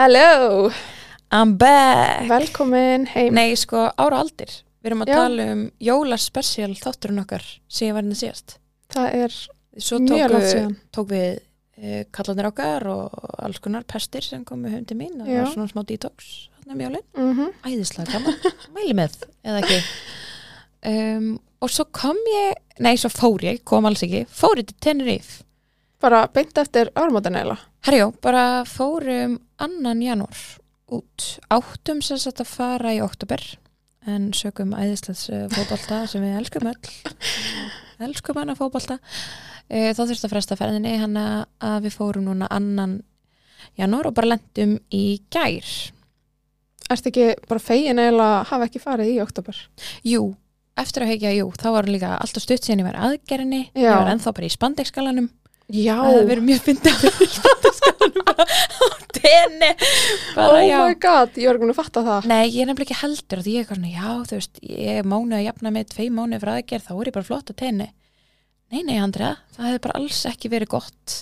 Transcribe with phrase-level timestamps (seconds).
[0.00, 0.70] Hello,
[1.30, 2.24] I'm back.
[2.28, 3.34] Velkomin heim.
[3.36, 4.48] Nei, sko, ára aldir.
[4.80, 5.16] Við erum að Já.
[5.18, 8.54] tala um jólaspecial þátturinn okkar sem ég var hérna síðast.
[8.94, 9.34] Það er
[9.76, 10.72] Svo mjög tók, langt síðan.
[10.96, 11.26] tók við
[11.76, 15.42] e, kallanir okkar og alls konar pestir sem komu heim til mín og það Já.
[15.42, 18.40] var svona smá detox þarna um jólin, mm æðislega gaman.
[18.78, 19.82] Mæli með, eða ekki?
[20.80, 24.78] Um, og svo kom ég nei, svo fór ég, kom alls ekki fór ég til
[24.80, 25.42] Tenerife
[26.00, 30.36] Bara beint eftir ármótan eila Herjó, bara fórum annan janúar
[30.92, 31.38] út.
[31.48, 33.40] Áttum sem sagt að fara í oktober
[34.08, 36.90] en sögum æðislegs fótbolta sem við elskum öll.
[38.06, 38.98] elskum hana fótbolta.
[39.68, 42.98] E, þá þurfti að fresta ferðinni hann að við fórum núna annan
[43.78, 45.72] janúar og bara lendum í gær.
[46.90, 49.56] Ertu ekki bara fegin að hafa ekki farið í oktober?
[50.04, 50.32] Jú,
[50.80, 53.66] eftir að hekja, jú, þá var líka alltaf stutt síðan ég var aðgerinni.
[53.78, 55.30] Ég var ennþá bara í spandekskalanum.
[55.70, 59.70] Já, Það hefur verið mjög fyndið að í spandekskalanum bara á tenni.
[60.40, 60.78] oh já.
[60.82, 63.40] my god, ég var ekki búin að fatta það Nei, ég er nefnilega ekki heldur
[63.42, 66.08] að því ég er svona, já, þú veist, ég er mánuð að jafna með tvei
[66.16, 67.88] mánuð frá aðgerð, þá er ég bara flott á tenni.
[68.70, 71.16] Nei, nei, Andrea, það hefði bara alls ekki verið gott.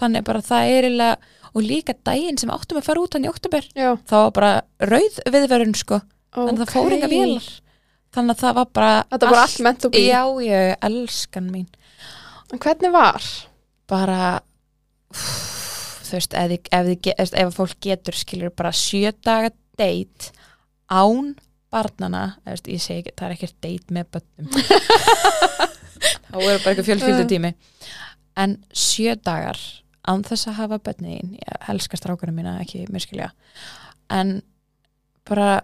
[0.00, 3.30] Þannig bara það er eiginlega, og líka daginn sem áttum að fara út hann í
[3.30, 4.52] oktober, Já, þá var bara
[4.90, 6.00] rauð viðverun, sko,
[6.44, 7.14] en það fór enga ok.
[7.14, 7.50] vélar.
[8.14, 8.92] Þannig að það var bara...
[9.10, 11.68] Þetta var allt meant to be Já, ég elskan mín.
[12.52, 13.28] En hvernig var?
[13.90, 14.40] Bara,
[15.12, 20.32] þú veist, ef, ef, ef, ef fólk getur, skilur bara sjö daga date
[20.88, 21.34] án
[21.74, 24.50] barnana, veist, ég segi það er ekkert date með börnum.
[26.34, 27.54] Þá er bara eitthvað fjölskyldutími.
[28.40, 29.58] En sjö dagar
[30.04, 33.30] án þess að hafa börnin ég elska strákunum mína, ekki miskilja
[34.12, 34.42] en
[35.28, 35.62] bara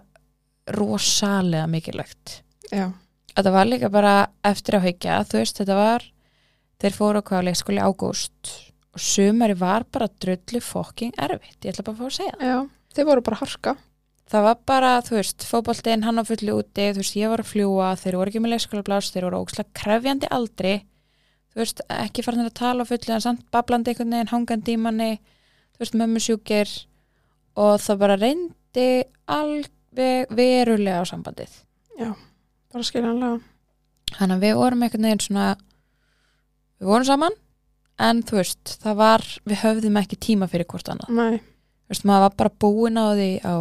[0.71, 2.41] rosalega mikilvægt.
[2.71, 2.89] Já,
[3.35, 4.15] þetta var líka bara
[4.47, 6.07] eftir að haukja þú veist, þetta var
[6.81, 8.51] þeir fóru á hvað leikskóli ágúst
[8.91, 12.49] og sumari var bara drullu fokking erfitt, ég ætla bara að fá að segja það.
[12.49, 12.57] Já,
[12.97, 13.75] þið voru bara harka.
[14.31, 17.49] Það var bara, þú veist, fótboltinn hann á fullu úti, þú veist, ég var að
[17.51, 20.73] fljúa þeir voru ekki með leikskóla blás, þeir voru ókslega krefjandi aldri,
[21.51, 24.79] þú veist ekki farin að tala á fullu, en samt bablandi einhvern veginn, hangandi í
[24.79, 26.71] manni þú veist, mömmu sjúkir.
[27.59, 28.87] Og það bara reyndi
[29.27, 31.57] alveg verulega á sambandið.
[32.71, 33.41] Bara skiljanlega.
[34.15, 35.47] Þannig að við vorum einhvern veginn svona
[36.81, 37.37] við vorum saman
[38.01, 41.13] en þú veist, það var við höfðum ekki tíma fyrir hvort annað.
[41.13, 41.39] Nei,
[41.85, 43.55] þú veist, maður var bara búin á því á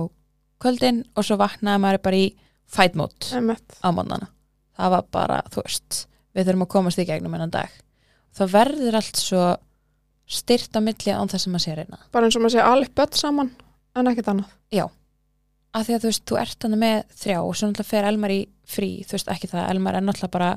[0.60, 2.28] kvöldin og svo vaknaði maður bara í
[2.70, 4.30] fight mode emmett á mótnana
[4.80, 6.04] það var bara, þú veist,
[6.36, 7.74] við þurfum að komast í gegnum enn dag.
[8.36, 9.44] Það verður allt svo
[10.30, 12.00] styrt á milli án þess að maður sé reyna.
[12.14, 13.52] Bara eins og maður sé alveg börn saman
[13.98, 14.90] en ekkert annað.
[15.70, 18.34] Af því að þú veist, þú ert hann með þrjá og svo náttúrulega fer Elmar
[18.34, 18.90] í frí.
[19.06, 20.50] Þú veist ekki það, Elmar er náttúrulega bara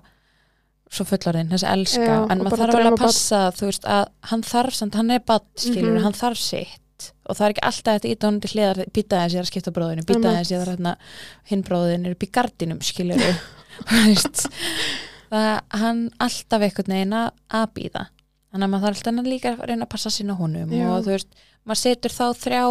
[0.91, 4.43] svo fullorðin, þessi elska Já, en maður þarf alveg að passa þú veist að hann
[4.43, 6.03] þarf samt, hann er bad skilur, Mhm.
[6.03, 6.79] hann þarf sitt.
[7.27, 9.51] Og það er ekki alltaf þetta íta honum til hliðar býta þess ég er að
[9.51, 10.95] skipta bróðinu, býta þess ég er hérna
[11.49, 13.17] hinn bróðin er upp í gardinum skilur
[15.31, 17.29] það, hann alltaf einhvern veginn að
[17.59, 18.03] að býða
[18.53, 20.85] þannig að maður þarf alltaf líka að reyna að passa sinna honum Já.
[20.93, 21.27] og þú veist,
[21.65, 22.63] maður setur þá þrjá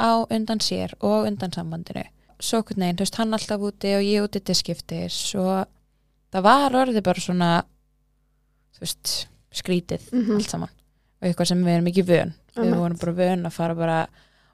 [0.00, 2.04] á undan sér og undan sambandinu.
[2.40, 5.66] Svo einhvern veginn, þú veist, hann alltaf úti og ég úti til skiptis og
[6.32, 7.50] það var orðið bara svona
[8.76, 9.14] þú veist,
[9.52, 10.34] skrítið Mhm.
[10.38, 10.68] allt saman.
[11.22, 12.34] Og eitthvað sem við erum ekki vön.
[12.56, 12.78] Við Einmitt.
[12.80, 14.08] vorum bara vön að fara bara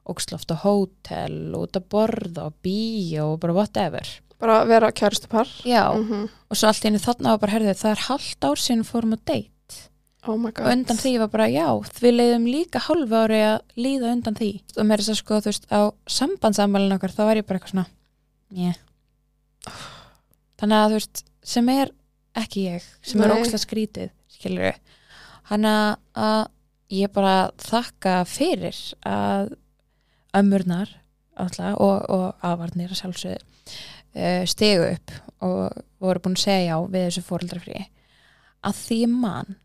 [0.07, 4.07] óksloft á hótel, út að borða og bíó og bara whatever.
[4.39, 8.05] Bara vera kæristupar já, mm og svo allt einu þarna var bara herðið, það er
[8.09, 9.51] halvt ár síðan við fórum á date.
[10.29, 10.67] Oh my god.
[10.67, 11.67] og undan því var bara já,
[12.01, 14.61] við leiðum líka hálfu ári að líða undan því.
[14.77, 17.59] Og mér er þess að sko, þú veist, á sambandsamælin okkar þá var ég bara
[17.61, 17.87] eitthvað svona
[18.51, 18.75] yeah.
[20.61, 21.93] Þannig að þú veist sem er
[22.37, 23.39] ekki ég sem er Nei.
[23.41, 24.81] ókslega skrítið, skilur við
[25.50, 26.47] hann að
[26.93, 29.55] ég bara þakka fyrir að
[30.37, 30.91] ömmurnar
[31.37, 35.15] alltaf, og, og afarnir að sjálfsögðu uh, stegu upp
[35.47, 37.84] og voru búin að segja já við þessu fóreldrafrí
[38.66, 39.56] að því ég man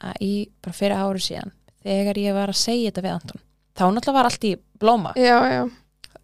[0.00, 0.32] að í
[0.64, 3.44] bara fyrir ári síðan þegar ég var að segja þetta við Anton
[3.76, 5.12] þá náttúrulega var allt í blóma.
[5.16, 5.62] Já, já,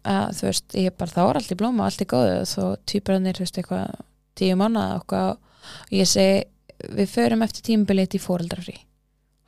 [0.07, 3.37] að þú veist, ég bara þá var allt í blóma allt í góðu, þó týpurannir
[3.37, 3.95] þú veist, eitthvað
[4.39, 6.43] tíu manna okkar og ég segi,
[6.93, 8.77] við förum eftir tímabilið í fóreldrafrí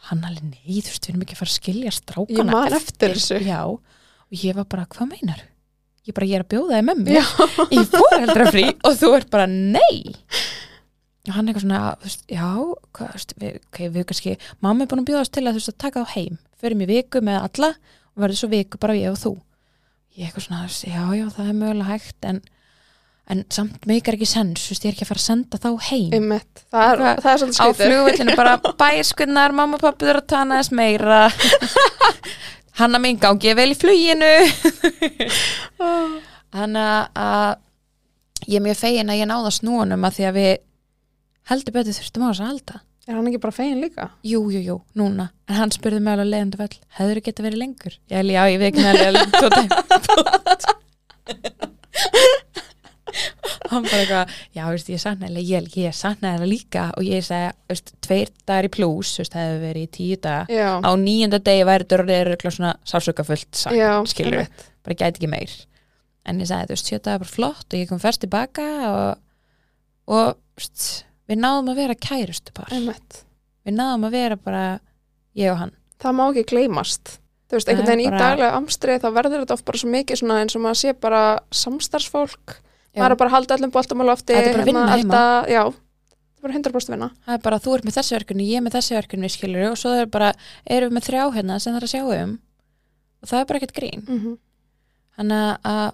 [0.09, 3.15] hann alveg, veist, við erum ekki að fara að skilja strákana Ég eftir.
[3.17, 3.39] þessu.
[3.43, 5.41] já, og ég var bara, hvað meinar?
[6.07, 9.47] Ég bara, ég er að bjóða þig með mér í fóreldrafrí og þú ert bara
[9.51, 10.15] nei.
[11.27, 12.47] Og hann eitthvað svona, veist, já
[12.95, 15.77] hvað, veist, við, okay, við kannski, mamma er búin að bjóðast til að veist að
[15.83, 16.39] taka þá heim.
[16.63, 19.33] Förum í viku með alla og verður svo viku bara ég og þú.
[20.17, 22.41] Ég eitthvað svona, já, já, það er mögulega hægt en,
[23.29, 25.69] en samt meikar ekki sens, þú veist, ég er ekki að fara að senda þá
[25.89, 26.13] heim.
[26.17, 26.63] Einmitt.
[26.73, 27.83] Það er, það er svolítið á skrítið.
[27.85, 31.21] flugvillinu bara bæskunnar, mamma og pappi þurfa að tana þess meira.
[32.79, 34.33] Hanna mín gangi vel í fluginu.
[36.55, 37.49] Þannig að
[38.49, 40.51] ég er mjög fegin að ég náða snúanum að því að við
[41.51, 42.81] heldur betur þurftum á þess að halda.
[43.09, 44.09] Er hann ekki bara fegin líka?
[44.25, 45.29] Jú, jú, jú, núna.
[45.49, 47.95] En hann spurði mig alveg leiðandi vel Hefur geta verið lengur?
[48.09, 50.78] Ég held, já, ég veit ekki alveg tvo dæmi
[53.69, 57.51] Hann bara eitthvað Já, veist, ég sann ég, ég sann eða líka og ég segi,
[57.69, 61.39] veist, tveir dagar í plús veist, það hefur verið í tíu daga Já, á nýjunda
[61.45, 64.65] degi væri þetta eitthvað svona sásökafullt já, skilur einmitt.
[64.85, 65.55] bara gæti ekki meir
[66.29, 69.23] en ég sagði, þú veist, sjöta er bara flott og ég kom fyrst tilbaka og,
[70.09, 73.23] og veist, við náðum að vera kærustu par einmitt.
[73.65, 74.63] við náðum að vera bara
[75.37, 77.09] ég og hann Það má ekki gleymast.
[77.51, 79.79] Þú veist, einhvern Það er veginn í bara- daglega amstrið þá verður þetta oft bara
[79.81, 81.23] svo mikið svona eins og maður sé bara
[81.59, 82.53] samstarfsfólk.
[82.97, 84.33] Maður er bara að halda öllum boltum á lofti.
[84.33, 84.97] Þetta er bara vinna heima.
[84.97, 87.09] elda- Já, þetta er bara 100% vinna.
[87.27, 89.77] það er bara, þú ert með þessi verkefni, ég er með þessi verkefni skilur og
[89.77, 90.33] svo er bara,
[90.65, 92.39] erum við með þrjá hérna sem það er að sjá um
[93.21, 94.37] og það er bara ekkert grín Mm
[95.19, 95.89] þannig að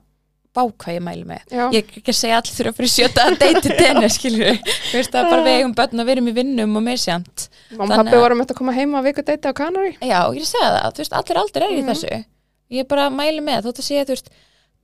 [0.55, 3.37] bákvað ég mæli með Já, ég ekki að segja allir þurfa að fyrir sjöta að
[3.41, 6.35] deyti tenni skilur þú veist það er bara við eigum börn og við erum í
[6.37, 9.25] vinnum og misjant mamma og þannig pappi að- vorum eftir að koma heima að viku
[9.25, 9.91] deiti á Kanari.
[9.99, 11.89] Já, ég er að segja það, þú veist, allir aldur er í Mhm.
[11.89, 12.25] þessu
[12.71, 13.65] Ég bara að mæli með, að
[14.05, 14.29] þú veist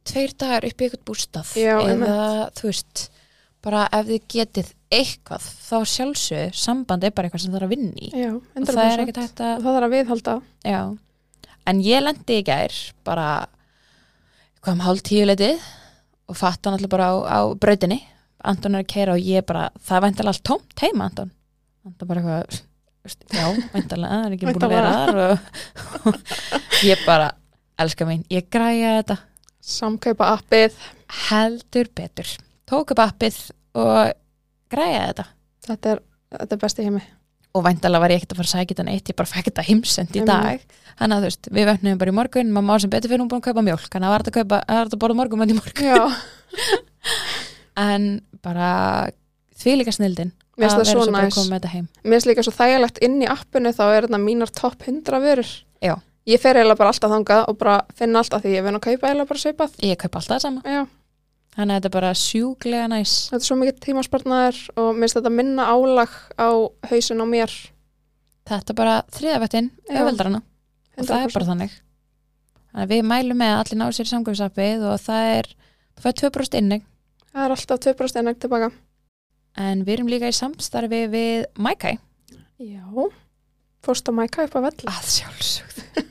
[0.07, 2.59] tveir dagar upp í eitthvað bústað Já, eða, einmitt.
[2.62, 3.03] þú veist
[3.62, 7.74] bara ef þið getið eitthvað þá sjálfsög, samband er bara eitthvað sem það er að
[7.75, 8.71] vinna í Já, og 100%.
[8.74, 10.33] það er ekkert hægt að Og það þarf að viðhalda.
[10.65, 10.81] já.
[11.71, 13.27] en ég lendi í gær bara
[14.62, 15.62] hvað um hálf tíu leitið
[16.31, 18.01] og fatt hann alltaf bara á, á brautinni
[18.42, 21.31] Anton er að keira og ég bara það er væntalega allt tómt heima Anton
[21.86, 22.62] Anton bara eitthvað
[23.06, 23.45] veist, já,
[23.75, 25.38] væntalega, það er ekki búin að vera þar og,
[26.09, 27.27] og ég bara
[27.81, 29.18] elska mín, ég græja þetta
[29.62, 30.75] Samkaupa appið.
[31.30, 32.30] heldur betur.
[32.69, 33.38] Tók upp appið
[33.78, 34.13] og
[34.72, 35.25] græja þetta.
[35.68, 36.04] Þetta er,
[36.38, 37.02] þetta er besti heimi.
[37.52, 39.66] og væntalega var ég ekkert að fara að sækja þetta neitt ég bara fekk þetta
[39.68, 40.62] heimsend í dag.
[40.96, 43.31] Þannig að þú veist, við vöknum bara í morgun mamma var sem betur fyrir hún
[43.31, 43.90] búin að kaupa mjólk.
[43.92, 45.90] Þannig að var þetta að, kaupa, að, var þetta að borða morgun í morgun.
[45.92, 46.06] Já,
[47.92, 48.07] en
[48.42, 48.69] bara
[49.60, 50.31] því líka snildin.
[50.56, 51.86] Finnst það svo bara að koma með þetta heim?
[52.06, 55.52] Mér finnst líka svo þægilegt inn í appinu þá er þetta mínar topp 100 vörur.
[55.84, 55.96] Já.
[56.29, 59.07] Ég fer eiginlega bara alltaf þangað og bara finna alltaf því ég vinn að kaupa
[59.09, 59.71] eiginlega bara svipað.
[59.81, 60.81] ég kaupa alltaf það sama, Já,
[61.56, 65.18] þannig að þetta er bara sjúglega næs þetta er svo mikið tímaspartnaður og mér finnst
[65.18, 66.50] þetta minna álag á
[66.91, 67.56] hausin á mér.
[68.51, 69.97] þetta er bara þriðavettin, Já.
[69.97, 70.41] auðveldrana
[71.01, 71.73] og það er bara þannig
[72.71, 75.50] þannig að við mælum með að allir ná sér í samkvæmsappið og það er,
[75.97, 76.85] það fær 2% innig
[77.31, 78.69] Það er alltaf 2% ennægt tilbaka.
[79.57, 81.97] en við erum líka í samstarfi við Maikai
[82.62, 82.85] Já,
[83.83, 84.91] fórst að mæka upp að vella.
[84.94, 86.06] að sjálfsögðu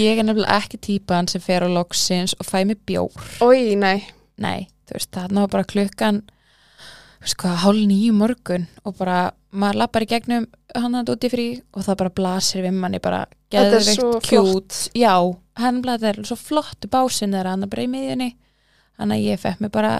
[0.00, 3.14] ég er nefnilega ekki típan sem fer á loksins og fæ mig bjór.
[3.44, 4.04] Ói, nei.
[4.40, 9.18] nei, þú veist, það er bara klukkan þú veist hvað, hálf nýju morgun og bara,
[9.54, 13.24] maður lappar í gegnum hann að úti frí og það bara blasir við manni bara
[13.54, 14.80] er geðveikt kjút.
[14.98, 15.14] Já,
[15.60, 18.34] hann þetta er svo flott básinn þeirra hann bara í miðjunni.
[18.98, 19.94] Þannig að ég fekk mig bara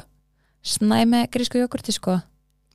[0.64, 2.18] snæ með grísku jógurti sko.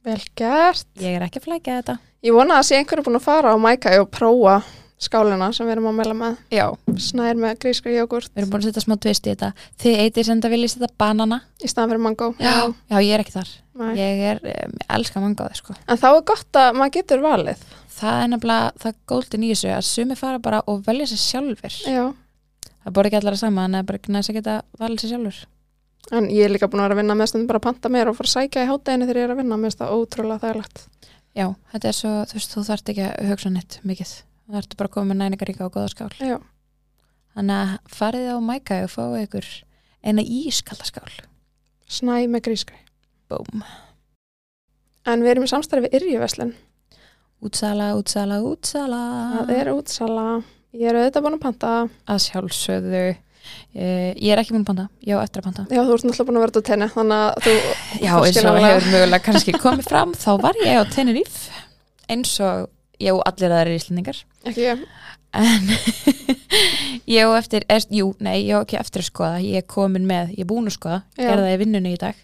[0.08, 0.88] Vel gert.
[1.00, 1.98] ég er ekki að flækja þetta.
[2.24, 4.60] Ég vona að sé einhverju búin að fara á mæka og prófa
[5.00, 6.38] skálina sem við erum að mæla með.
[6.52, 6.66] já,
[7.00, 9.50] Snær með grískri jógurt við erum búin að setja smá tvist í þetta
[9.80, 12.30] þið eitir sem þetta viljið setja banana í staðan fyrir mango.
[12.40, 12.56] já,
[12.92, 13.92] já ég er ekki þar Nei.
[13.96, 17.62] ég er, um, ég elska mangáði sko En þá er gott að maður getur valið.
[18.00, 21.24] það er nefnilega, það er golden í þessu að sumi fara bara og velja sér
[21.24, 22.04] sjálfur Já.
[22.84, 25.16] það bor ekki allar að sama en það er bara næst að geta valið sér
[25.16, 25.40] sjálfur
[26.16, 28.10] En ég er líka búin að vera að vinna með stundum bara að panta mér
[28.10, 29.58] og fara að sækja í hátæðinu þegar ég er að vinna.
[29.62, 30.80] Finnst það ótrúlega þægilegt.
[31.38, 34.14] já, þetta er svo, þú veist, þú þarft ekki að hugsa neitt mikið,
[34.50, 36.38] þú þarft bara að koma með næningaríka og góða skál Já.
[37.38, 39.50] þannig að farið á mæka og fáið ykkur
[40.10, 41.12] eina ískalda skál
[41.90, 42.78] Snæ með grískri.
[43.30, 43.64] búm,
[45.10, 46.52] En við erum í samstarfi við Yrjuveslin.
[47.42, 49.00] útsala, útsala, útsala
[49.40, 50.26] Það er útsala.
[50.76, 51.72] Ég er auðvitað búin að panta.
[52.08, 53.08] að sjálfsögðu
[53.74, 56.04] Eh, ég er ekki búin að panta, ég á eftir að panta Já, þú ert
[56.06, 57.54] náttúrulega búin að vera á tenni, þannig að þú...
[58.04, 61.64] Já, eins og hefur mögulega kannski komið fram þá var ég á Tenerife
[62.14, 62.68] eins og
[63.00, 64.84] ég og allir aðra íslendingar Ekki ég.
[65.40, 65.72] en
[67.18, 70.08] ég á eftir er, jú, nei, ég á ekki eftir að skoða ég er komin
[70.10, 71.26] með, ég er búin að skoða Já.
[71.28, 72.24] gerði það í vinnunni í dag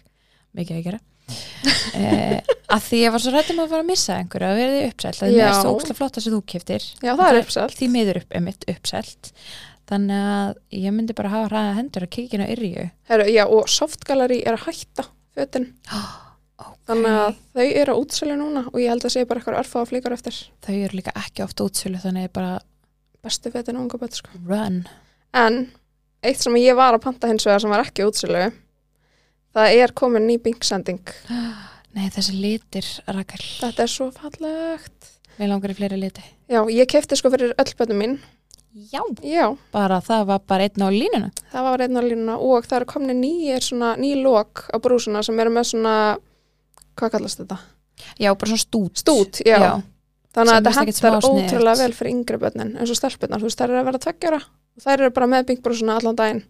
[0.56, 1.02] mikið að gera
[1.98, 2.40] eh,
[2.70, 5.28] að því ég var svo rættum að fara að missa einhverju að verði uppselt, það
[5.32, 5.46] er Já.
[5.48, 7.78] mest ókslega flott að sem þú keftir Já, það er uppselt.
[7.80, 9.32] því miður upp, emitt uppselt
[9.86, 14.40] þannig að ég myndi bara hafa hraða hendur að á yrju Heru, já, og Softgallery
[14.46, 15.68] er að hætta fötin.
[16.86, 19.88] Þannig að þau eru á útsölu núna og ég held að sé bara eitthvað örfáða
[19.90, 22.60] flíkar eftir þau eru líka ekki oft útsölu þannig bara
[23.26, 24.30] bestu fötin og unga böt, sko.
[24.46, 24.86] run
[25.36, 25.66] En
[26.24, 28.52] eitt sem ég var að panta hins vegar sem var ekki útsölu,
[29.52, 31.02] það er komin ný binksending.
[31.96, 35.12] Nei, þessi litir, Rakel, Þetta er svo fallegt.
[35.38, 36.24] mér langar í fleiri liti.
[36.48, 38.16] Já, ég kefti sko fyrir öll bötum mín
[38.76, 41.30] Já, Já, bara það var bara einn á línuna.
[41.52, 44.14] það var einn á línuna og það eru komni nýjir svona, ný
[46.96, 47.58] hvað kallast þetta?
[48.20, 49.00] Já, bara svona stút.
[49.00, 49.56] Stút, já.
[49.56, 49.70] Já,
[50.36, 51.26] Þannig að þetta sniðugt.
[51.30, 54.40] ótrúlega vel fyrir yngri börnin eins og stelpunar, þú veist, þær eru að vera tveggjara
[54.44, 56.42] og þær eru bara með byggbúrúsuna allan daginn.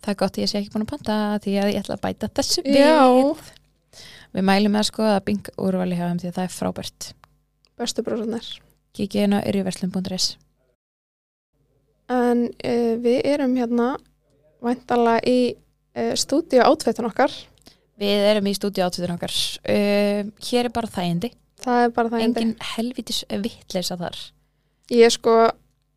[0.00, 2.30] það er gott ég sé ekki búin að panta því að ég ætla að bæta
[2.38, 3.04] þessu Já.
[3.12, 3.50] við.
[4.34, 7.10] Við mælum með að skoða Bing úrvali hjá þeim því að það er frábært.
[7.78, 8.48] Bestu brúsunar.
[8.96, 10.26] Kikið inn á yrjuverslun.is.
[12.10, 13.92] En uh, við erum hérna
[14.64, 17.32] væntalega í uh, stúdíu átveitun okkar.
[18.00, 19.34] Við erum í stúdíu átvitur okkar.
[19.62, 21.30] Uh, hér er bara þægindi.
[21.64, 22.42] Það er bara það eindi.
[22.42, 24.18] Engin helvitis vittleisa þar.
[24.92, 25.36] Ég sko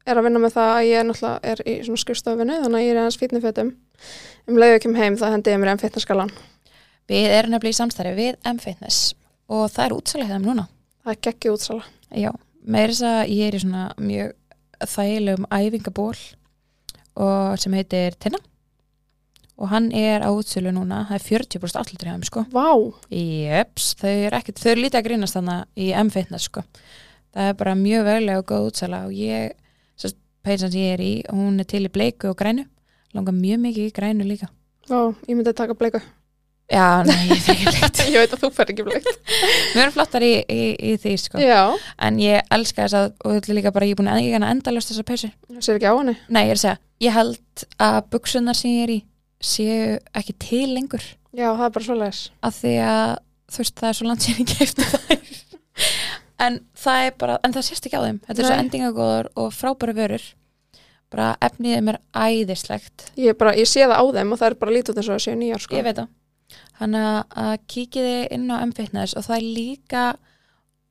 [0.08, 2.94] er að vinna með það að ég náttúrulega er í svona skrifstofinu þannig að ég
[2.94, 3.74] er aðeins fítnifötum.
[4.48, 6.34] Um leiðu kem heim það hendi ég mér enn fitnessskalan.
[7.08, 9.14] Við erum nefnilega í samstarfi við M-Fitness
[9.52, 10.68] og það er útsalið þeim núna.
[11.04, 11.88] Það er geggið útsala.
[12.16, 12.32] Já,
[12.64, 14.34] með þess að ég er í svona mjög
[14.94, 16.18] þægilegum æfingaból
[17.18, 18.42] og sem heitir Tinna
[19.58, 22.44] og hann er á útsölu núna, það er 40% allir hjá þeim sko.
[22.54, 22.68] Vá,
[23.18, 26.64] Jöps, þau eru ekkert, þau eru lítið að grínast þannig í M-Fitness sko.
[27.34, 29.56] Það er bara mjög veglega og góð útsala og ég,
[30.00, 32.68] sérst, peysan sem ég er í, hún er til í bleiku og grænu,
[33.18, 34.52] langar mjög mikið í grænu líka.
[34.88, 36.04] vá, ég myndi að taka bleiku.
[36.68, 38.00] Já, nei, ég fyrir ekki bleikt.
[38.12, 39.06] ég veit að þú fer ekki bleikt.
[39.74, 41.40] Við erum flottar í, í, í því sko.
[41.40, 41.62] Já,
[42.04, 44.92] En ég elska þess að, og þetta er líka bara, ég er búin að endalust
[44.92, 45.30] þessa peysu.
[45.48, 46.16] það sér ekki á henni.
[46.28, 49.00] Nei, ég er að segja, ég held að buksunar sem ég er í
[49.44, 51.04] séu ekki til lengur
[51.38, 52.22] Já, það er bara svoleiðis.
[52.42, 53.12] af því að
[53.48, 55.18] þú veist það er svo ég kefti þær
[56.48, 58.64] en það er bara, en það sést ekki á þeim þetta er svo Nei.
[58.66, 60.26] endingagóður og frábæra vörur
[61.14, 64.76] bara efnið er æðislegt Ég, bara, ég sé það á þeim og það er bara
[64.76, 65.78] lítið út eins og það séu nýjar sko.
[65.80, 66.10] ég veit það
[66.78, 70.04] þannig að kíkiði inn á M-Fitness og það er líka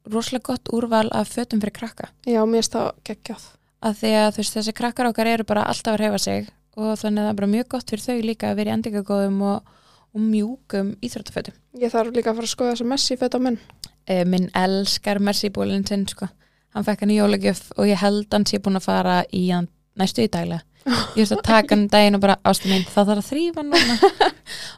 [0.07, 3.47] rosalega gott úrval af fötum fyrir krakka Já, mér finnst það geggjað.
[3.87, 6.93] af því að þú veist þessi krakkar okkar eru bara alltaf að reyfa sig og
[7.01, 9.77] þannig að það er bara mjög gott fyrir þau líka að vera í endingagóðum og,
[10.13, 11.57] og mjúkum íþróttafötum.
[11.81, 13.59] Ég þarf líka að fara að skoða þessa messi fett á minn.
[14.07, 16.29] E, minn elskar Mercy-bólinn sinn sko.
[16.77, 19.71] Hann fekk hann í jólagjöf og ég held hann sé búin að fara í hann
[19.97, 20.63] næstu í daglega.
[20.87, 23.63] Ég veist að taka hann um daginn og bara ástu mín, það þarf að þrýfa
[23.63, 23.97] hann núna.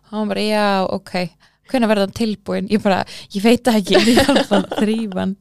[0.06, 0.64] og hann bara, já,
[0.94, 1.12] ok,
[1.68, 2.70] hvernig verða hann tilbúin?
[2.72, 3.02] Ég bara,
[3.34, 5.36] ég veit ekki, ég þarf að þrýfa hann.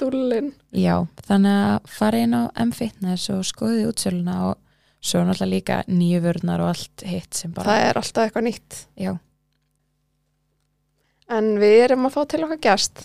[0.00, 0.54] Dúllin.
[0.72, 0.94] Já,
[1.28, 4.56] þannig að fara inn á M-Fitness og skoðið útsöluna og
[5.00, 8.80] svo náttúrulega líka nýju vörnar og allt hitt sem bara, Það er alltaf eitthvað nýtt.
[9.00, 9.12] já,
[11.30, 13.04] En við erum að fá til okkar gæst.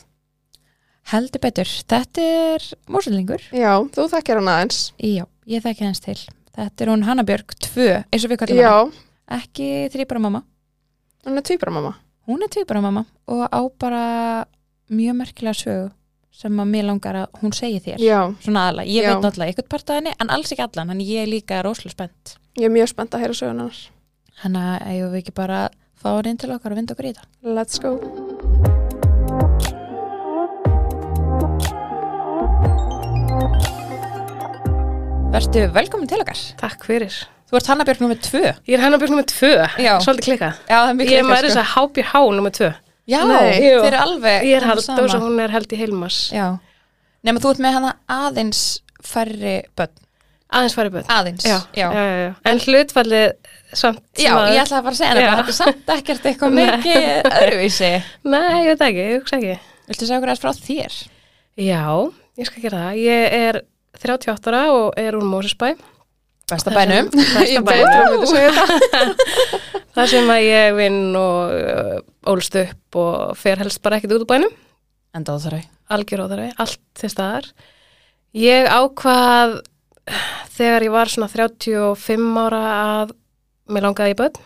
[1.11, 1.69] heldur betur.
[1.85, 3.43] Þetta er múslingur.
[3.53, 4.79] Já, þú þekkir hann aðeins.
[4.97, 6.17] Já, ég þekki hans til.
[6.55, 9.03] Þetta er hún Hannabjörg 2, eins og við kallum Já, hana.
[9.41, 10.41] Ekki þrýbara mamma.
[11.25, 11.93] hann er tvíbara mamma.
[12.27, 14.45] Hún er tvíbara mamma og á bara
[14.89, 15.91] mjög merkilega sögu
[16.35, 18.01] sem að mér langar að hún segi þér.
[18.03, 18.85] Já, Svona aðla.
[18.91, 19.13] Ég Já.
[19.13, 21.95] veit náttúrulega eitthvað part af henni, en alls ekki allan, en ég er líka rosalega
[21.95, 22.35] spennt.
[22.59, 23.89] ég er mjög spennt að heyra sögun hans.
[24.41, 27.05] Þannig að eigum við ekki bara að fá hann inn til okkar og vinda okkur
[27.09, 27.27] í þetta.
[27.55, 27.95] Let's go.
[35.35, 36.39] Vertu velkomin til okkar.
[36.59, 37.15] Takk fyrir.
[37.49, 38.41] Þú ert Hannabjörg nummið 2.
[38.71, 39.25] Ég er Hannabjörg nr.
[39.29, 39.49] 2,
[39.83, 39.93] Já.
[40.01, 40.61] svolítið klikkað.
[40.69, 42.53] Já, það er mikið Ég er maður þess að HBH nr.
[42.59, 42.69] 2.
[43.05, 43.59] Já, Nei.
[43.59, 45.03] þeir eru alveg Ég er sama.
[45.05, 46.17] og hún er held í Hilmas.
[46.33, 46.47] Já.
[47.25, 48.61] Nefnum þú ert með hana aðeins
[49.05, 49.93] færri börn.
[50.55, 51.07] Aðeins farið böð.
[51.09, 51.45] Aðeins.
[51.45, 51.87] Já, Já.
[51.91, 52.33] já, já, já.
[52.45, 53.25] En hlutfallið
[53.75, 57.07] samt Já, ég ætla að fara að segja bara, þetta er samt ekkert eitthvað mikið
[57.31, 57.89] öðruvísi.
[58.33, 59.55] Nei, ég veit ekki, ég hugsa ekki.
[59.89, 60.99] Viltu segja okkur aðeins frá þér?
[61.65, 61.81] Já,
[62.41, 63.01] ég skal gera það.
[63.01, 63.61] Ég er
[64.05, 65.73] 38 ára og er úr Mósesbæ.
[66.51, 67.09] Besta bænum.
[67.37, 68.25] Besta bænum.
[69.95, 71.95] Það sem að ég vinn og uh,
[72.33, 74.53] ólst upp og fer helst bara ekkert út úr bænum.
[75.15, 75.63] Enda á þarau.
[75.89, 77.47] algjör óþarfi, allt til staðar.
[78.35, 79.59] Ég ákvað
[80.55, 83.13] þegar ég var svona 35 ára að
[83.71, 84.41] mér langaði í börn.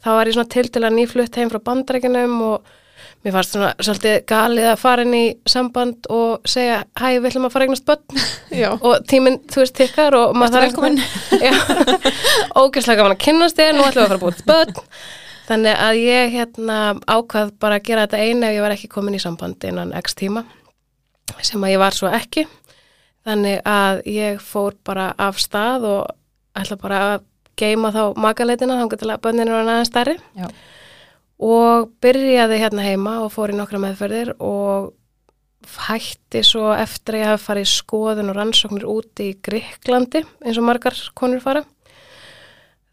[0.00, 2.76] Þá var ég svona til til að nýflutt heim frá bandarækjunum og
[3.24, 7.48] mér fannst svona svolítið galið að fara inn í samband og segja hæ, við ætlum
[7.48, 8.22] að fara eignast börn
[8.88, 10.70] og tíminn, þú veist, tikkar og maður?
[11.36, 11.52] Já,
[12.60, 14.86] ógæslega gaman að kynnast þér, nú ætlum við að fara að búið börn.
[15.50, 16.78] Þannig að ég hérna
[17.10, 20.14] ákvað bara að gera þetta einu ef ég var ekki komin í samband innan x
[20.14, 20.44] tíma
[21.42, 22.46] sem að ég var svo ekki.
[23.26, 26.14] Þannig að ég fór bara af stað og
[26.56, 27.26] ætla bara að
[27.60, 30.48] geima þá magaleitina til að börninu var aðeins stærri Já.
[31.40, 34.92] Og byrjaði hérna heima og fór í nokkra meðferðir og
[35.86, 40.66] hætti svo eftir að ég hafi farið skoðun og rannsóknir úti í Gríklandi eins og
[40.68, 41.64] margar konur fara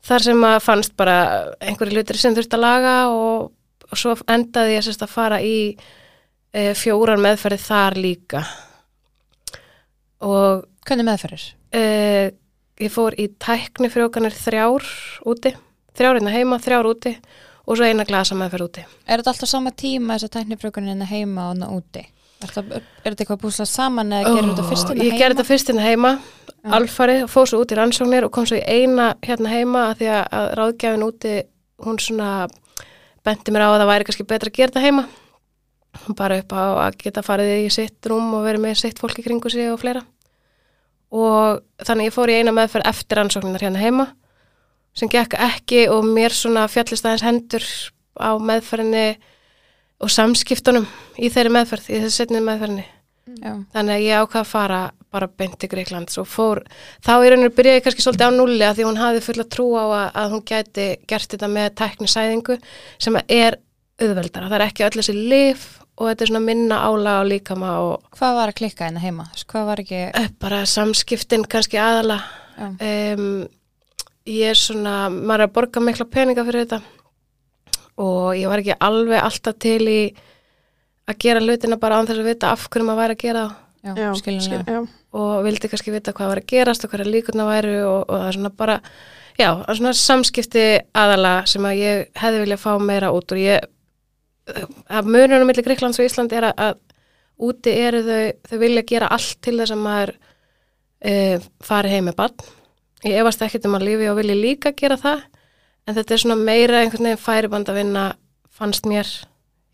[0.08, 1.18] þar sem að fannst bara
[1.60, 3.50] einhverju hlutir sem þurfti að laga og,
[3.88, 8.44] og svo endaði ég sérst að fara í e, fjórar meðferði þar líka
[10.24, 11.50] og Hvernig meðferðir?
[11.76, 11.84] e,
[12.80, 14.88] ég fór í tækni frjókanir þrjár
[15.28, 15.52] úti,
[15.98, 17.16] þrjár hérna heima, þrjár úti
[17.68, 18.84] og svo eina glasa meðferð úti.
[19.08, 22.04] Er þetta alltaf sama tíma þess að tæknifrökunin er heima og hana úti?
[22.38, 25.20] Er þetta, er þetta eitthvað búslað saman eða gerir þetta fyrst hérna Ég heima?
[25.24, 26.12] gerði þetta fyrst hérna heima,
[26.54, 26.72] Já.
[26.78, 30.10] alfarið, fór svo út í rannsóknir og kom svo í eina hérna heima að því
[30.14, 31.32] að, ráðgjafin úti,
[31.88, 32.30] hún svona
[33.26, 35.08] benti mér á að það væri kannski betra að gera þetta heima.
[36.20, 39.26] Bara upp á að geta farið í sitt rúm og verið með sitt fólk í
[39.26, 40.06] kringu sig og fleira.
[41.10, 44.12] Og þannig ég fór í eina meðferð eftir rannsókninar hérna heima
[44.98, 47.66] sem gekk ekki og mér svona fjallist aðeins hendur
[48.18, 49.08] á meðferðinni
[50.04, 50.86] og samskiptunum
[51.18, 52.86] í þeirri meðferð, í þessi setni meðferðinni.
[53.38, 56.62] Já, Þannig að ég ákvað að fara bara beint til Greiklands og fór,
[57.04, 59.66] þá í rauninu byrjaði ég kannski svolítið á nulli að því hún hafði fulla trú
[59.76, 62.58] á að, að hún gæti gert þetta með tæknisæðingu
[63.04, 63.60] sem er
[64.02, 64.50] auðveldara.
[64.50, 68.18] Það er ekki öll þessi lif og þetta er svona minna álag á líkama og
[68.18, 69.28] hvað var að klikka hérna heima?
[69.50, 72.22] Hvað var ekki, eh, bara samskiptin kannski aðala.
[72.58, 72.68] já,
[73.18, 73.48] Um,
[74.28, 76.82] ég er svona, maður er að borga mikla peninga fyrir þetta
[78.04, 80.00] og ég var ekki alveg alltaf til í
[81.08, 84.02] að gera hlutina bara án þess að vita af hverju maður væri að gera það.
[84.02, 84.80] já, skil- já.
[85.18, 88.28] og vildi kannski vita hvað var að gerast og hverja líkurna væru og, og það
[88.28, 88.76] er svona bara
[89.40, 90.66] já, það er svona samskipti
[91.04, 93.66] aðala sem að ég hefði viljað fá meira út og ég
[94.88, 96.78] að mununum millir Greiklands og Ísland er að, að
[97.48, 100.14] úti eru þau, þau vilja gera allt til þess að maður
[101.02, 101.16] e,
[101.64, 102.48] fari heim með barn
[103.06, 105.24] ég efast ekkert um að lífi og vilji líka gera það
[105.88, 108.06] en þetta er svona meira einhvern veginn færiband að vinna
[108.58, 109.08] fannst mér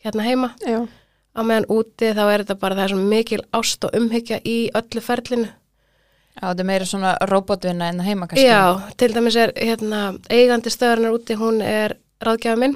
[0.03, 3.87] hérna heima Já, á meðan úti þá er þetta bara það er svo mikil ást
[3.87, 5.49] og umhyggja í öllu ferlinu
[6.33, 8.47] Já, þetta er meira svona robotvinna en heima kannski.
[8.47, 11.93] Já, til dæmis er hérna, eigandi stöðurnar úti, hún er
[12.25, 12.73] ráðgjafa minn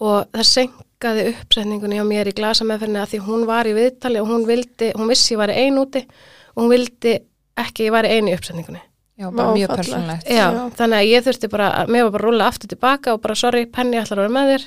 [0.00, 4.30] og það senkaði uppsetningunni á mér í glasameðferðinni að því hún var í viðtali og
[4.32, 6.06] hún vildi, hún vissi ég væri ein úti
[6.54, 7.18] og hún vildi
[7.60, 8.80] ekki ég væri ein í uppsetningunni.
[9.16, 9.88] Já, bara mjög fallegt.
[9.88, 10.26] persónlegt.
[10.28, 10.70] Já, Já.
[10.76, 13.34] þannig að ég þurfti bara, að- mér var bara að rúla aftur tilbaka og bara
[13.34, 14.64] sorry, penni ætlar að vera með þér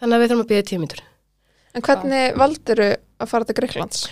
[0.00, 1.02] þannig að við þurfum að býða tíu mínútur.
[1.74, 2.88] en hvernig valdiru
[3.20, 4.08] að fara til Greiklands?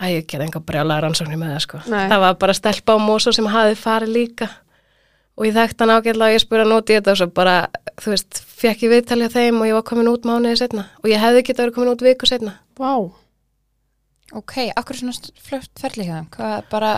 [0.00, 1.78] Æ, ég gerði enga brjálega rannsóknir með það sko.
[1.90, 2.08] Nei.
[2.10, 4.48] Það var bara stelpa á mósó sem hafi farið líka
[5.38, 7.68] og ég þekkti hann ágætlega og ég spurði hann út í þetta og svo bara,
[8.02, 11.10] þú veist, fekk ég viðtalið á þeim og ég var komin út mánuði setna og
[11.10, 12.54] ég hefði getað verið komin út viku setna.
[12.78, 13.10] Vá,
[14.34, 15.14] Ok, akkur svona
[15.46, 16.26] fljótt ferli þeim?
[16.34, 16.92] Hvað, bara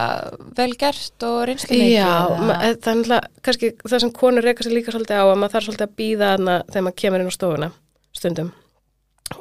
[0.56, 1.90] vel gert og reynslu mikið?
[1.92, 5.54] Já, það er náttúrulega, kannski það sem konur reyka sér líka svolítið á að maður
[5.56, 7.70] þarf svolítið að býða hana þegar maður kemur inn á stofuna
[8.16, 8.52] stundum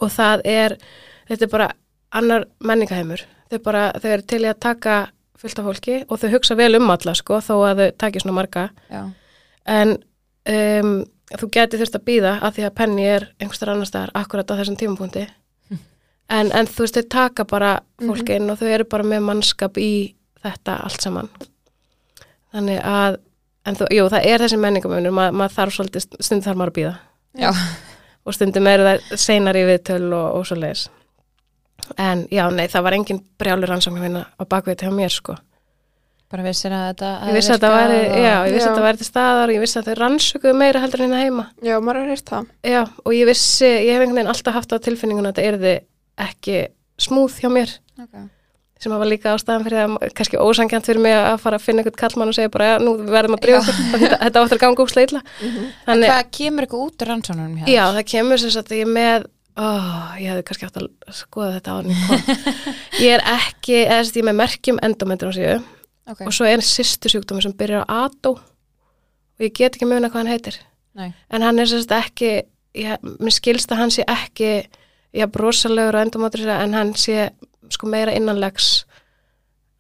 [0.02, 0.78] og það er,
[1.30, 1.70] þetta er bara
[2.16, 3.24] annar menningaheimur.
[3.52, 4.96] Þau bara, þau eru til í að taka
[5.40, 8.38] fullt af fólki og þau hugsa vel um alla sko þó að þau taki svona
[8.40, 9.02] marga Já,
[9.72, 9.96] en
[10.52, 10.94] um,
[11.36, 14.58] þú geti þurft að býða að því að penni er einhverstaðar annar staðar akkurat á
[14.60, 15.26] þessum tímapunkti
[16.30, 19.78] en, en þú veist þau taka bara fólk inn og þau eru bara með mannskap
[19.78, 19.92] í
[20.46, 21.30] þetta allt saman.
[22.56, 23.20] Þannig að
[23.66, 26.78] en þú, jú, það er þessi menningamunur Ma, maður þarf svolítið, stundum þarf maður að
[26.80, 26.94] býða
[27.42, 27.50] já,
[28.26, 30.86] og stundum eru það seinar í viðtöl og, og svo leiðis
[32.02, 35.36] en já, nei, það var engin brjálur rannsókn hérna á bakvið hjá mér sko.
[36.32, 38.70] Bara vissir að þetta ég vissi að þetta væri, já, ég vissi Já.
[38.70, 41.20] að þetta væri til staðar og ég vissi að þau rannsökuðu meira heldur en hérna
[41.22, 41.44] heima.
[41.62, 42.48] Já, maður har heyrt það.
[42.66, 45.76] Já, og ég vissi, ég hef einhvern veginn alltaf haft á tilfinningun að þetta erði
[46.22, 46.66] ekki
[47.02, 48.28] smúð hjá mér okay.
[48.80, 52.00] sem var líka ástæðan fyrir að kannski ósangjant fyrir mig að fara að finna einhvern
[52.00, 53.60] kallmann og segja bara, já, nú verðum að því
[54.00, 55.22] þetta, þetta áttur að ganga úkslega illa.
[55.42, 55.56] En
[55.90, 57.70] Þannig, hvað kemur eitthvað út úr rannsónunum hjá?
[57.72, 59.68] já, það kemur sem sagt að ég er með ó,
[60.20, 61.92] ég hefði kannski átt að skoða þetta á hann
[63.06, 65.54] ég er ekki, eða þess að ég er með merkjum endometriósíu
[66.12, 70.10] ok, og svo er sýstu sjúkdómi sem byrjar á ADO og ég get ekki muna
[70.12, 70.60] hvað hann heitir.
[70.96, 72.32] Nei, en hann er sérst ekki
[72.76, 73.08] ég,
[75.16, 77.30] að já, brosalegur og endometrisa en hann sé
[77.72, 78.86] sko meira innanlegs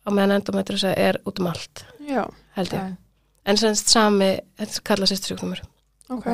[0.05, 2.23] á meðan endometrisa er út um allt, Já,
[2.57, 2.79] held ég.
[2.79, 2.95] Já,
[3.45, 5.61] en semst sami, þetta kalla sýstu sjúkdómur
[6.13, 6.27] ok.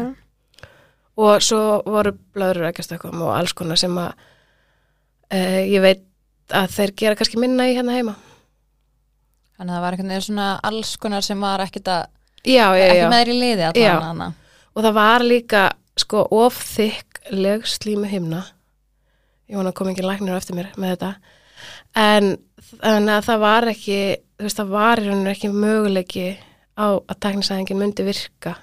[1.18, 4.12] og svo voru blöður ekkastökkum og alls konar sem að
[5.32, 6.04] uh, ég veit
[6.52, 8.18] að þeir gera kannski minna í hérna heima.
[9.56, 12.08] Þannig að það var einhvern veginn svona alls konar sem var ekkert að,
[12.44, 13.92] já, já, ekki já, með þér í liði Já.
[13.94, 14.32] allan hana
[14.72, 15.62] og það var líka
[16.00, 18.42] sko of þykk leg slímu himna
[19.52, 21.12] ég vona að koma ekki læknir eftir mér með þetta.
[22.02, 22.30] En
[22.72, 23.98] þannig að það var ekki
[24.40, 26.28] þú veist það var í rauninu ekki möguleiki
[26.80, 28.56] á að teknisæðingin myndi virka.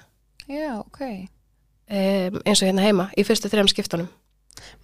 [0.49, 4.09] Já, ok, um, eins og hérna heima í fyrstu þrejum skiptunum.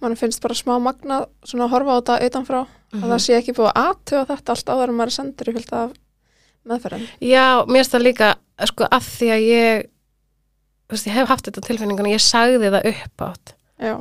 [0.00, 2.60] Mann finnst bara smá magnað svona að horfa á þetta utanfrá
[2.96, 5.54] að það sé ekki búið að aðtöða þetta allt áður en maður er sendur í
[5.58, 5.92] fyllt af
[6.66, 7.10] meðferðin.
[7.20, 8.30] Já, mér finnst það líka
[8.70, 9.84] sko að því að ég
[10.86, 13.94] þú veist, ég hef haft þetta á tilfinningunni ég sagði það upp átt Já,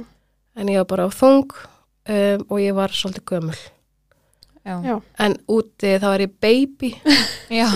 [0.55, 1.55] en ég var bara á þung
[2.09, 3.57] um, og ég var svolítið gömul.
[4.65, 4.95] Já, Já.
[5.21, 6.91] en úti þá er ég baby.
[7.61, 7.67] Já,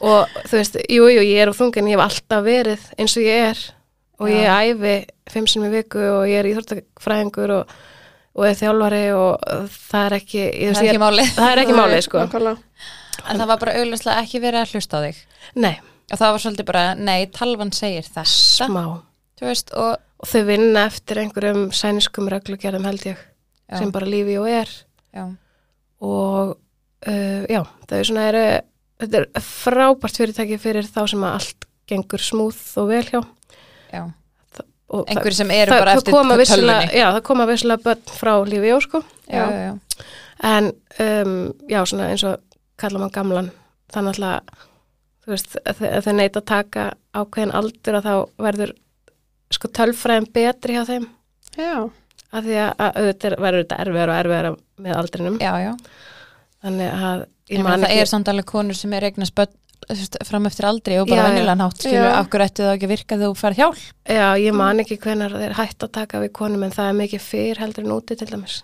[0.00, 3.26] og þú veist, jú, jú, ég er á þungin ég hef alltaf verið eins og
[3.26, 3.62] ég er.
[4.22, 4.36] Og Já.
[4.38, 4.94] ég æfi
[5.32, 7.72] fimm sinni í viku og ég er íþórtafræðingur og,
[8.38, 11.80] og er þjálfari og það er ekki það er ekki máli það er ekki Nei,
[11.80, 12.22] málið sko.
[12.22, 12.86] Nákvæmlega.
[13.22, 15.20] en það var bara auðvitað ekki verið að hlusta á þig?
[15.64, 15.74] Nei,
[16.08, 18.84] og það var svolítið bara, nei, talvan segir þessa smá.
[19.42, 23.22] Veist, og og þau vinna eftir einhverjum sæniskum reglugerðum held ég
[23.72, 24.70] já, sem bara lífi og er.
[25.16, 25.24] Já,
[26.02, 26.56] og
[27.08, 28.40] uh, já, það er svona er,
[29.02, 33.22] þetta er frábært fyrirtæki fyrir þá sem að allt gengur smúð og vel hjá.
[33.92, 34.02] Já.
[34.92, 36.98] Og einhverjir sem eru bara eftir tölvunni.
[37.00, 39.00] já, það koma vissilega börn frá lífi og sko.
[39.32, 40.04] Já, já, já,
[40.52, 40.68] en
[41.00, 41.32] um,
[41.70, 42.42] já, svona eins og
[42.76, 43.48] kalla mann gamlan
[43.94, 44.52] þannig að
[45.22, 48.72] þú veist, að þau- neita að taka ákveðin aldur að þá verður
[49.52, 51.08] sko tölfræðin betri hjá þeim.
[51.56, 51.88] Já,
[52.32, 54.50] af því að, að auðvitað er- verður þetta erfiðar og erfiðar
[54.86, 55.36] með aldrinum.
[55.42, 55.72] Já, já.
[56.62, 59.42] þannig að það ekki er samt alveg konur sem er eignast
[60.28, 61.86] fram eftir aldrei og bara venjulega nátt
[62.22, 63.80] okkur ættu það ekki að virka þegar þú færð hjálp?
[64.06, 67.24] Já, ég man ekki hvenar þeir hætt að taka við konum en það er mikið
[67.26, 68.60] fyrr heldur en úti til dæmis.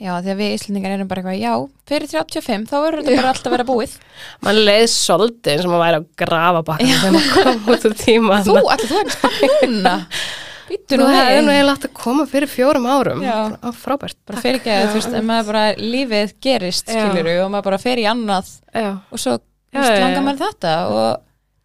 [0.00, 1.54] Já, því að við Íslendingar erum bara eitthvað, já,
[1.88, 3.96] fyrir 35 þá verður þetta bara alltaf að vera búið.
[4.44, 7.98] Mann leið svolítið eins og maður væri að grafa bakka þegar maður kom út úr
[8.00, 9.96] tíma Þú, allir, þú
[10.70, 13.22] þú hefði nú eiginlega átt að koma fyrir fjórum árum.
[13.24, 13.36] Já.
[13.58, 17.00] Á, frábært, bara fyrir ekki að, þú veist, en maður bara lífið gerist, Já.
[17.00, 19.36] skiluru, og maður bara fer í annað já, og svo,
[19.74, 21.10] langar maður þetta og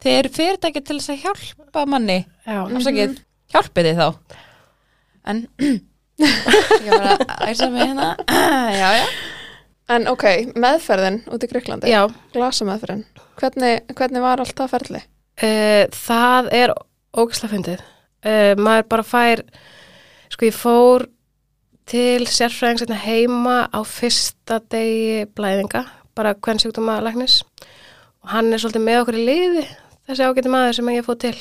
[0.06, 2.18] þeir eru fyrirtæki til þess að hjálpa manni.
[2.46, 3.16] Já, Afsakið,
[3.56, 4.40] hjálpið þið þá?
[5.26, 5.46] En
[6.86, 8.12] Ég var að æsa mig hérna.
[8.82, 9.08] Já, já.
[9.92, 10.24] En ok,
[10.58, 12.08] meðferðin út í Greiklandi, já.
[12.34, 13.04] glasameðferðin,
[13.38, 15.02] hvernig, hvernig var allt það ferli?
[15.36, 16.74] Uh, það er
[17.14, 17.84] ógislega fyndið
[18.26, 19.44] uh, maður bara fær
[20.34, 21.08] sko ég fór
[21.86, 25.86] til sérfræðings hérna heima á fyrsta degi blæðinga
[26.16, 27.44] bara hvern sjúkdóma læknis.
[28.24, 29.66] Og hann er svolítið með okkur í liði
[30.08, 31.36] þessi ágæti maður sem ég fóð til.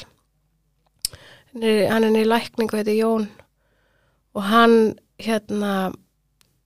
[1.55, 3.29] Hann er, er niður lækning og heitir Jón.
[4.35, 4.79] Og hann
[5.23, 5.75] hérna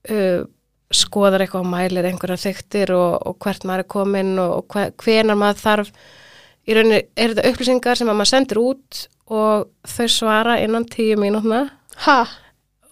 [0.09, 0.41] uh,
[0.89, 4.89] skoðar eitthvað og mælir einhverjar þyktir og, og hvert maður er kominn og, og hve,
[5.03, 5.93] hvenar maður þarf.
[6.69, 11.17] Í rauninni er þetta upplýsingar sem að maður sendir út og þau svara innan tíu
[11.21, 11.69] mínútna
[12.05, 12.25] Ha?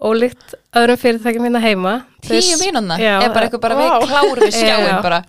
[0.04, 3.86] ólíkt öðrum fyrirtækjum hérna heima Tíu mínúna Já, Er bara eitthvað bara Vá.
[4.02, 5.02] við klárum við skjáin Já.
[5.02, 5.22] bara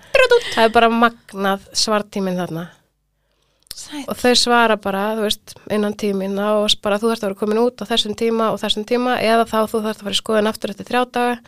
[0.54, 2.66] það er bara magnað svartíminn þarna
[3.78, 4.08] Sæt.
[4.10, 7.38] og þau svara bara, þú veist, innan tímina og s- bara þú þarfst að vera
[7.38, 10.22] komin út á þessum tíma og þessum tíma eða þá þú þarfst að fara í
[10.22, 11.38] skoðan aftur eftir þrjá daga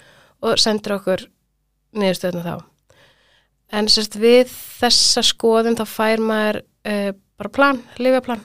[0.42, 1.26] og sendir okkur
[1.92, 2.54] niðurstöðna þá.
[3.72, 4.46] En sérst við
[4.80, 8.40] þessa skoðun þá fær maður uh, bara plan, lifjaplan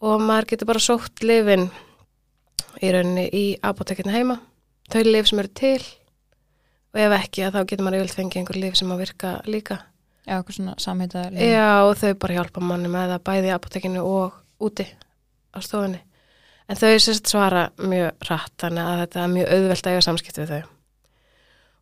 [0.00, 1.68] og maður getur bara sótt lifin
[2.80, 4.38] í rauninni í apotekina heima,
[4.92, 5.80] þau lif sem eru til
[6.90, 9.78] og ef ekki að þá getur maður yfirlega fengið einhver lif sem að virka líka.
[10.26, 14.02] Já, eitthvað svona samhita Já, og þau bara hjálpa manni með það bæði í apotekinu
[14.06, 14.86] og úti
[15.54, 16.02] á stofunni.
[16.70, 20.38] En þau sérst svara mjög rætt, þannig að þetta er mjög auðvelt að eiga samskipt
[20.38, 20.60] við þau.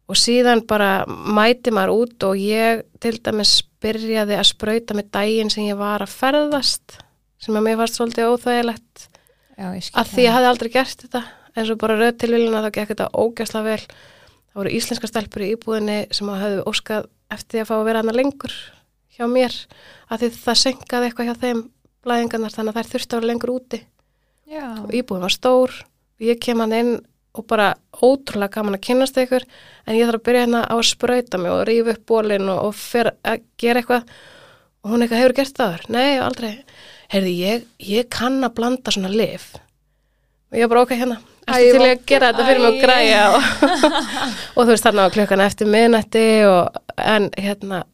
[0.08, 5.52] Og síðan bara mæti maður út og ég til dæmis byrjaði að sprauta með daginn
[5.52, 6.96] sem ég var að ferðast,
[7.42, 9.08] sem að mér varst svolítið óþægilegt,
[9.58, 11.22] að því ég hafði aldrei gert þetta,
[11.54, 13.80] en svo bara röð tilvíluna þá gekk þetta ógæsla vel.
[14.48, 18.02] Það voru íslenska stelpur í íbúðinni sem að höfðu óskað eftir að fá að vera
[18.02, 18.54] hana lengur
[19.18, 19.54] hjá mér,
[20.08, 21.62] að því það senkaði eitthvað hjá þeim
[22.06, 23.80] blæðingarnar þannig að þær þurfti að vera lengur úti.
[24.48, 25.74] Já, og íbúðin var stór.
[26.18, 26.92] Og ég kem hann inn
[27.38, 30.86] og bara ótrúlega gaman að kynnast ykkur en ég þarf að byrja hérna á að
[30.88, 34.14] sprauta mig og rífa upp bólinn og, og fer að gera eitthvað.
[34.82, 35.84] Og hún eitthvað hefur gert það þar?
[35.94, 36.52] Nei, aldrei.
[37.08, 39.54] Heyrði, ég, ég kann að blanda svona lif
[40.48, 41.18] og ég bara ok hérna
[41.48, 41.86] Æ, til vá.
[41.86, 42.80] að gera þetta fyrir mig Æ.
[42.82, 43.46] græja og,
[44.56, 47.84] og þú veist þarna á klukkan eftir miðnætti og en hérna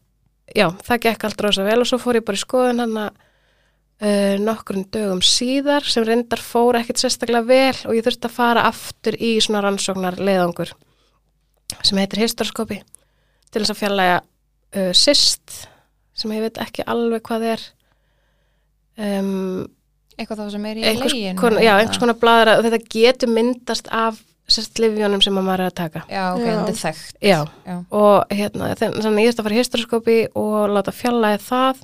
[0.51, 3.13] já, það gekk allt rosa vel og svo fór ég bara í skoðun hann að
[3.15, 8.67] uh, nokkrum dögum síðar sem reyndar fór ekkert sérstaklega vel og ég þurfti að fara
[8.71, 10.75] aftur í svona rannsóknar leiðangur
[11.83, 12.81] sem heitir hysteroskopi
[13.51, 15.65] til þess að fjarlæga uh, cyst
[16.15, 17.67] sem ég veit ekki alveg hvað er
[18.99, 19.65] um,
[20.19, 24.21] eitthvað þá sem er í legin já, einhvers konar bladra og þetta getur myndast af
[24.51, 26.03] sérst livjónum sem að maður er að taka.
[26.11, 27.21] Já, ok, þetta er þekkt.
[27.25, 27.77] Já, Já.
[27.97, 31.81] og hérna þannig ég þurfti að fara í hysteroskopi og láta fjarlæga það.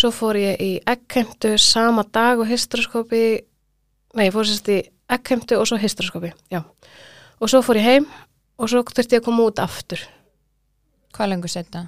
[0.00, 3.22] Svo fór ég í eggheimtu sama dag og hysteroskopi
[4.18, 4.80] nei, ég fór sérst í
[5.10, 6.62] eggheimtu og svo hysteroskopi, já.
[7.38, 8.10] Og svo fór ég heim
[8.58, 10.02] og svo þurfti ég að koma út aftur.
[11.14, 11.86] Hvað lengur setna?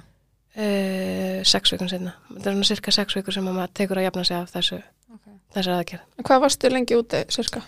[0.57, 4.09] Uh, sex vikum setna þetta er svona cirka sex vikur sem að maður tekur að
[4.09, 5.69] jafna sig af þessu, Okay.
[5.69, 7.61] aðgerð Hvað varstu lengi úti, sirka?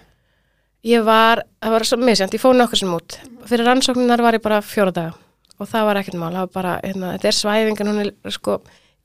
[0.85, 3.15] Ég var, það var svo misjant, ég fór nokkur sem út.
[3.49, 5.13] Fyrir rannsókninar var ég bara fjóra daga
[5.55, 8.57] og það var ekkert mál, það var bara, hérna, þetta er svæfingar, hún er sko,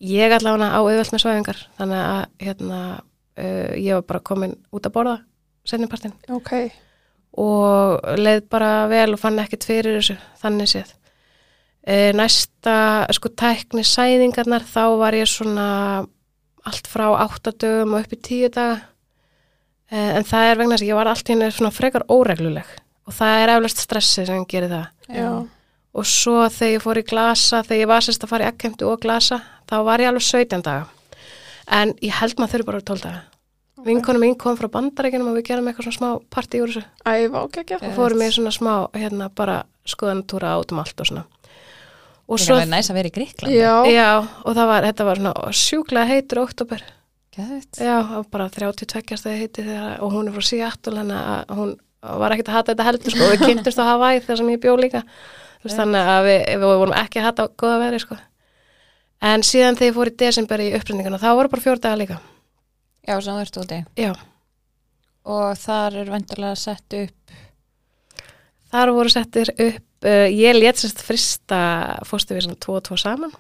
[0.03, 2.81] ég allavega á auðvöld með svæfingar, þannig að hérna,
[3.39, 5.17] uh, ég var bara komin út að borða
[5.69, 6.55] setnipartin ok,
[7.45, 10.97] og leið bara vel og fann ekkert fyrir þessu, þannig séð.
[11.81, 12.75] Uh, næsta,
[13.17, 15.69] sko, tækni sæðingarnar, þá var ég svona
[16.69, 18.75] allt frá 8 dögum og upp í 10 daga,
[19.89, 22.77] uh, en það er vegna þess að ég var allt í henni svona frekar óregluleg
[23.09, 24.87] og það er eflust stressið sem gerir það.
[25.09, 25.31] Já,
[25.91, 28.87] og svo þegar ég fór í glasa þegar ég var sérst að fara í ekkemtu
[28.91, 29.41] og glasa
[29.71, 30.87] þá var ég alveg 17 daga.
[31.81, 33.25] En ég held maður þurfi bara 12 daga.
[33.81, 33.87] Ok.
[33.87, 36.85] vinkonum mín kom frá bandarækjunum og við gerum eitthvað svona smá partí úr þessu.
[37.41, 41.25] Og kekja og fórum í svona smá hérna bara skoðanatúra át um allt og svona
[42.31, 43.55] og Það er svo, alveg næs að vera í Gríkland.
[43.57, 44.09] já, já,
[44.47, 46.83] og það var, þetta var svona sjúklega heitur oktober
[47.81, 51.71] já, og bara 32 stegi heiti þegar, og hún er frá Seattle hann að hún
[52.01, 54.61] var ekkert að hata þetta heldur sko, og við kynntumst á Hawaii þegar sem ég
[54.63, 55.03] bjó líka
[55.61, 58.17] Þú veist, þannig að við, við vorum ekki að hata góða veri sko.
[59.31, 62.17] en síðan þegar ég fór í desember í upprendinguna þá voru bara fjór dagar líka
[63.09, 63.81] Já, sem þú ert úti.
[64.01, 64.13] já,
[65.31, 67.35] Og þar er vendarlega sett upp.
[68.73, 71.61] Þar voru settir upp uh, ég let sérst frista
[72.09, 73.33] fóstuvísana 2 og 2 saman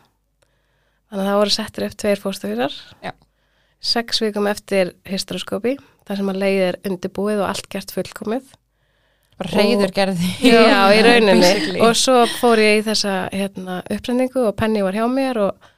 [1.11, 3.12] þannig að það voru settir upp tveir fóstuvísar Já.
[3.81, 8.57] sex vikum eftir hysteroskopi þar sem að leið er undirbúið og allt gert fullkomið
[9.40, 10.31] Bara reyður gerði.
[10.45, 15.07] Já, í rauninni og svo fór ég í þessa hérna, upprendingu og Penny var hjá
[15.09, 15.71] mér og,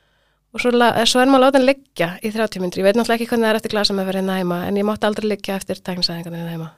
[0.51, 0.73] og svo,
[1.07, 3.61] svo er maður látin liggja í 30 myndir, ég veit náttúrulega ekki hvernig það er
[3.61, 6.73] eftir glasa með fyrir hérna heima, en ég mátti aldrei liggja eftir tæknisæðingarna hérna heima,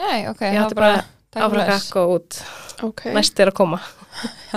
[0.00, 0.40] Nei, ok.
[0.48, 2.40] Ég það átti var bara Afrakakk og út.
[2.84, 3.12] Okay.
[3.14, 3.80] Næst er að koma.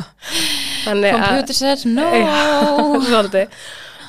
[0.85, 2.07] Computer says no.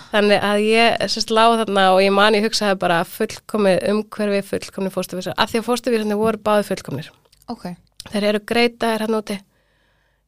[0.09, 5.37] Þannig að ég sérst lág þarna og ég mani hugsaði bara fullkomið umhverfi, fullkomni fóstufísar
[5.37, 7.11] af því að fóstufísarnir voru báði fullkomnir.
[7.53, 7.77] Okay.
[8.09, 9.37] Þeir eru greita er hann hérna úti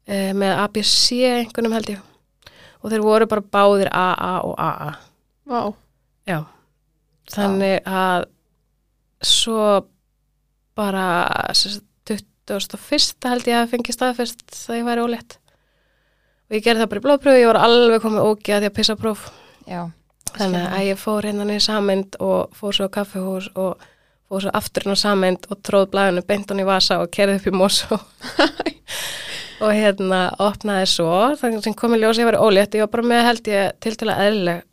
[0.04, 2.02] e, með ABC einhvernum held ég.
[2.80, 4.90] Og þeir voru bara báðir AA og AA
[5.50, 5.72] Wow
[6.28, 6.44] Já.
[7.30, 8.26] Þannig að
[9.24, 9.64] svo
[10.76, 11.06] bara
[11.56, 11.84] sérst
[12.50, 15.38] 2001 held ég að fengi staðfest það ég væri ólétt.
[16.50, 18.96] Og ég gerði það bara í blóðpröfu, ég var alveg komið ógið að ég pissa
[18.98, 19.28] próf.
[19.70, 19.82] Já,
[20.34, 23.84] þannig að ég fór hérna niður samend og fór svo á kaffehús og
[24.30, 27.46] fór svo afturinn á samend og tróð blæðinu beint hann í vasa og kerði upp
[27.50, 27.98] í morsó
[29.64, 33.24] og hérna opnaði svo, þannig sem komið ljós ég væri ólétt, ég var bara með
[33.28, 34.66] held ég til til að eðlilega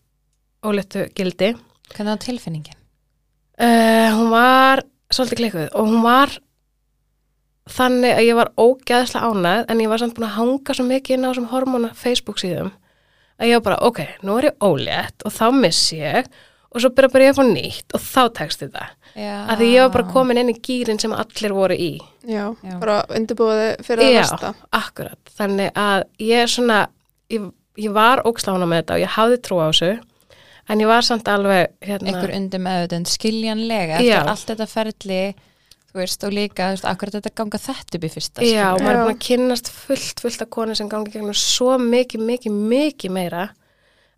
[0.68, 1.54] óléttu gildi.
[1.94, 2.78] Hvernig var tilfinningin?
[3.58, 6.34] Uh, hún var svolítið klikuð og hún var
[7.72, 11.18] þannig að ég var ógæðslega ánæð en ég var samt búin að hanga svo mikið
[11.18, 12.74] inn á þessum hormóna Facebook síðum
[13.38, 16.30] að ég var bara, ok, nú er ég ólétt og þá missi ég
[16.74, 19.36] og svo byrja bara ég að fá nýtt og þá tekst þetta Já.
[19.50, 21.94] að því ég var bara komin inn í gýrin sem allir voru í
[22.28, 22.74] já, Já.
[22.82, 24.20] bara undirbúiði fyrir það Já.
[24.20, 24.52] næsta
[24.82, 26.82] akkurat, þannig að ég er svona
[27.34, 27.48] ég,
[27.80, 29.92] ég var ógslána með þetta og ég hafði trú á þessu
[30.68, 34.20] en ég var samt alveg hérna, Einhver undir meðutund skiljanlega Já.
[34.20, 35.22] eftir allt þetta ferli
[35.92, 38.80] þú veist, og líka, þú veist, akkur þetta ganga þetta upp í fyrsta Já, og
[38.80, 38.88] skilurðu.
[38.88, 42.58] maður er búin að kynnast fullt, fullt af konu sem gangi gegnum svo mikið, mikið,
[42.74, 43.46] mikið meira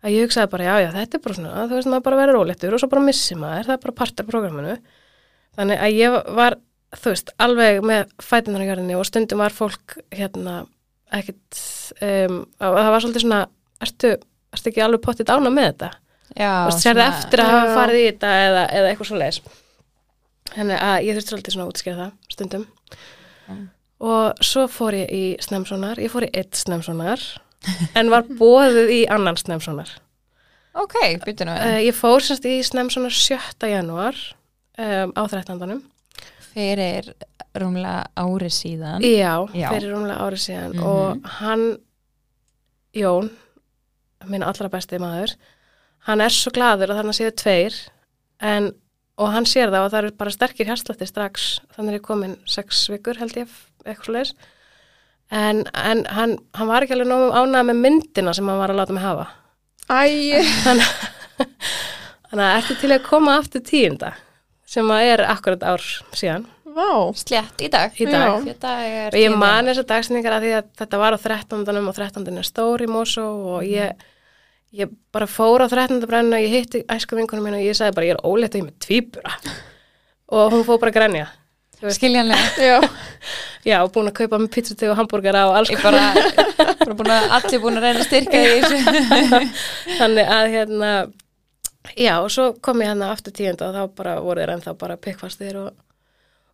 [0.00, 2.38] að ég hugsaði bara, já, já, þetta er bara svona, þú veist, maður bara verður
[2.40, 4.76] rólettur og svo bara missi maður, það er bara partur af programminu.
[5.58, 6.56] Þannig að ég var,
[6.96, 10.54] þú veist, alveg með fætunar á jörðinni og stundum var fólk, hérna,
[11.20, 11.60] ekkit,
[12.00, 13.40] um, að það var svolítið svona,
[13.84, 14.14] ertu,
[14.56, 15.90] ertu ekki alveg pottið ána með þetta?
[16.30, 19.40] Já, Þú veist, sérðu eftir að hafa farið í þetta eða, eða eitthvað svo leis.
[20.54, 22.64] Þannig að ég þurfti svolítið svona að útskýra það stundum.
[23.50, 23.64] Mm.
[24.10, 27.20] Og svo fór ég í snemsonar, ég fór í eitt snemsonar,
[27.94, 29.90] en var bóðið í annan snemsonar.
[30.80, 33.68] Ok, byrju nú Uh, ég fór sérst í snemsonar 7.
[33.68, 34.16] janúar
[34.78, 35.82] um, á 13.
[36.54, 37.10] fyrir
[37.58, 39.68] rúmlega ári síðan Já, Já.
[39.74, 40.84] fyrir rúmlega árið síðan Mhm.
[40.86, 41.64] og hann,
[42.94, 43.30] Jón,
[44.26, 45.34] minn allra besti maður,
[46.06, 47.74] hann er svo gladur að þarna séu tveir
[48.40, 48.72] en,
[49.20, 52.38] og hann sér það og það eru bara sterkir hjarslatti strax, þannig er ég komin
[52.48, 53.52] sex vikur held ég,
[53.84, 54.34] eitthvað leis
[55.30, 58.80] en, en hann, hann var ekki alveg nógum ánægð með myndina sem hann var að
[58.80, 59.28] láta mig hafa.
[59.90, 60.90] Æ, þannig,
[62.30, 64.14] þannig að ertu til að koma aftur tíunda
[64.70, 66.46] sem að er akkurat ár síðan.
[66.70, 67.10] Vá.
[67.18, 67.94] Slétt í dag.
[67.98, 68.46] Í dag.
[68.46, 71.64] Er og ég man þessar dagsningar að því að þetta var á 13.
[71.80, 72.28] og 13.
[72.30, 74.04] er stór í Mosó og ég,
[74.76, 76.00] ég bara fór á 13.
[76.06, 78.60] brennu og ég hitti æsku vinkunum mín og ég sagði bara ég er ólétt og
[78.60, 79.36] ég er með tvíbura.
[80.30, 81.28] Og hún fór bara að grænja
[81.80, 82.36] Skiljanlega.
[82.60, 82.76] Já,
[83.64, 86.02] já og búin að kaupa með pizzateg og hambúrgara og alls bara,
[86.82, 89.40] bara búin að, allir búin að reyna að styrka því.
[89.96, 90.90] Þannig að hérna
[91.96, 94.98] já og svo kom ég hérna aftur tíunda og þá bara voru þeir ennþá bara
[95.00, 95.70] pikkfastir og,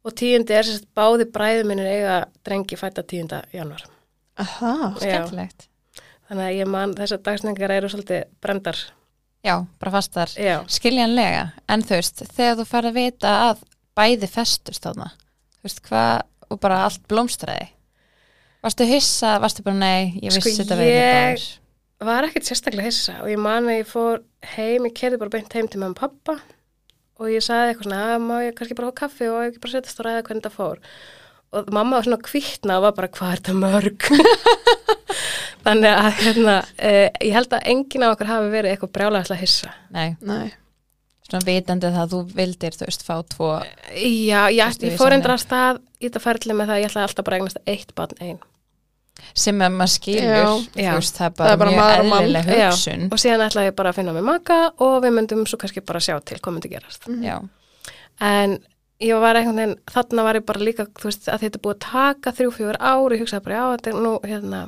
[0.06, 3.82] og tíundi er sérst báði bræði minnir eiga drengi fætta tíunda januar?
[4.38, 4.94] Já.
[5.00, 5.66] skemmtilegt
[6.26, 8.78] Þannig að ég man þessar dagsningar eru svolítið brendar.
[9.46, 10.56] Já, bara fastar Já.
[10.66, 13.60] skiljanlega, en þú veist þegar þú færð að vita að
[13.96, 15.06] bæði festust þarna,
[15.60, 17.68] þú veist hvað og bara allt blómstræði
[18.66, 21.46] Varstu hissa, varstu bara nei ég Sko, vissi þetta verið ég- báður
[22.10, 24.18] Var ekkert sérstaklega hissa og ég man að ég fór
[24.56, 26.40] heim, ég kerði bara beint heim til mamma og pappa
[27.16, 29.72] og ég sagði eitthvað svona, að má ég kannski bara fá kaffi og ekki bara
[29.76, 30.82] setjast og ræða hvernig það fór.
[31.56, 34.10] Og mamma var svona kvittna og var bara, hvað er þetta mörg?
[35.66, 39.70] Þannig að hérna, eh, ég held að enginn af okkur hafi verið eitthvað brjálæðislega hissa.
[39.90, 40.52] Nei, Nei.
[41.26, 43.48] svona vitandi það að þú vildir þú veist fá tvo
[43.98, 45.16] Já, já Fyrstu ég við fór samleið.
[45.18, 47.58] endur að stað í þetta ferli með það að ég ætlaði alltaf bara að eignast
[47.66, 48.38] eitt barn einn.
[49.34, 50.44] sem að maður skilur Já.
[50.46, 50.92] þú Já.
[50.94, 52.22] veist, það er Það bara, er bara mjög maður og mann.
[52.22, 52.68] eðlileg Já.
[52.70, 55.82] hugsun Og síðan ætlaði ég bara að finna mig maka og við myndum svo kannski
[55.88, 57.08] bara sjá til hvað myndi gerast.
[57.24, 57.36] Já,
[58.20, 58.58] En
[59.00, 61.74] ég var einhvern veginn, þarna var ég bara líka, þú veist, að þetta er búið
[61.74, 64.60] að taka þrjú, fjögur ár, ég hugsaði bara, já, þetta er nú, hérna,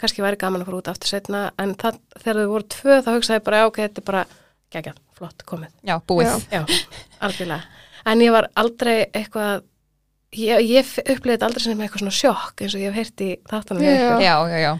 [0.00, 3.10] kannski væri gaman að fara út aftur setna, en það, þegar þau voru tvö, þá
[3.14, 4.22] hugsaði ég bara, já, ok, þetta er bara,
[4.74, 5.72] geggjað, flott, komið.
[5.90, 6.36] já, búið Já.
[6.60, 6.62] Já,
[7.28, 7.82] algjörlega.
[8.10, 9.64] En ég var aldrei eitthvað,
[10.40, 13.84] ég, ég þetta aldrei sem eitthvað svona sjokk, eins og ég hef heyrt í þáttunum.
[13.84, 14.00] hjá Já.
[14.06, 14.24] ykkur.
[14.24, 14.72] Já, já, já,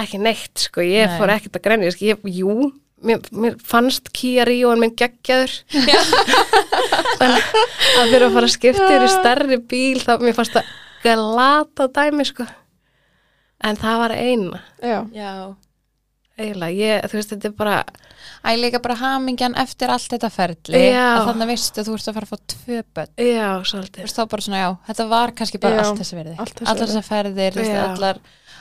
[0.00, 1.16] Ekki neitt, sko, ég Nei.
[1.18, 2.68] fór ekkert að grenja, sko, ég, jú,
[3.02, 5.56] mér, mér fannst Kia Ríóan minn geggjaður.
[7.18, 7.48] Þannig
[8.00, 10.70] að fyrir að fara að skipta yfir í stærri bíl, þá mér fannst það
[11.02, 12.46] glata dæmi, sko.
[13.64, 14.98] En það var eina, Já.
[15.12, 15.32] já.
[16.40, 17.74] eiginlega, ég, þú veist, þetta er bara,
[18.44, 21.02] Æ, líka bara hamingjan eftir allt þetta ferli Já.
[21.18, 24.04] að þannig vistu að þú ert að fara að fá tvö börn já, Þú svolítið.
[24.06, 26.70] veist þá bara svona, já, þetta var kannski bara Já, allt þessi verði allt þessi
[26.70, 26.94] allar virði.
[26.94, 28.20] þessar ferðir, þú veist, allar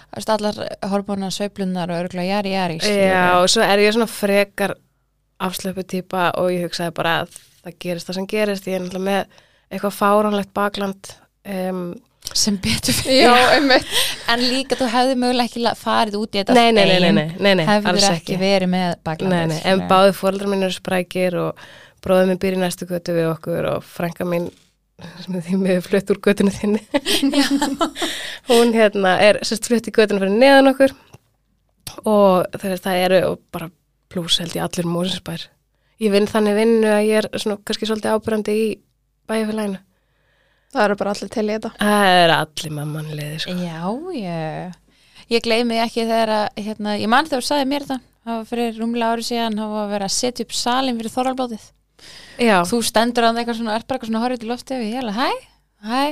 [0.09, 0.59] þú veist, allar
[0.91, 4.75] hormónar, sveiflunar og örgulega jari, jari Já, og svo er ég svona frekar
[5.39, 9.07] afslöpu típa og ég hugsaði bara að það gerist það sem gerist, ég er náttúrulega
[9.07, 9.39] með
[9.71, 11.13] eitthvað fáránlegt bakland
[11.47, 11.85] um,
[12.37, 13.79] sem betur fyrir Já,
[14.33, 17.19] en líka þú hefði mögulega ekki farið út í þetta nei, nei, nei, nei, ein,
[17.19, 21.37] nei, nei, nei, hefur alls ekki verið með nei, en báði fóreldrar minn eru sprækir
[21.41, 21.69] og
[22.03, 24.49] bróður minn í næstu götu við okkur og frænka mín
[25.23, 26.81] sem er því með flutt úr götunu þinni.
[28.49, 30.95] Hún hérna er sérst flutt í götunu fyrir neðan okkur
[32.03, 33.69] og það, það eru og bara
[34.11, 35.45] pluss held ég allir músinsbær
[36.03, 38.67] ég vinn þannig vinnu að ég er svona kannski svolítið ábyrjandi í
[39.29, 39.81] bæjarfélaginu
[40.69, 41.71] Það eru bara allir til í þetta.
[41.79, 43.55] það er allir mammanliði sko.
[43.57, 43.79] já,
[44.19, 44.77] ég
[45.29, 48.05] ég gleymi ekki þegar að hérna, ég man þegar þú sagði mér það.
[48.29, 51.13] Það var fyrir rúmlega ári síðan það var að vera að setja upp salin fyrir
[51.15, 51.63] þorralblóðið
[52.39, 54.97] já, þú stendur á eitthvað svona, er bara eitthvað svona horfið til lofti og ég
[54.99, 55.29] er alveg, hæ,
[55.89, 56.03] hæ,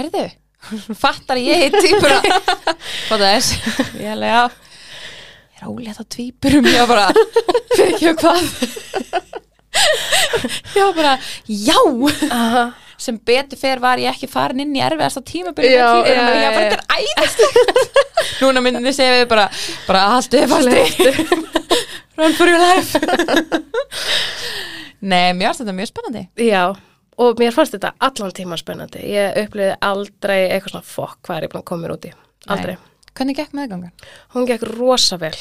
[0.00, 0.24] herðu
[1.04, 2.18] fattar að ég heit týpura
[3.06, 3.44] hvað það er
[4.00, 4.42] ég er alveg, já.
[5.56, 7.06] Ég er ólétt á tvíburum, ég var bara
[7.76, 8.42] fyrir ekki hvað?
[10.76, 11.14] Ég var bara,
[11.48, 11.76] já.
[12.32, 12.64] Aha
[13.00, 16.56] sem betur fer var ég ekki farin inn í erfiðasta tímabili Já, tvíburum, já, ég
[16.56, 18.02] bara, þetta er æðislegt
[18.42, 19.46] núna myndinni segja við bara
[19.86, 20.82] bara haldið fasti
[22.18, 23.00] run for your life
[25.12, 26.62] nei, mér varst þetta mjög spennandi Já,
[27.22, 29.00] og mér fannst þetta allan tíma spennandi.
[29.08, 32.12] Ég upplýði aldrei eitthvað svona fokk hvað er ég búin að koma mér út í.
[32.52, 32.76] Aldrei.
[33.16, 33.92] hvernig gekk meðgangan?
[34.34, 35.36] Hún gekk rosa vel.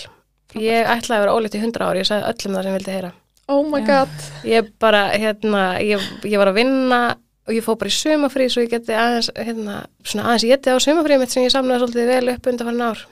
[0.56, 3.12] Ég ætlaði að vera ólétt í 100 ári, ég sagði öllum það sem vildi heyra.
[3.52, 4.14] Oh my god.
[4.48, 7.02] Ég bara, hérna, ég, ég var að vinna
[7.46, 10.74] og ég fór bara í sumafrí svo ég geti aðeins, hérna, svona aðeins ég geti
[10.74, 13.06] á sumafrí mitt sem ég samnaði svolítið vel upp undan farin ár.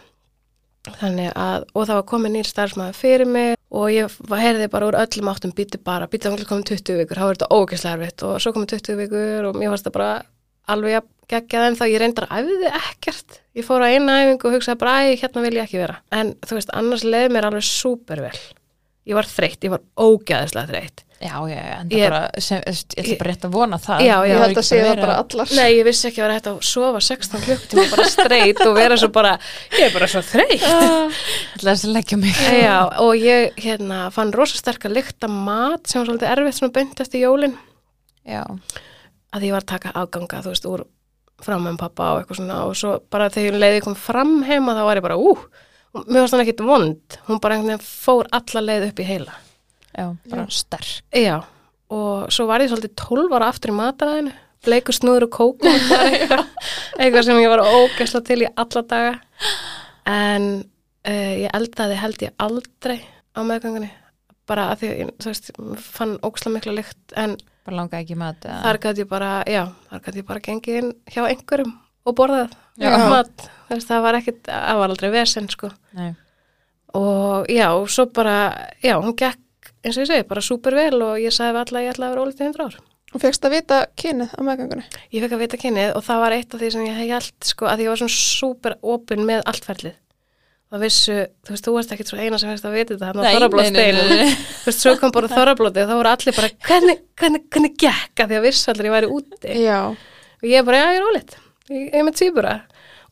[0.84, 4.98] Þannig að, og það var komin nýr starfsmæður fyrir mig og ég heyrði bara úr
[5.00, 8.42] öllum áttum býti bara, býti þá komin 20 vikur, þá er þetta ógeðslega erfitt og
[8.44, 10.10] svo komin 20 vikur og mér fannst það bara
[10.74, 13.40] alveg jafn geggjað en þá ég reyndar að æfiði ekkert.
[13.56, 15.98] Ég fór á eina æfingu og hugsaði bara, æ, hérna vil ég ekki vera.
[16.12, 18.36] En þú veist, annars leið mér alveg súper vel.
[19.08, 21.04] Ég var þreytt, ég var ógeðslega þreytt.
[21.24, 24.00] Já, já, já, en Ég- það bara, sem, ég ætla bara rétt að vona það.
[24.04, 25.52] Já, já, Ég Það held er að sé ekki það bara allar.
[25.56, 28.98] Nei, ég vissi ekki að vera hægt að sofa 16 klukkutíma bara streyt og vera
[29.00, 29.32] svo bara,
[29.78, 30.66] ég er bara svo þreytt.
[30.68, 32.42] Ég ætla að leggja mig.
[32.60, 36.76] Já, og ég hérna, fann rosa sterk að lykta mat sem var svolítið erfitt svona
[36.76, 37.56] beint eftir jólin
[38.28, 38.44] Já,
[39.36, 40.84] að ég var að taka afganga, þú veist, úr
[41.44, 44.84] fram með pappa og eitthvað svona og svo bara þegar leiði kom fram heima þá
[44.88, 45.34] var ég bara, ú,
[45.94, 49.08] og mér varst hann ekkit vond, hún bara einhvern veginn fór alla leið upp í
[49.08, 49.34] heila.
[49.98, 51.04] Já, bara sterk.
[51.14, 51.38] Já,
[51.94, 54.34] og svo var ég svolítið 12 ára aftur í mataræðinu,
[54.66, 55.72] bleikur snúður og kókum
[56.08, 56.46] eitthvað,
[57.00, 59.16] eitthvað sem ég var ógæsla til í alla daga.
[60.10, 60.48] En
[61.08, 63.00] uh, ég eldaði held ég aldrei
[63.34, 63.92] á meðgangunni
[64.50, 65.52] bara að því, að ég, veist,
[65.96, 68.42] fann ógæsla mikla lykt en Bara langa ekki mat.
[68.44, 71.70] eða- þar gæti ég bara, já, þar gæti ég bara gengið inn hjá einhverjum
[72.04, 72.58] og borðað
[73.14, 75.70] mat, veist, það var ekkit, það var aldrei vesen, sko.
[75.96, 76.10] Nei.
[77.00, 78.36] og já, og svo bara,
[78.84, 79.40] já, hún gekk
[79.84, 82.16] eins og ég segi, bara súper vel og ég sagði alla að ég ætlaði að
[82.16, 82.82] vera ólítið 100 ár
[83.14, 84.86] Og fegst að vita kynið á meðgangunni.
[85.14, 87.36] Ég fekk að vita kynið og það var eitt af því sem ég hef held,
[87.46, 90.00] sko, að ég var svona súper opinn með allt ferlið.
[90.74, 93.22] Það vissu, þú veist, þú varst ekkit svo eina sem fegst að vita þetta, hann
[93.22, 94.06] á þorrablóðsteinu.
[94.64, 98.26] Þú veist, svo kom bara þorrablóðið og þá voru allir bara, hvernig, hvernig, hvernig gekka
[98.32, 99.58] því að vissu allir ég væri úti.
[99.62, 99.78] Já.
[99.94, 101.38] Og ég bara, já, ég er ólitt.
[101.70, 102.56] Ég ég er með tvíbura.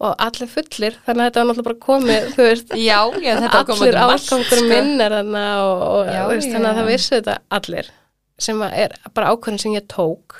[0.01, 3.97] Og allir fullir, þannig að þetta var náttúrulega bara komið, þú veist, Já, já, allir
[4.01, 4.61] ágangur sko.
[4.71, 7.91] minn er þarna og, og Já, veist, þannig að það vissi þetta allir
[8.41, 10.39] sem er bara ákvörðin sem ég tók.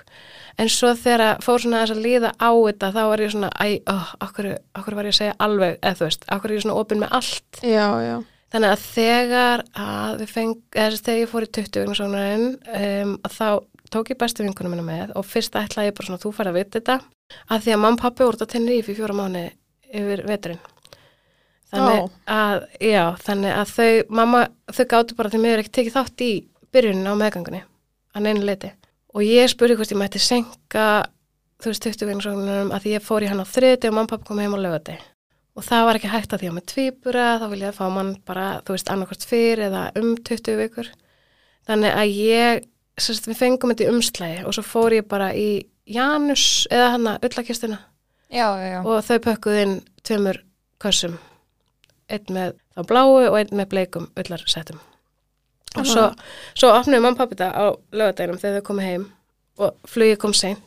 [0.59, 3.67] En svo þegar fór svona þess að líða á þetta þá var ég svona, æ,
[3.93, 4.49] oh, okkur,
[4.81, 7.15] okkur var ég að segja alveg, eða þú veist, okkur er ég svona opinn með
[7.19, 7.61] allt?
[7.61, 7.85] Já,
[8.51, 12.47] þannig að þegar að við feng, eða þegar ég fór í 20 vinnusónarinn
[12.81, 13.47] um, þá
[13.91, 16.59] tók ég bestu vinkunum minna með og fyrst ætlaði ég bara svona, þú fær að
[16.59, 16.97] vita þetta
[17.51, 19.43] að því að mamma og pappi voru að tenni í fyrir fjóra mánu
[19.91, 20.61] yfir veturinn.
[21.71, 22.09] Þannig
[22.83, 24.41] já, þannig að þau, mamma,
[24.75, 26.31] þau gáttu bara því miður ekki tekið þátt í
[26.75, 27.63] byrjunin á meðgangunni
[28.11, 28.73] að neina leiti
[29.15, 30.89] og ég spurði hvort ég mætti senka
[31.61, 34.13] þú veist, 20 vinnusóknunum að því ég fór í hann á þriði og mamma og
[34.15, 34.97] pappi kom heim á lögati
[35.57, 37.85] og það var ekki hægt að því að með tvíbura þá vil ég að fá
[37.91, 40.91] mann bara, þú veist, annarkvort fyrir eða um 20 vikur.
[41.67, 42.61] Þannig að ég,
[42.99, 47.09] sérst, við fengum þetta í umslægi og svo fór ég bara í Janus eða hann
[47.09, 47.79] að ullakistuna
[48.31, 48.79] Já, já, já.
[48.87, 49.73] og þau pökkuð inn
[50.07, 50.37] tveimur
[50.81, 51.17] kössum.
[52.11, 54.79] Einn með þá bláu og einn með bleikum ullarsettum.
[55.79, 56.05] Og svo,
[56.55, 57.65] svo opnuðu mamma og pappi þetta á
[57.95, 59.05] lögadeginum þegar þau komið heim
[59.61, 60.63] og flugið kom seint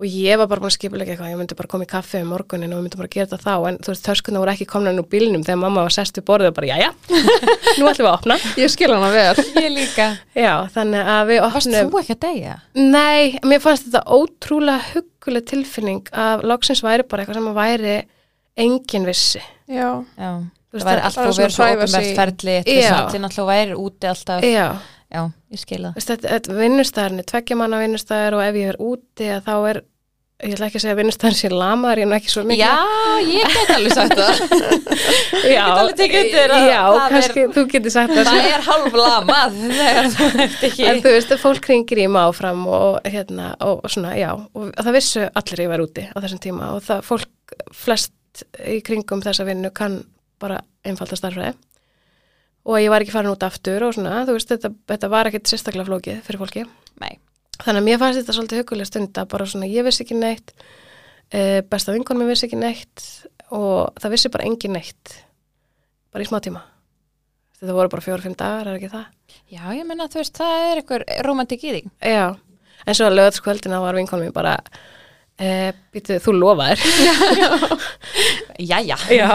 [0.00, 2.30] og ég var bara búin að skipulega eitthvað, ég myndi bara koma í kaffi um
[2.32, 4.94] morgunin og við myndum bara gera þetta þá en þú veist, töskuna voru ekki komna
[4.96, 6.90] nú bílnum þegar mamma var sest við borðið og bara, jæja,
[7.78, 9.44] nú ætlum við að opna Ég skil hana vel.
[9.64, 10.06] Ég líka.
[10.34, 12.54] já, þannig að við Varst opnum þú ekki að deyja?
[12.80, 17.98] Nei, mér fannst þetta ótrúlega hugguleg tilfinning að loksins væri bara eitthvað sem að væri
[18.60, 19.42] engin vissi.
[19.70, 19.90] Já.
[20.16, 20.32] Já.
[20.70, 22.14] Þú Það veist, væri það- alltaf vera svo privacy.
[22.14, 22.52] ferli
[25.10, 25.22] Já.
[25.50, 25.92] ég skil það.
[25.92, 29.54] þú veist, þetta, þetta vinnustæðarnir, tveggja manna vinnustæðar og ef ég er úti að þá
[29.72, 29.80] er,
[30.40, 32.62] ég ætla ekki að segja vinnustæðar sé lamaður, ég er nú ekki svo mikið.
[32.62, 32.76] Já,
[33.26, 34.42] ég get alveg sagt það.
[35.56, 38.30] já, alveg tekið undir að já það er- kannski þú getur sagt það.
[38.30, 40.86] Það er hálf lamað þegar þú ert ekki.
[40.92, 44.96] En þú veist, fólk ringir í mig áfram og hérna, og svona, já, og það
[44.96, 49.44] vissu allir ég var úti á þessum tíma og það fólk flest í kringum þessa
[49.48, 50.00] vinnu kann
[50.40, 51.52] bara einfalda starfræði
[52.68, 55.50] og ég var ekki farin út aftur og svona, þú veist, þetta, þetta var ekkit
[55.50, 56.64] sérstaklega flókið fyrir fólki.
[57.00, 57.14] Nei.
[57.60, 60.52] Þannig að mér fannst þetta svolítið hugulega stund að bara svona, ég vissi ekki neitt,
[61.36, 63.06] uh, besta vinkonum mér vissi ekki neitt
[63.50, 65.16] og það vissi bara engin neitt,
[66.12, 66.62] bara í smá tíma.
[67.60, 69.08] Þetta voru bara fjóru-fimm dagar, er ekki það?
[69.52, 71.90] Já, ég menna, þú veist, það er eitthvað romantik í þig.
[72.08, 72.24] Já,
[72.86, 74.54] en svo að lögatskvöldina var vinkonum mér bara
[75.36, 76.80] e, býtu, þú lofaðir
[78.60, 78.96] Jæja.
[79.14, 79.28] Já,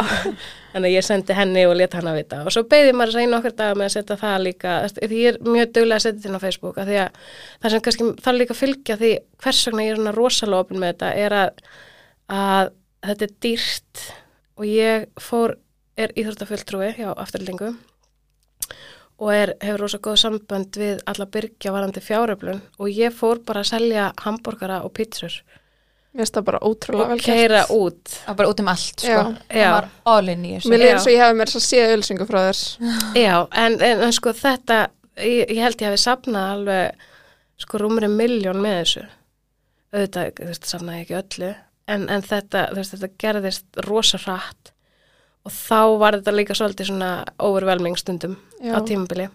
[0.74, 2.42] þannig að ég sendi henni og leta hann að vita.
[2.46, 4.76] Og svo beði maður þess að einu okkur dag með að setja það líka.
[5.00, 7.20] Því ég er mjög duglega að setja þetta inn á Facebook að því að
[7.64, 9.12] það sem kannski þarf líka að fylgja því
[9.46, 11.66] hvers vegna ég er svona rosalega opin með þetta er að,
[12.42, 12.72] að
[13.10, 14.06] þetta er dýrt
[14.56, 15.58] og ég fór,
[16.00, 17.74] er íþróttafulltrúi hjá afturlendingu
[19.16, 23.64] og er, hefur rosa góð sambönd við alla byrgja varandi fjáröflun og ég fór bara
[23.64, 25.38] að selja hambúrgara og pítsur
[26.16, 27.72] Mér finnst það bara ótrúlega og vel keira gert.
[27.76, 29.10] út Það var bara út um allt, sko.
[29.12, 29.56] Já.
[29.56, 30.72] Það var all in í þessu.
[30.72, 31.00] Mér líður Já.
[31.04, 32.62] svo ég hef mér svo séð ölsingu frá þér.
[33.20, 33.36] Já,
[33.66, 34.78] en, en, en sko þetta
[35.20, 37.06] ég, ég held ég hafi safnað alveg
[37.66, 39.06] sko rúmri miljón með þessu
[39.96, 41.52] auðvitað, þú veist, safnaði ég ekki öllu
[41.96, 44.72] en, en þetta, þú veist, þetta gerðist rosa hratt
[45.46, 47.12] og þá var þetta líka svolítið svona
[47.44, 48.76] overwhelming stundum Já.
[48.76, 49.30] á tímabili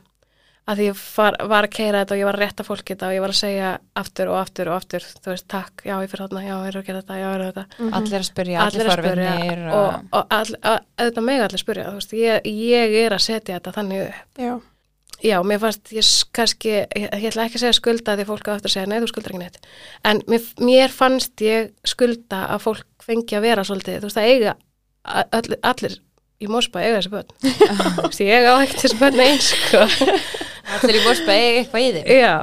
[0.69, 3.07] að því ég var, var að keira þetta og ég var að rétta fólki þetta
[3.09, 6.11] og ég var að segja aftur og aftur og aftur, þú veist, takk, já, ég
[6.13, 8.19] fyrir þarna, já, ég er að gera þetta, já, ég er að gera þetta Allir
[8.21, 12.13] að spyrja, allir, spyrja forvinnir og, og all, að, auðvitað meg allir spyrja þú veist,
[12.21, 14.53] ég, ég er að setja þetta þannig upp Já.
[15.31, 18.53] já, mér fannst ég kannski, ég, ég ætla ekki að segja skulda því fólk á
[18.55, 19.59] að segja, nei, þú skuldar ekki neitt
[20.13, 24.31] en mér, mér fannst ég skulda að fólk fengi að vera svolítið, þú veist, að
[24.37, 24.55] eiga
[25.05, 25.99] a- allir, allir
[26.41, 27.35] í Mósbæ eiga þessi börn
[27.99, 29.83] Þú veist, ég á ekki þessi börn eins sko.
[30.77, 32.13] Allir í eiga eitthvað í þig.
[32.21, 32.35] já,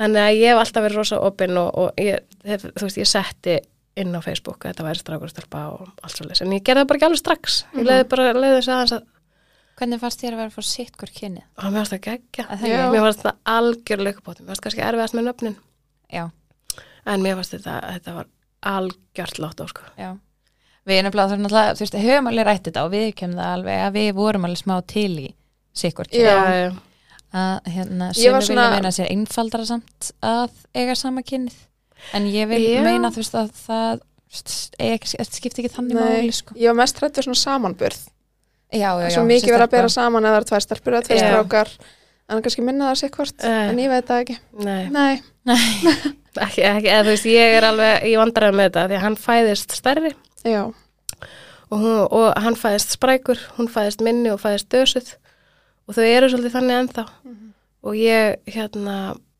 [0.00, 3.10] þannig að ég hef alltaf verið rosa opinn og, og ég, hef, þú veist, ég
[3.10, 3.58] setti
[3.96, 5.30] inn á Facebook að þetta væri strákur
[5.62, 7.58] og allt svolítið, en ég gerði það bara ekki alveg strax.
[7.72, 9.12] Ég leiði bara, leiði þess aðeins að
[9.76, 11.42] Hvernig fannst þér að vera fá sitt hvort kynnið?
[11.60, 15.26] og mér fannst það geggja, mér fannst það algjörlega uppátt, mér fannst kannski erfiðast með
[15.26, 15.56] nöfnin.
[16.08, 16.22] Já,
[17.12, 18.30] en mér fannst þetta, þetta var
[18.72, 19.84] algjört látt á sko.
[20.00, 20.08] Já.
[20.86, 23.84] Við erum er náttúrulega, þú veist, höfum alveg rætt þetta og við kemum það alveg
[23.84, 25.28] að við vorum alveg smá til í
[25.76, 26.24] sitt hvort Já.
[26.24, 26.72] já,
[27.36, 31.56] að hérna, sem svona- vilja meina sér einfaldara samt að eiga sama kynnið
[32.16, 32.82] en ég vil Já.
[32.84, 34.00] meina þú veist að það
[34.80, 36.54] eiga ekki, þetta skipti ekki þannig máli sko.
[36.58, 38.00] Ég var mest hrætt við svona samanburð.
[38.72, 41.06] já, já, já, Svo mikið verið að bera saman eða það er tvær stelpur eða
[41.06, 41.68] tvær strákar
[42.28, 43.68] en kannski minna það sér hvort, Eh.
[43.70, 44.38] en ég veit það ekki.
[44.58, 45.22] Nei, Nei,
[46.46, 49.16] ekki, ekki, eða þú veist, ég er alveg í vandræðum með þetta því að hann
[49.16, 50.12] fæðist stærri
[50.44, 50.62] já,
[51.70, 55.14] og, hún, og hann fæðist sprækur, hún fæðist minni og fæðist dösuð
[55.86, 57.06] og þau eru svolítið þannig ennþá.
[57.86, 58.96] Og ég hérna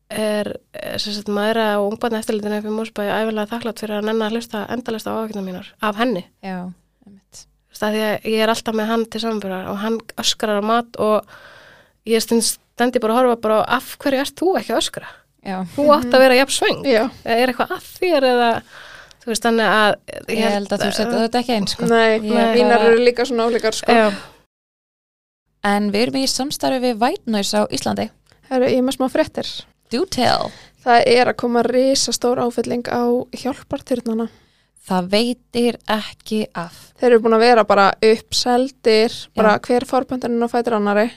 [0.09, 4.29] er er sem sagt maðura og ungbarni eftirlitinu fyrir Mósbæði æfilega þakklátt fyrir að nenna
[4.29, 6.23] að hlusta endalista á ákveðna mínar af henni.
[6.45, 6.71] Já,
[7.03, 7.47] veist,
[7.83, 10.95] af því að ég er alltaf með hann til samanbyrðar og hann öskrar á mat
[11.03, 11.27] og
[12.07, 15.11] ég stendi bara að horfa bara af hverju ert þú ekki að öskra?
[15.43, 16.79] Já, Þú átt að vera jafn svöng.
[16.87, 18.49] Já, er eitthvað að þér eða
[19.23, 19.91] þú veist þannig að
[20.39, 21.87] ég held að þú setja þetta ekki eins sko.
[21.91, 23.91] nei, Ég mínar eru líka svona ólíkar, sko.
[23.91, 24.07] Já,
[25.67, 28.07] En við erum í samstarfi við White Noise á Íslandi
[28.47, 29.47] Herru, ég er með smá fréttir.
[29.91, 30.51] Do tell
[30.85, 33.03] Það er að koma risastór áfylling á
[33.35, 34.29] hjálpartyrnana.
[34.87, 40.47] Það veitir ekki af Þeir eru búin að vera bara uppseldir, bara hver forböndin á
[40.47, 41.09] fætur annari.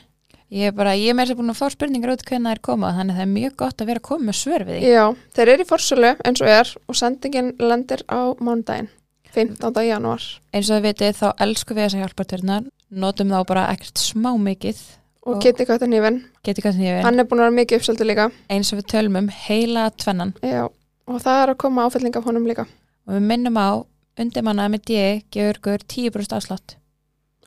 [0.51, 2.57] Ég er bara, ég er með þess að búin að fá spurningar út hvernig það
[2.57, 4.91] er koma þannig að það er mjög gott að vera að koma svör við því
[4.91, 5.05] Já,
[5.37, 8.91] þeir eru í forsölu eins og er og sendingin lendir á mándaginn,
[9.31, 9.85] 15.
[9.87, 10.27] janúar.
[10.51, 14.81] Eins og þið vitið þá elsku við þessa hjálpartörnar notum þá bara ekkert smá mikið
[15.27, 18.31] Og Og- geti ég vil hann er búin að vera mikið uppseldu líka.
[18.49, 20.65] eins og við tölum um heila tvennan Já,
[21.07, 22.67] og það er að koma áfylling af honum líka.
[23.07, 23.85] og við minnum á
[24.19, 26.77] undirmannaði með D gefur ykkur 10% afslátt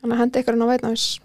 [0.01, 1.19] Þannig að hendi ykkur inn á veitnáðis.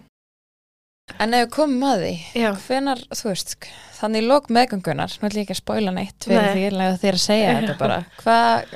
[1.19, 3.55] En ef við komum að því já, hvenar, þú veist,
[3.99, 6.53] þannig lók meðgöngunar, nú ætlum ég ekki að spoila neitt fyrir Nei.
[6.53, 8.75] því ég lega þér að segja þetta bara hvað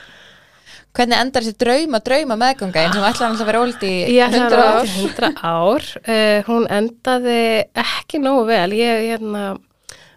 [0.93, 4.35] hvernig endar þessi drauma, drauma meðgönga eins og ætlaði alltaf að vera óldi í ég
[4.37, 4.91] ætla 100 ár?
[4.93, 5.87] 100 ár.
[6.03, 7.39] Uh, hún endaði
[7.83, 8.67] ekki nógu vel.
[8.77, 9.45] Ég hérna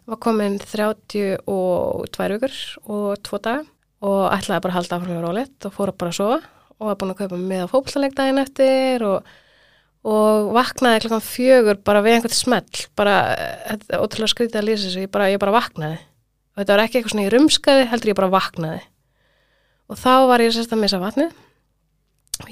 [0.07, 3.65] var komin 32 vikur og 2 daga
[4.07, 6.39] og ætlaði bara að halda áfram með rólegt og fór að bara að sofa
[6.77, 9.31] og var búin að kaupa með á fótballaleik daginn eftir og,
[10.05, 12.83] og vaknaði klokkan fjögur bara við einhvern smell.
[13.01, 15.07] Bara, eh, ótrúlega skrítið að lýsa þessu.
[15.07, 16.03] Ég bara, ég bara vaknaði.
[16.53, 18.83] Og þetta var ekki eitthvað svona í rumskaði heldur ég bara vaknaði
[19.91, 21.35] og þá var ég sérst að missa vatnið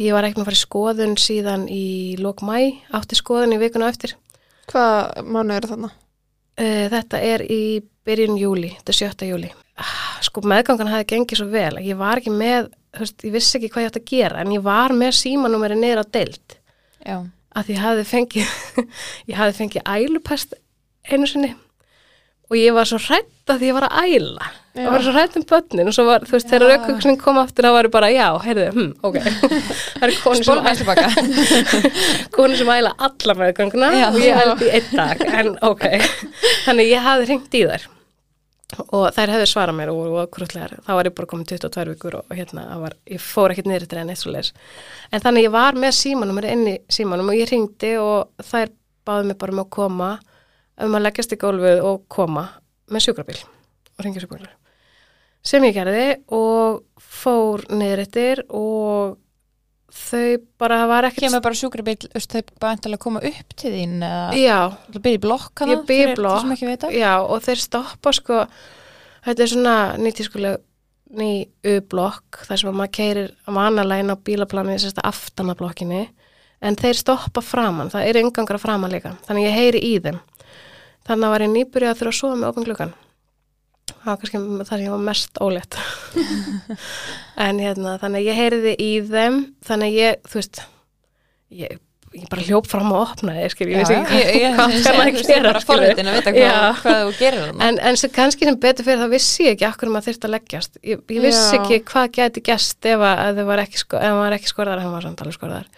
[0.00, 1.82] Ég var ekki með að fara í skoðun síðan í
[2.16, 2.56] lók mæ,
[2.96, 4.14] átti skoðun í vikuna eftir.
[4.70, 5.90] Hvað mánu eru þarna?
[6.56, 7.58] Uh, þetta er í
[8.06, 9.28] byrjun júli, þetta er 7.
[9.28, 9.50] júli.
[9.76, 11.82] Ah, Sko meðgangan hafi gengið svo vel.
[11.84, 14.64] Ég var ekki með, veist, ég vissi ekki hvað ég átti að gera, en ég
[14.64, 16.58] var með símanúmeri niður á deild.
[17.04, 17.16] Já,
[17.54, 18.54] Að ég hafi fengið,
[19.30, 20.56] ég hafi fengið ælupest
[21.12, 21.52] einu sinni
[22.50, 24.50] og ég var svo hrætt að því ég var að æla.
[24.74, 26.70] Ég var svo hrætt um börnin og svo var, þú veist, þegar Já.
[26.74, 29.18] raukvöksin kom aftur, þá var bara, já, heyrðu, hm, ok.
[30.00, 31.04] það er konu sem tilbaka.
[32.36, 35.86] Konu sem æla alla meðgönguna og ég í einn dag en ok,
[36.66, 37.86] þannig ég hafði hringt í þær.
[38.88, 42.18] Og þær hefði svarað mér og, og krútlegar, þá var ég bara komin 22 vikur
[42.18, 44.50] og hérna, það var, ég fór ekkert niður til enn eitt svo leis,
[45.14, 48.74] en þannig ég var með símanum, er inn í símanum og ég hringdi og þær
[49.06, 50.10] báði mig bara um að koma
[50.82, 52.48] um að leggjast í gólfið og koma
[52.90, 54.50] með sjúkrabíl og ringja sjúkrabíl.
[55.44, 59.18] Sem ég gerði og fór niður eftir og
[59.94, 64.22] þau bara var ekkert Kemur bara sjúkrabíl, þau bara endalega koma upp til þín eða
[65.04, 66.40] byrja í blokk Ég bý í blokk.
[66.98, 68.40] já, og þeir stoppa sko,
[69.28, 70.62] þetta er svona nýtískuleg
[71.14, 71.28] ný
[71.62, 76.08] U-blokk, þar sem að maður keirir vanalegin á bílaplanið, sérst að aftana blokkinni,
[76.64, 80.18] en þeir stoppa framann, það er yngangra framann líka, þannig ég heyri í þeim.
[81.04, 82.94] Þannig að var ég nýbyrjuð að þurfa að sofa með opin gluggan.
[83.84, 85.80] Það var kannski það sem ég var mest ólétt.
[87.46, 90.60] en hérna, þannig að ég heyriði í þeim, þannig að ég, þú veist,
[91.52, 91.76] ég,
[92.14, 94.94] ég bara hljóp fram og opnaði, skil, ég vissi ekki ég, ég, hvað ég, skal
[94.94, 98.12] ég, að ég, ég, gera, forvitin að vita hvað, hvað þú gerir En, en sem
[98.14, 100.78] kannski sem betur fyrir þá vissi ég ekki akkur maður þyrfti að leggjast.
[100.80, 104.02] Ég, ég vissi ekki hvað gæti gæst ef að ef það var ekki, sko,
[104.52, 105.72] skorðar ef hann var skorðar.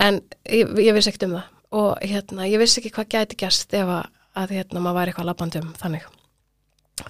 [0.00, 1.50] En ég, ég vissi ekkert um það.
[1.80, 4.08] Og hérna, ég vissi ekki hvað gæti gæst ef að,
[4.40, 6.08] að hérna, maður væri eitthvað labbandi um þannig.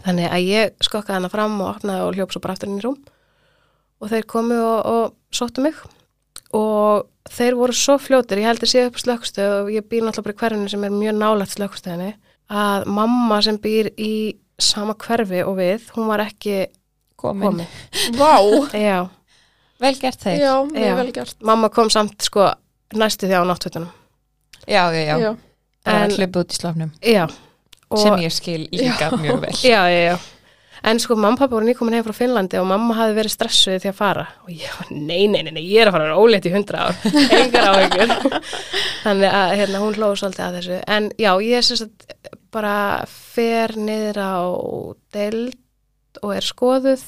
[0.05, 2.85] Þannig að ég skokkaði hana fram og opnaði og hljóp svo bara aftur inn í
[2.85, 2.99] rúm.
[4.01, 5.79] Og þeir komu og, og sóttu mig.
[6.57, 10.03] Og þeir voru svo fljótir, ég held að sé upp á slökkustöð og ég býr
[10.07, 12.13] náttúrulega bara í hverjunu sem er mjög nálægt slökkustöðinni
[12.51, 14.13] að mamma sem býr í
[14.61, 16.65] sama hverfi og við, hún var ekki
[17.21, 17.69] komin, komin.
[18.19, 18.33] Vá,
[18.89, 19.05] Já,
[19.81, 20.57] vel gert þeir já, Já.
[20.73, 21.37] mjög vel gert.
[21.47, 22.49] mamma kom samt sko
[22.99, 23.93] næstu því á náttfötunum.
[24.67, 25.31] já, já, já, Já.
[25.87, 27.25] Bara En- hlaupa út í slofnum Já.
[27.91, 30.19] Og, sem ég skil líka mjög vel Já, já, já.
[30.83, 33.83] En sko, mamma og pappa voru nýkomin heim frá Finnlandi og mamma hafi verið stressuð
[33.83, 34.23] því að fara.
[34.47, 36.87] Og ég var, nei, nei, nei, nei, ég er að fara að ólétt í hundra
[36.87, 37.03] ár.
[37.41, 38.15] Engar áhyggjur.
[39.03, 40.79] Þannig að hérna, hún hlóðu svolítið að þessu.
[40.97, 42.75] En já, ég syns að bara
[43.13, 44.37] fer niður á
[45.13, 47.05] deild og er skoðuð.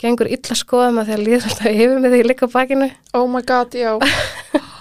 [0.00, 2.88] Gengur illa skoðum að því að líður alltaf yfir með því líka á bakinu.
[3.12, 3.92] Oh my god, já.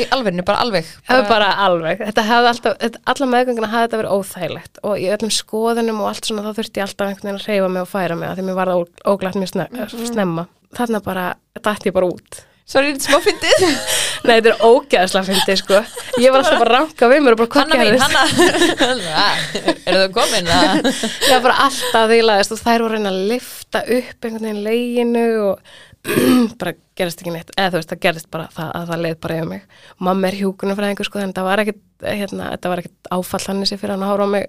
[0.00, 3.86] Í alvegni, bara alveg Það var bara alveg, þetta hefði alltaf, þetta, alla meðgönguna hafði
[3.88, 7.28] þetta verið óþægilegt og í öllum skoðunum og allt svona þá þurfti ég alltaf einhvern
[7.30, 9.68] veginn að reyfa mig og færa mig að því mér var það óglætt mjög sne
[10.12, 10.46] snemma.
[10.76, 11.26] Þarna bara,
[11.60, 12.44] dætti ég bara út.
[12.66, 13.60] Sorry, þetta er smá fyndið
[14.26, 15.82] Nei, þetta er ógæðslega fyndið sko.
[16.18, 18.00] Ég var alltaf bara ranka við mér og bara Hanna mín?
[18.02, 19.26] Hanna
[19.86, 20.48] Eru þau komin?
[20.50, 24.64] að- Ég var bara alltaf því laðist og þær voru að lifta upp einhvern veginn
[24.66, 25.76] leginu og
[26.60, 27.54] bara gerist ekki neitt.
[27.56, 29.66] Eða þú veist, það gerist bara það, að það leið bara yfir mig.
[30.08, 33.44] Mamma er hjúkunum frá einhver sko, en það var ekkit, hérna, þetta var ekkit áfall
[33.50, 34.46] hann sér fyrir hann að hóra á mig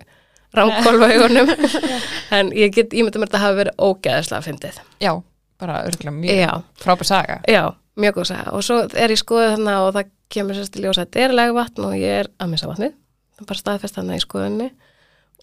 [0.58, 1.55] ránkólfa augunum.
[2.38, 4.80] en ég get, ég myndi mér að þetta hafi verið ógæðslega fyndið.
[5.03, 5.12] Já,
[5.58, 6.64] bara örgulega mjög Já.
[6.78, 10.58] frábær saga Já, mjög góð saga og svo er ég skoðið þarna og það kemur
[10.58, 13.97] sérst í ljós að þetta er legvatn og ég er að missa er bara staðfest
[13.97, 14.70] þarna í skoðunni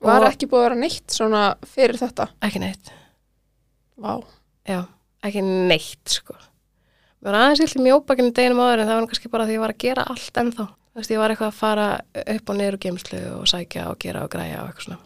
[0.05, 2.27] Var ekki búið að vera neitt svona fyrir þetta?
[2.45, 2.91] ekki neitt,
[3.97, 4.21] Vá.
[4.69, 4.83] já,
[5.25, 9.33] ekki neitt sko mér var aðeins illt í mjóbakinu deginum áður en það var kannski
[9.33, 11.87] bara því ég var að gera allt ennþá þú veist, ég var eitthvað að fara
[12.37, 15.01] upp og niður úr geimslu og sækja og gera og græja og eitthvað svona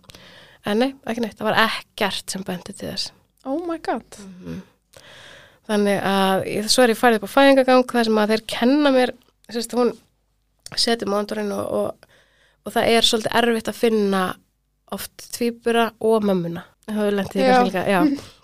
[0.69, 3.15] en nei, ekki neitt, það var ekkert sem bendi til þess
[3.49, 4.19] Oh my god.
[5.69, 6.43] Þannig að
[6.73, 9.13] svo er ég farið upp á fæðingagang þar sem að þeir kenna mér,
[9.53, 9.93] sérst, hún
[10.77, 12.09] setur móndurinn og, og,
[12.65, 14.23] og það er svolítið erfitt að finna
[14.93, 16.65] oft tvíbura og mömmuna.
[16.89, 18.01] Það hefur lendið í kannski líka, já.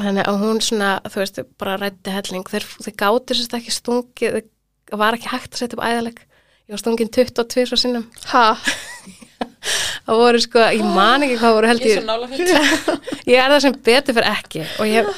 [0.00, 2.46] Þannig að hún svona, þú veist, bara rætti helling.
[2.48, 4.38] Þeir, þeir gáti sérst ekki stungið,
[4.88, 6.22] það var ekki hægt að setja upp æðaleg.
[6.62, 8.06] Ég var stungin 22 svo sinnum.
[8.32, 8.46] Ha?
[10.06, 12.08] Það voru sko, ég man ekki hvað voru held ég.
[13.30, 15.10] ég er það sem betur fyrir ekki og ég,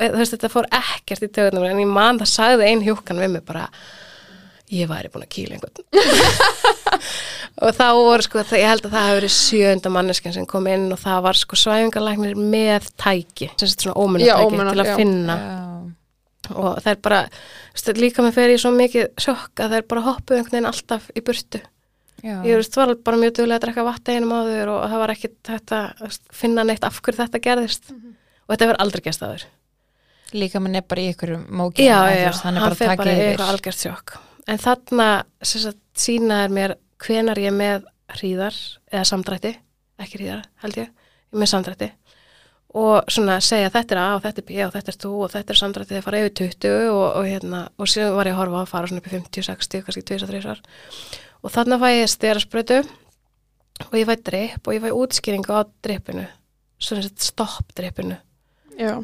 [0.00, 3.34] þú veist, þetta fór ekkert í töðunum en ég man það sagði ein hjúkan við
[3.34, 3.66] mig bara
[4.72, 5.84] ég væri búin að kýla einhvern
[7.60, 10.66] og þá voru sko, það, ég held að það hefur verið sjönda manneskjan sem kom
[10.72, 14.84] inn og það var sko svæfingarlæknir með tæki, sem sagt svona Já, ómunatæki ómunar, til
[14.84, 14.96] að já.
[15.02, 15.36] finna.
[16.52, 17.20] Og það er bara,
[17.74, 20.70] veist, líka með fer ég svo mikið sjokk að það er bara hoppuð einhvern veginn
[20.72, 21.60] alltaf í burtu.
[22.22, 25.12] Ég þú veist, var bara mjög duglega að drekka vatn einum áður og það var
[25.14, 25.78] ekki þetta
[26.38, 27.90] finna neitt af hverju þetta gerðist.
[27.92, 29.44] Og þetta verður aldrei gerst áður.
[30.32, 32.92] Líka minn er bara í ykkur móki já, já, já, Hann er bara fer að
[32.94, 33.30] taka bara í yfir.
[33.32, 34.14] eitthvað algjört sjokk.
[34.48, 35.08] En þarna
[35.42, 38.56] sem sagt, sínaður mér hvenar ég með hríðar
[38.92, 39.56] eða samdrætti,
[40.02, 40.94] ekki hríðar held ég,
[41.32, 41.90] ég með samdrætti.
[42.78, 45.32] Og svona segja þetta er A og þetta er B og þetta er þú og
[45.34, 48.40] þetta er samdrætti þegar fara yfir 20 og, og hérna, og síðan var ég að
[48.40, 50.62] horfa að fara svona upp í 50, 60, kannski 2-3 svar
[51.42, 52.78] og þarna fæ ég styrasprötu
[53.90, 56.26] og ég fæ drip og ég fæ útskýringu á dripinu
[56.82, 58.16] svona sett stopp dripinu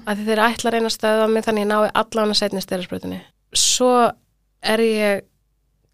[0.08, 3.20] að þeir ætla að reyna að stöða mig þannig ég nái allan að setja styrasprötunni
[3.52, 3.92] svo
[4.62, 5.26] er ég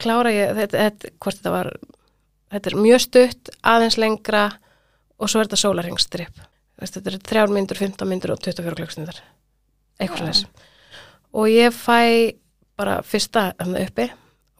[0.00, 1.70] klára ég, þetta, þetta, hvort þetta var
[2.54, 4.44] þetta er mjög stutt, aðeins lengra
[5.18, 6.42] og svo er þetta sólarhengstrip
[6.80, 9.20] þetta er 3 myndur, 15 myndur og 24 klukkstundar
[10.00, 10.44] eitthvað slags
[11.34, 12.34] og ég fæ
[12.78, 14.08] bara fyrsta þarna uppi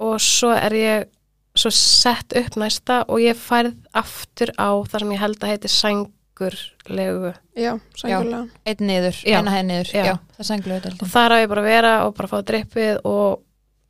[0.05, 1.11] og svo er ég
[1.55, 5.70] svo sett upp næsta og ég færð aftur á það sem ég held að heiti
[5.70, 7.32] sængurlegu.
[7.55, 8.40] Já, sængulega.
[8.66, 9.92] Einn niður, eina hæð niður.
[9.95, 10.05] Já.
[10.09, 13.05] Já, það er sangluðu og þar á ég bara að vera og bara fá drippið
[13.07, 13.45] og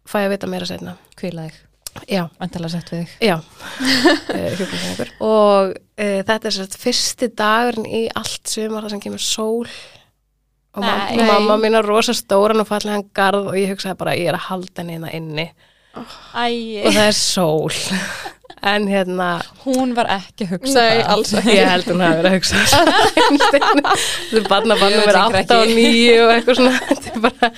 [0.09, 1.63] fæ að vita meira setna Kvíla þig,
[2.11, 3.17] já, vantala sett við þig.
[3.29, 3.37] Já.
[4.59, 9.69] Hjúkvæmsæðingur og e, þetta er sérst fyrsti dagurinn í allt sumar það sem kemur sól
[10.75, 11.23] og Nei.
[11.23, 14.49] mamma mín er rosa stóran og fallega garð og ég hugsaði bara ég er að
[14.49, 15.49] halda henni hérna inni.
[16.35, 17.77] Æi, og það er sól.
[18.65, 21.09] En hérna hún var ekki að hugsa Nei, það.
[21.13, 21.53] alls ekki.
[21.53, 22.63] ég held hún að hugsa
[23.53, 25.75] þetta er barna barna ég 8 og krakki.
[25.77, 26.97] 9 og eitthvað svona.
[27.27, 27.51] Bara,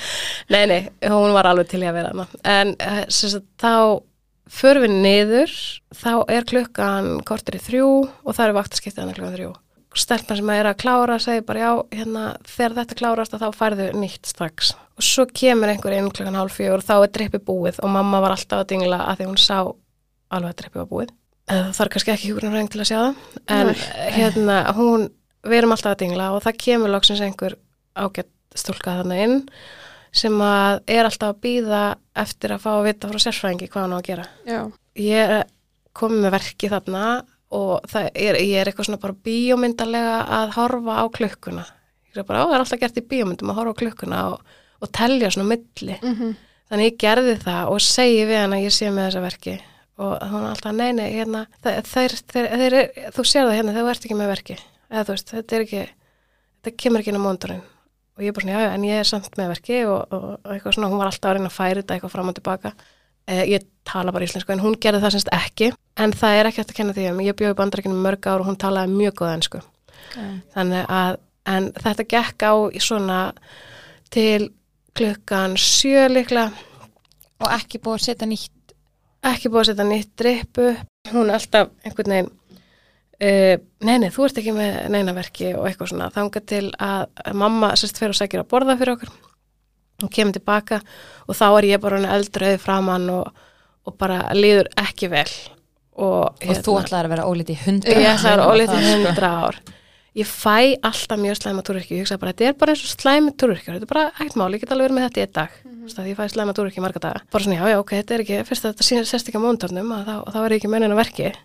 [0.57, 0.81] nei nei,
[1.13, 2.27] hún var alveg til í að vera
[2.57, 4.03] en eh, sem sagt, þá
[4.53, 5.55] förum við niður
[5.97, 9.53] þá er klukkan kortur í þrjú og það er vaktaskiptið hann klukkan þrjú.
[9.97, 14.29] Stelpan sem er að klára segir bara já, hérna, þegar þetta klárast þá færðu nýtt
[14.29, 14.75] strax.
[14.97, 18.21] Og svo kemur einhver inn klukkan hálf fjögur og þá er drippi búið og mamma
[18.25, 21.15] var alltaf að dingla að því hún sá alveg að drippi var búið.
[21.47, 23.19] Eh, það er kannski ekki hjúgrunarfræðing til að sjá það
[23.55, 23.83] en Nei.
[24.17, 25.09] hérna hún
[25.47, 27.55] við erum alltaf að dingla og það kemur loksins einhver
[27.95, 29.37] ágætt stúlka þarna inn
[30.17, 31.83] sem að er alltaf að býða
[32.17, 34.27] eftir að fá að vita frá sérfræðingi hvað hann á að gera.
[34.49, 34.61] Já.
[35.07, 35.47] ég er
[35.97, 37.05] komið með verki þarna
[37.57, 41.67] og það er, ég er eitthvað svona bara bíómyndarlega að horfa á klukkuna.
[42.11, 44.59] Ég er bara, á, það er alltaf gert í bíómyndum að horfa á klukkuna og,
[44.83, 46.01] og telja svona milli.
[46.03, 46.35] Mm
[46.67, 49.53] þannig ég gerði það og segi við hann að ég sé með þessa verki.
[50.03, 52.75] Og hún er alltaf, nei, nei, hérna þeir, þeir, þeir, þeir,
[53.15, 54.57] þú sér það hérna þú ert ekki með verki
[54.91, 57.65] eða veist, þetta er ekki þetta kemur ekki inn á móndurinn
[58.17, 60.77] og ég er bara svona, já, en ég er samt með verki og, og, eitthvað
[60.77, 62.73] svona, hún var alltaf að reyna að færa þetta eitthvað fram og tilbaka.
[63.27, 65.71] Eh, ég tala bara íslensku, en hún gerði það semst ekki.
[66.01, 67.23] En það er ekki hægt að kenna því um.
[67.27, 69.63] Ég bjóði bandarækinu mörg ár og hún talaði mjög góða ensku.
[70.55, 73.21] Þannig að en þetta gekk á svona
[74.15, 74.51] til
[74.97, 76.51] klukkan sjö líklega.
[77.43, 78.77] Og ekki búið að setja nýtt
[79.27, 80.85] ekki búið að setja nýtt drip upp.
[81.13, 82.33] Hún alltaf einhvern veginn
[83.23, 83.55] uh,
[83.87, 87.73] nei, nei, þú ert ekki með neinaverki og eitthvað svona, þangað til að að mamma
[87.79, 89.15] sérst fyrir og sækir að borða fyrir okkur
[90.05, 90.81] og kemur tilbaka
[91.27, 93.31] og þá er ég bara eldröði framann og,
[93.87, 95.31] og bara líður ekki vel
[95.97, 98.93] og, Og þú ætlaðir að vera ólítið í hundra Ég ætla að vera ólítið sko.
[98.93, 99.61] hundra ár.
[100.17, 101.97] Ég fæ alltaf mjög slæma túrurki.
[101.97, 103.69] Ég hugsa bara, þetta er bara eins og slæmi túrurki.
[103.69, 105.59] Þetta er bara ekkert mál, ég get alveg verið með þetta í einn dag.
[105.65, 106.07] Mm -hmm.
[106.09, 107.21] Ég fæ slæma túrurki marga daga.
[107.33, 109.93] Bara svona, já, já, ok, þetta er ekki, fyrst að þetta sést ekki á móntornum,
[110.09, 111.37] þá, þá er ég ekki að.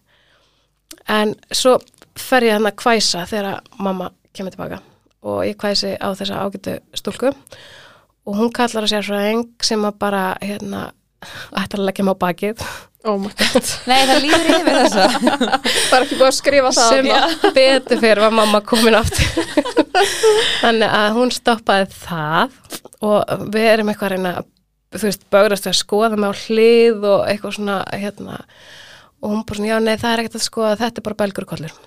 [1.09, 1.77] En svo
[2.19, 4.81] fer ég hann að kvæsa þegar mamma kemur tilbaka.
[5.21, 7.33] Og ég kvæsi á þessa ágætu stúlku.
[8.27, 10.91] Og hún kallar að sér frá eng sem að bara, hérna,
[11.57, 12.63] ætlar að leggja á bakið.
[13.03, 13.69] Oh my god.
[13.89, 15.05] Nei, það líður yfir þessu.
[15.89, 16.91] Það er ekki búið að skrifa það.
[16.91, 19.55] sem að betur fyrir var mamma komin aftur.
[20.63, 22.57] Þannig að hún stoppaði það.
[23.01, 24.33] Og við erum eitthvað að reyna
[24.91, 28.37] þú veist, bögrast við að skoða mig á hlið og eitthvað svona hérna,
[29.21, 31.77] og hún bara svona, já nei það er ekkert að skoða þetta er bara belgurkollur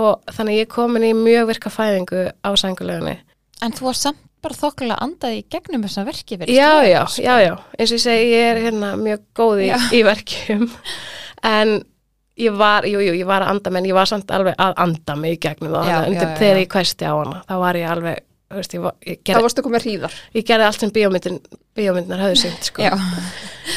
[0.00, 3.18] og þannig að ég er komin í mjög virka fæðingu á sængulegunni
[3.60, 7.20] En þú var samt bara þokkulega andað í gegnum þessa verki verið já, já, sko.
[7.26, 9.66] já, já, eins og ég segi ég er hérna mjög góð í,
[9.98, 10.62] í verkjum.
[11.44, 11.74] En
[12.40, 15.16] ég var, jú, jú, ég var að anda menn ég var samt alveg að anda
[15.20, 15.90] mig í gegnum það.
[15.92, 18.78] Já, að undir já, þegar ég kvæsti á hana þá var ég alveg, þú veist,
[18.78, 20.16] ég, ég, Það gerði, varstu komið hríðar.
[20.40, 21.38] ég gerði allt sem bíómyndin,
[21.76, 22.88] bíómyndinar höfðu sýnt sko.
[22.88, 22.96] Já,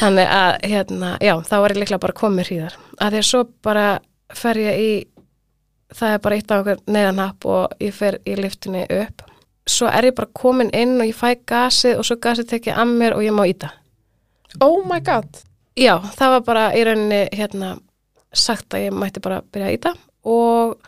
[0.00, 3.42] þannig að, hérna, já, þá var ég líklega bara komið hríðar, að því að svo
[3.64, 3.86] bara
[4.34, 4.90] fer ég í
[5.94, 9.22] það er bara eitt af okkur neðanhapp og ég fer í liftinni upp.
[9.70, 12.94] Svo er ég bara komin inn og ég fæ gasið og svo gasið tekið að
[12.98, 13.70] mér og ég má íta
[14.62, 15.26] Oh my god.
[15.74, 17.74] Já, það var bara í rauninni hérna
[18.34, 19.90] sagt að ég mætti bara byrja að íta
[20.30, 20.78] og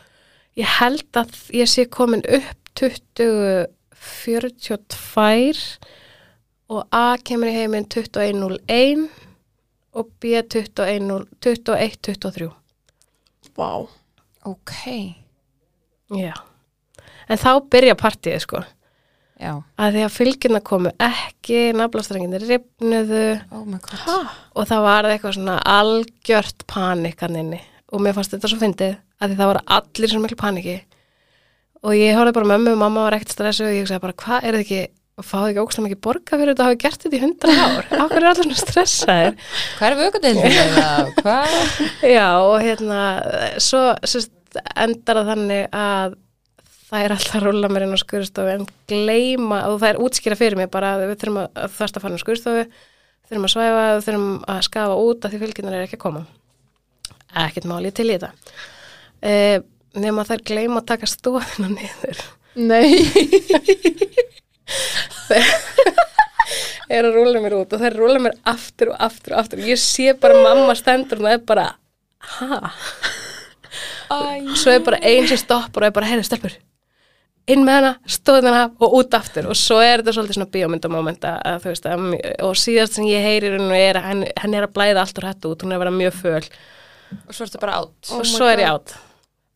[0.59, 5.79] ég held að ég sé komin upp 2042
[6.67, 9.09] og A kemur í heiminn 2101
[9.97, 12.51] og B 2123.
[13.57, 13.71] Vá.
[14.45, 14.73] ok
[16.13, 16.33] Já.
[17.27, 18.61] En þá byrja partíið sko.
[19.37, 24.15] Já, Að því að fylgjuna komu ekki, naflastrenginni ripnuðu oh my god Hæ?
[24.57, 27.59] og það var eitthvað svona algjört panikaninni
[27.93, 30.77] og mér fannst þetta svo fyndið að því það var allir svo miklu paniki
[31.85, 34.17] og ég horfði bara á mömmu og mamma var ekkert stressu og ég hugsaði bara
[34.23, 34.81] hvað er það ekki
[35.25, 37.87] fáðu ekki ógstlega mikið borga fyrir þetta að hafa gert þetta í hundra ár?
[38.03, 39.37] Okkur er allir svona stressaðir?
[39.79, 41.55] Hvað er vökudeildin eða hvað?
[42.17, 42.99] já og hérna
[43.63, 44.33] svo sérst,
[44.77, 46.17] endar það þannig að
[46.87, 50.37] það er alltaf að rúla mér inn á skurðstofu en gleyma og það er útskýra
[50.39, 52.63] fyrir mig bara að við þurfum að, að þarst að fara inn á skurðstofu
[53.27, 56.23] þurfum að svæfa, þurfum að skafa út að því fylgjunar er ekki að koma.
[57.43, 58.31] Ekkert máli til í þetta.
[59.19, 59.33] E,
[59.99, 62.23] nema þær gleyma að taka stóðina niður.
[62.57, 62.93] Nei.
[66.87, 69.63] er að rúla mér út og þær rúla mér aftur og aftur og aftur.
[69.63, 71.67] Og ég sé bara mamma stendur og það er bara
[72.37, 72.71] ha?
[74.55, 76.55] svo er bara einn sem stoppar og er bara, heyrðu stelpur
[77.47, 79.45] inn með hana, stóðin hana og út aftur.
[79.47, 82.07] Og svo er þetta svolítið svona bíómyndamóment að, þú veist að,
[82.43, 85.27] og síðast sem ég heyri hún er að henn, henn er að blæða allt úr
[85.29, 86.41] hættu út, hún er að vera mjög föl.
[87.23, 88.91] Og svo ertu bara átt Oh og my svo er ég God.
[88.91, 89.06] átt,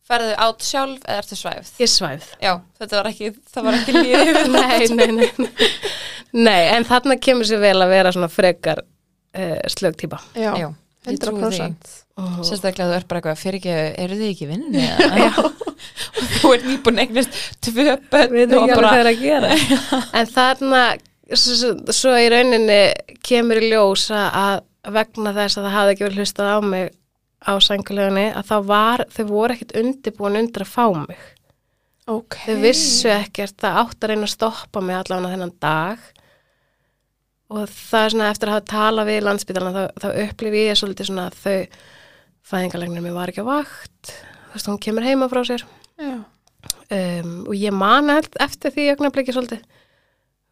[0.08, 1.72] Ferðu átt sjálf eða ertu svæfð?
[1.82, 5.58] ég svæfð Já, þetta var ekki, það var ekki líðið við nei, nei, nei,
[6.48, 10.50] nei en þarna kemur sér vel að vera svona frekar uh, slög típa Já.
[10.58, 10.68] Já,
[11.08, 11.92] ég trúi því 100%.
[12.44, 14.82] Sérstaklega þú ert bara eitthvað fyrir ekki, eru þið ekki í vinnunni?
[15.22, 15.30] Já.
[16.18, 19.54] og þú ert nýbúin eignast tvö bönn við og ekki alveg er að gera
[20.20, 20.82] en þarna
[21.32, 22.80] svo, svo- í rauninni
[23.24, 24.60] kemur í ljós að
[24.92, 26.90] vegna þess að það hafði ekki verið hlustað á mig
[27.42, 31.22] á sængulegunni að þá var, þau voru ekkit undirbúin undir að fá mig.
[32.10, 32.36] Ok.
[32.48, 36.08] þau vissu ekkert, það átt að reyna að stoppa mig allavega þennan dag.
[37.52, 41.10] Og það er svona eftir að hafa talað við landsbytalan þá, þá upplifi ég svolítið
[41.10, 41.56] svona að þau
[42.52, 44.14] fæðingarlegnir mér var ekki á vakt.
[44.48, 45.64] Þú veist, hún kemur heima frá sér.
[46.92, 49.62] Um, og ég man eftir því ögnablikki svolítið.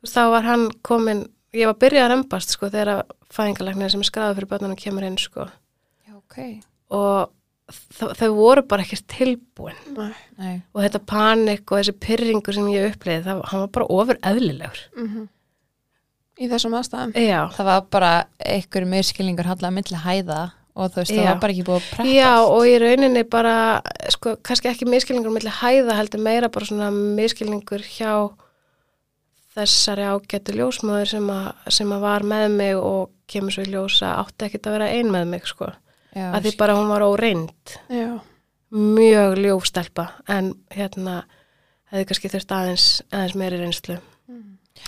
[0.06, 1.26] Þá var hann komin
[1.56, 5.18] ég var byrjað að rembast sko þegar fæðingarlegnir sem er skráður fyrir börnunum kemur inn
[5.20, 5.48] sko.
[6.06, 6.38] Já, ok.
[6.90, 7.30] Og
[8.18, 10.14] þau voru bara ekkert tilbúin Nei.
[10.40, 10.54] Nei.
[10.74, 14.80] og þetta panik og þessi pyrringur sem ég upplýði, það hann var bara ofur eðlilegur
[14.96, 15.28] Mm
[16.40, 17.10] Í þessum aðstæðum.
[17.20, 18.10] Já, Það var bara
[18.40, 20.38] einhver miskilningur hallað milli hæða
[20.72, 21.28] og þú veist, það Já.
[21.28, 23.54] var bara ekki búið að preppa Já og í rauninni bara
[24.14, 28.14] sko, kannski ekki miskilningur milli hæða heldur meira bara svona miskilningur hjá
[29.56, 34.14] þessari ágættu ljósmöður sem, að, sem að var með mig og kemur svo í ljósa
[34.22, 35.68] átti ekkit að vera ein með mig sko
[36.16, 37.76] Já, að því bara hún var óreind.
[37.88, 38.20] Já.
[38.70, 41.24] mjög ljófstelpa en hérna
[41.90, 43.96] hefði kannski þurft aðeins, aðeins meiri reynslu.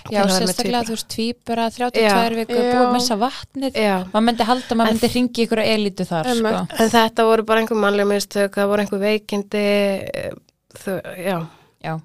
[0.08, 2.36] Já, að vera með sérstaklega þú veist tvíbura, 32 Já.
[2.38, 2.68] vikur, Já.
[2.72, 3.74] búið að missa vatnið.
[3.76, 6.52] Já, maður myndi halda, maður En- myndi ringi ykkur elitu þar, sko.
[6.78, 9.66] En þetta voru bara einhver mannlega mistök, það voru einhver veikindi,
[10.78, 11.36] þau, já,
[11.82, 11.98] Já,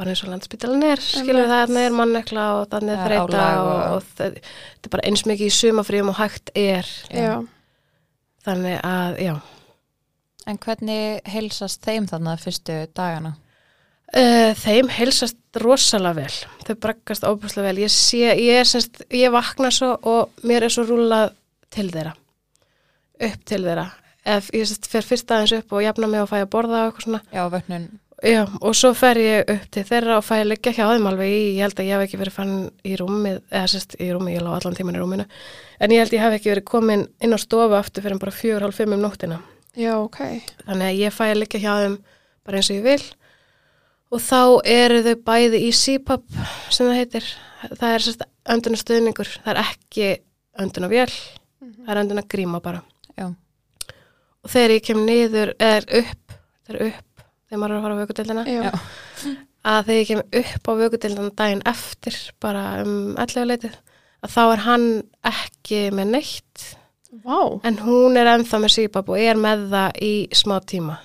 [0.00, 3.68] bara eins og landspítalan er, skilur það þarna er mannekla og þannig Það þreita og,
[3.68, 7.34] og- og það, þetta er bara eins mikið í sumafríum og hægt er, Já,
[8.46, 9.34] þannig að, já.
[10.48, 13.34] en hvernig heilsast þeim þannig fyrstu dagana?
[14.10, 19.70] Uh, þeim heilsast rosalega vel, þau braggast óbúslega vel, ég sé, ég semst, ég vakna
[19.74, 21.36] svo og mér er svo rúlað
[21.70, 22.16] til þeirra,
[23.28, 23.86] upp til þeirra,
[24.34, 26.90] ef ég semst fer fyrst aðeins upp og jafna mig og fæ að borða og
[26.90, 27.86] eitthvað svona, Já, vöknun,
[28.22, 31.30] já, og svo fer ég upp til þeirra og fæ að liggja hjá þeim alveg
[31.32, 32.54] í, ég held að ég hef ekki verið fann
[32.84, 35.26] í rúmið, eða semst í rúmið, ég lá allan tíman í rúminu,
[35.80, 38.66] en ég held ég hef ekki verið komin inn á stofu aftur fyrir bara fjögur,
[38.66, 39.40] hálf, fimm um nóttina.
[39.76, 40.18] já, ok.
[40.66, 41.98] Þannig að ég fæ að liggja hjá þeim
[42.44, 43.02] bara eins og ég vil
[44.10, 46.24] og þá eru þau bæði í CPAP
[46.74, 47.26] sem það heitir.
[47.78, 50.08] Það er sérst öndunastöðningur, það er ekki
[50.58, 51.12] öndunavél,
[51.60, 51.84] Mhm.
[51.86, 52.82] það er öndunagríma bara.
[53.16, 53.34] já,
[54.42, 56.32] Og þegar ég kem niður, eða upp,
[56.66, 57.04] það er upp,
[57.50, 58.44] þegar maður er að fara á vökudeldina,
[59.70, 63.74] að þegar ég kem upp á vökudeldina daginn eftir, bara um 11 leitið,
[64.24, 64.86] að þá er hann
[65.32, 66.64] ekki með neitt,
[67.26, 70.96] vá, en hún er ennþá með CPAP og er með það í smá tíma.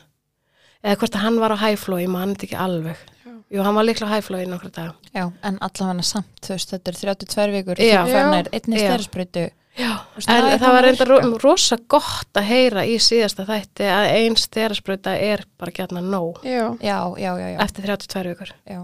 [0.86, 3.00] Eða hvort að hann var á hæflói, maður þetta ekki alveg.
[3.26, 3.32] Já.
[3.56, 4.94] Jú, hann var líklega hæflói í nokkra daga.
[5.16, 8.86] já, en allavega samt, þú veist, þetta er 32 vikur, þú færnar einni Já.
[8.92, 9.46] stærðspröytu,
[9.76, 13.88] Já, veist, en það það var reynda ro rosa gott að heyra í síðasta þætti
[13.92, 16.40] að ein styrasprauta er bara gætna nóg.
[16.48, 18.54] Já, já, já, já, já, eftir 32 vikur.
[18.64, 18.82] já,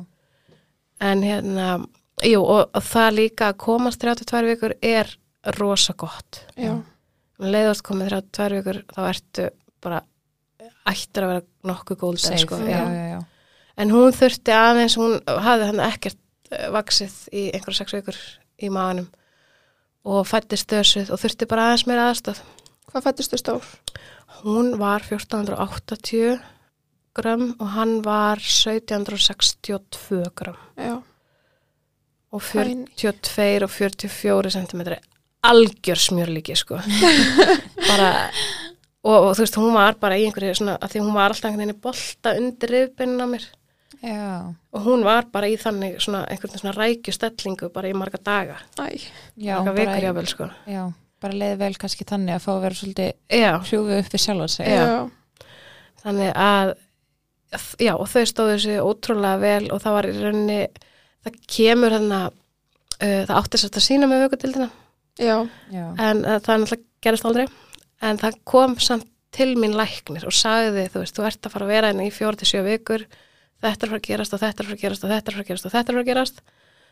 [1.02, 1.68] En hérna,
[2.28, 5.16] jú, og, og það líka að komast 32 vikur er
[5.58, 6.44] rosa gott.
[6.60, 6.76] já,
[7.40, 9.48] leiðast komið 32 vikur, þá ertu
[9.82, 10.04] bara
[10.92, 12.84] ættur að vera nokkuð góld sko, já, já.
[12.92, 13.22] já, já,
[13.82, 16.20] En hún þurfti aðeins, hún hafði hann ekkert
[16.52, 18.18] eh, vaxið í einhverja sex vikur
[18.62, 19.08] í maðanum
[20.06, 22.42] og fættist dösuð og þurfti bara aðeins meira aðstöð.
[22.92, 23.68] hvað fættistu stór?
[24.42, 26.40] Hún var 1480
[27.16, 31.02] gram og hann var 1762 gram Já,
[32.32, 32.88] og Tiny.
[32.96, 34.82] 42 og 44 cm
[35.42, 36.78] algjör smjörlíki sko
[37.90, 38.30] bara
[39.04, 41.50] og, og þú veist hún var bara í einhverju svona að því hún var alltaf
[41.50, 43.48] einhvern veginn í bolta undir rifbeinna mér
[44.02, 48.60] já, og hún var bara í þannig svona einhvern svona rækjustellingu bara í marga daga.
[48.78, 50.50] Marga bara, vikur jáfnvel sko.
[50.68, 50.84] já,
[51.22, 54.48] bara leiði vel kannski þannig að fá að vera svolítið já, hrjúfið upp við sjálfa
[54.56, 54.86] sig, Já.
[54.86, 55.48] já,
[56.04, 56.76] þannig að
[57.84, 60.62] já og þau stóðu sig ótrúlega vel og það var í rauninni
[61.26, 64.24] það kemur hérna uh, það átti sér að sína með
[65.20, 67.48] já, en uh, það náttúrulega gerist aldrei.
[68.02, 71.68] En það kom samt til mín læknir og sagði þú veist, þú ert að fara
[71.68, 73.06] að vera hérna í fjóra til sjö vikur
[73.62, 75.44] þetta er fara að gerast og þetta er fara að gerast og þetta er fara
[75.46, 76.42] að gerast og þetta er fara að gerast.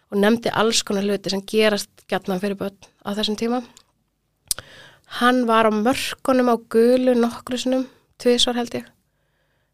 [0.10, 3.60] Og nefndi alls konar hluti sem gerast gætnan fyrir börn á þessum tíma.
[5.20, 7.86] Hann var á mörkunum á gulu nokkru sinum,
[8.22, 8.88] tvisvar held ég.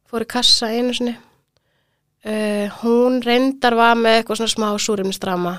[0.08, 1.16] Fór í kassa einu sinni.
[2.26, 5.56] Uh, hún reyndar var með eitthvað svona smá súrumnistrama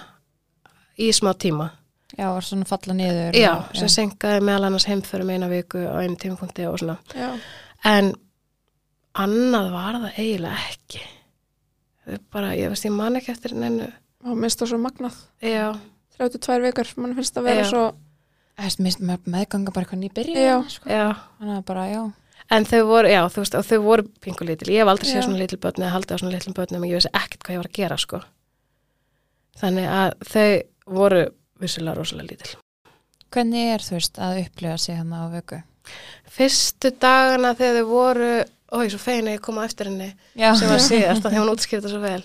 [0.98, 1.68] í smá tíma.
[2.16, 6.00] Já, var svona falla niður Já, og- sem senkaði meðal annars heimförum eina viku á
[6.02, 6.96] einu tímapunkti og svona.
[7.14, 7.38] já,
[7.84, 8.14] En
[9.14, 11.00] annað var það eiginlega ekki.
[12.06, 13.88] Það bara, ég veist, ég man ekki eftir neinu.
[14.24, 15.72] og minnst það svo magnað Já,
[16.18, 17.70] 32 vikur, mann finnst að vera Já.
[17.70, 17.82] svo
[18.56, 20.56] mér finnst með- meðganga bara eitthvað nýbyrja Já.
[20.68, 20.88] sko.
[20.88, 21.16] já.
[21.40, 22.12] þannig að bara, já,
[22.48, 24.68] En þau voru, já, þú veist, og þau voru pingu lítil.
[24.70, 26.94] Ég hef aldrei séð svona lítil börn eða haldið á svona lítil börnum og ég
[27.00, 28.20] vissi ekkert hvað ég var að gera, sko.
[29.58, 31.22] Þannig að þau voru
[31.60, 32.52] vissulega rosalega lítil.
[33.34, 35.58] hvernig er þú veist að upplifa sig hann á vöku
[36.36, 38.30] Fyrstu dagana þegar þau voru,
[38.74, 41.52] ói, svo feina ég kom á eftir henni, já, sem var síðast að því hún
[41.54, 42.24] útskýrði það svo vel.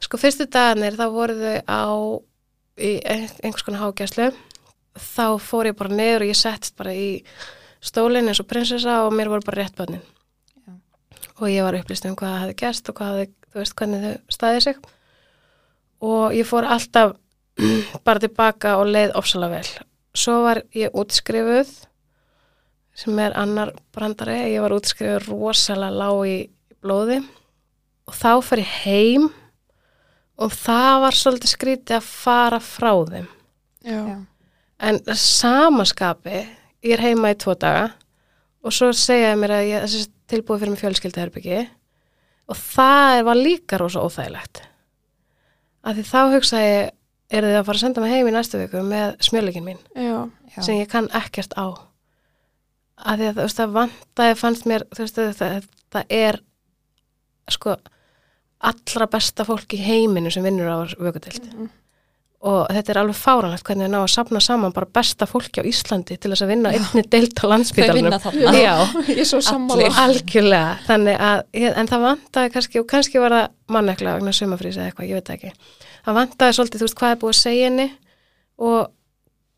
[0.00, 1.84] Sko fyrstu dagarnir þá voru þau á
[2.80, 4.30] í ein- einhvers konar hágæslu.
[5.00, 7.22] Þá fór ég bara niður og ég settist bara í
[7.80, 10.02] stólinn eins og prinsessa og mér voru bara rétt bönnin
[11.40, 14.34] og ég var upplýst um hvað hafði gerst og hvað hafði, þú veist hvernig þau
[14.36, 14.80] staðið sig.
[16.04, 17.14] Og ég fór alltaf
[18.06, 19.70] bara tilbaka og leið ofsalega vel.
[20.20, 21.70] Svo var ég útskrifuð
[22.96, 26.38] sem er annar brandari ég var útskrifuð rosalega lág í
[26.82, 27.20] blóði.
[28.10, 29.28] Og þá fer ég heim
[30.40, 33.28] og það var svolítið skrítið að fara frá þeim.
[33.86, 34.00] Já,
[34.80, 36.38] en samaskapi
[36.84, 37.90] ég er heima í tvo daga
[38.60, 41.60] og svo segjaði mér að ég þessi tilbúið fyrir mig fjölskyldaherbyggi
[42.50, 44.64] og það var líka rosa óþægilegt.
[45.80, 46.90] Af því þá hugsaði ég
[47.30, 49.80] er þið að fara að senda mig heim í næstu viku með smjöleikin mín?
[49.94, 50.28] Já,
[50.58, 51.89] sem ég kann ekkert á
[53.04, 56.40] af því að veist það vantaði fannst mér þú veist það, það, það er
[57.50, 57.76] sko
[58.70, 61.68] allra besta fólk í heiminu sem vinnur á vökutild Mhm.
[62.40, 65.64] og þetta er alveg fáranlegt hvernig þau ná að sapna saman bara besta fólki á
[65.68, 68.52] Íslandi til þess að vinna einni deilt á landsbytarnum vinna þarna.
[68.56, 68.76] Já,
[69.12, 69.90] ég er svo sammála.
[70.04, 70.78] Algjörlega.
[70.88, 73.46] Að, en það vantaði kannski og kannski var það
[73.76, 75.52] mannekla vegna sumafrís eða eitthvað, ég veit það ekki.
[76.06, 77.88] Það vantaði svolítið, þú veist, hvað er búið að segja henni
[78.70, 78.90] og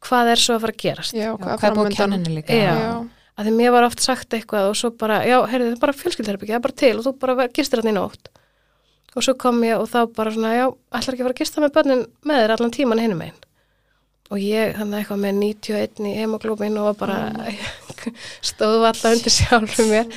[0.02, 1.14] hvað er svo að fara að gerast?
[1.14, 2.58] Já, Já, hvað Hvað er búið að kenna henni líka?
[2.58, 2.74] Já.
[2.82, 2.92] já,
[3.38, 5.98] að því mér var oft sagt eitthvað og svo bara, já, heyrðu, það er bara
[6.00, 8.32] fjölskyldherbyggja, það er bara til og þú bara gistir hann í nótt.
[9.12, 11.64] Og svo kom ég og þá bara svona, já, ætlar ekki að fara að gista
[11.64, 13.40] með börnin með þér allan tíman hinum einn
[14.32, 17.16] og ég þannig eitthvað með 91 í hemoglóbin og bara
[18.48, 20.08] stóðu alltaf undir sjálfum mér.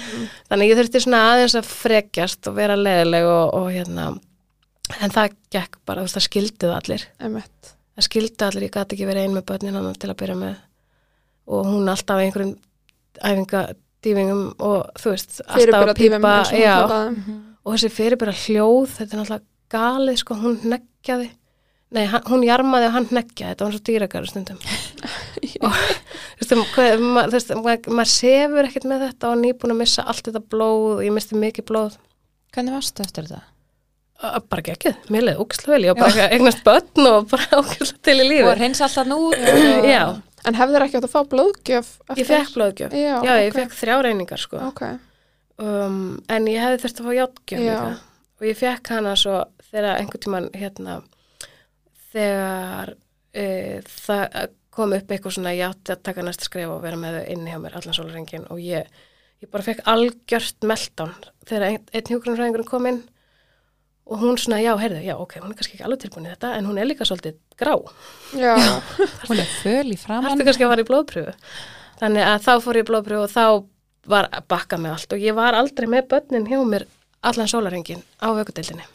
[0.47, 4.07] Þannig ég þurfti svona aðeins að frekjast og vera leðileg og, og hérna
[5.01, 7.05] en það gekk bara, þú veist, það skilduð allir.
[7.20, 10.55] Það skildu allir, ég gæti ekki verið ein með börnin hann til að byrja með.
[11.51, 12.55] Og hún alltaf einhverjum
[13.22, 19.22] æfingadýfingum og þú veist, alltaf að pípa eins og og þessi fyrirbyrða hljóð, þetta er
[19.22, 21.32] náttúrulega galið sko, hún hneggjaði.
[21.95, 24.59] Nei, hann, hún jarmaði og hann hneggjaði þetta var svo dýragarur stundum.
[25.66, 25.76] Og
[26.41, 29.78] þú veist, hvað, ma, þú veist ma, maður sefur ekkert með þetta og nýbúin að
[29.80, 31.95] missa allt þetta blóð og ég misti mikið blóð.
[32.55, 33.43] Hvernig varstu eftir þetta?
[34.49, 35.86] Bara gekkið, mér leiði ógislega vel.
[35.86, 39.20] Ég var bara eignast börn og bara ógislega til í Og lífi reyns alltaf nú
[39.86, 40.03] já,
[40.45, 42.95] en hefðir ekki átt að fá blóðgjöf ég fekk blóðgjöf.
[42.95, 43.59] Já, já, ég ok.
[43.59, 44.61] fekk þrjá reyningar sko.
[44.69, 44.83] Ok,
[45.63, 47.71] um, en ég hefði þurft að fá játgjöf Já.
[47.71, 47.95] líka.
[48.35, 49.39] Og ég fekk hana svo
[49.69, 50.99] þegar einhvern tíman hérna
[52.15, 52.93] þegar
[53.35, 53.47] e,
[53.87, 57.27] það kom upp eitthvað svona ég átti að taka næsta skref og vera með þau
[57.35, 58.89] inni hjá mér allan sólurengin og ég,
[59.43, 61.13] ég bara fekk algjört meldán
[61.47, 63.01] þegar einn, einn hjúgrunfræðingur kom inn
[64.06, 66.51] og hún svona, já, heyrðu, já, ok, hún er kannski ekki alveg tilbúin í þetta
[66.58, 67.74] en hún er líka svolítið grá
[68.38, 68.53] já,
[69.30, 71.34] Hún er föl í Það framann ertu kannski að fara í blóðpröfu.
[72.01, 73.45] Þannig að þá fór ég í blóðpröfu og þá
[74.14, 76.86] var bakka með allt og ég var aldrei með börnin hjá mér
[77.26, 78.86] allan sólarhengin á vökudeildinni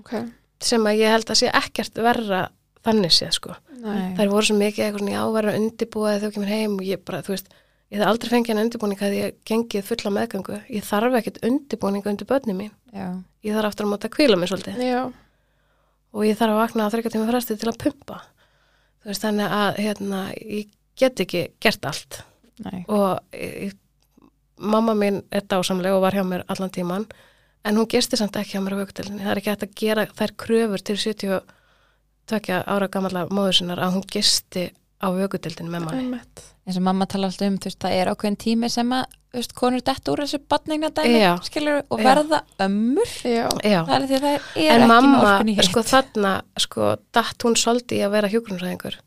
[0.00, 0.12] ok
[0.64, 2.48] sem að ég held að sé ekkert verra
[2.86, 3.56] þannig séð sko.
[3.78, 4.14] Nei.
[4.18, 6.86] Þær voru svo mikið eitthvað svona já, verður að undirbúa þegar þú kemur heim og
[6.88, 7.52] ég bara, þú veist,
[7.92, 10.60] ég hef aldrei fengið en undirbúning að ég gengið fulla meðgangu.
[10.72, 12.72] Ég þarf ekkert undirbúning undir börnin mín.
[12.92, 15.02] Já, Ég þarf aftur að máta að kvíla mig svolítið já,
[16.12, 18.16] og ég þarf að vakna á þryggja tíma fresti til að pumpa.
[18.98, 22.22] Þú veist, þannig að hérna, ég get ekki gert allt
[22.64, 23.70] nei og e,
[24.58, 27.06] mamma mín er dásamleg og var hjá mér allan tíman
[27.66, 30.06] en hún gisti samt ekki hjá mér á vökudelinni það er ekki hægt að gera
[30.18, 34.68] þær kröfur til 72 ára gamalla móður sinnar að hún gisti
[34.98, 36.20] á vökudelinni með manni.
[36.68, 39.54] Eins og mamma tala alltaf um, þú veist, það er ákveðin tími sem að, veist,
[39.56, 41.30] konur detta úr þessu batningna dæmi, Já.
[41.46, 42.06] skilur, og Já.
[42.08, 44.34] verða ömmur, já, Já, það er því að það
[44.64, 46.32] er en ekki mamma sko þarna
[46.64, 48.98] sko datt hún í að vera hjúgrunræðingur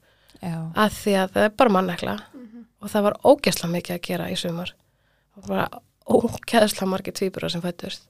[0.42, 2.18] Já, að því að það er bara mannekla.
[2.82, 4.72] Og það var ógeðslega mikið að gera í sumar.
[5.38, 5.68] Og bara
[6.10, 8.08] ógeðslega margir tvíburar sem fættust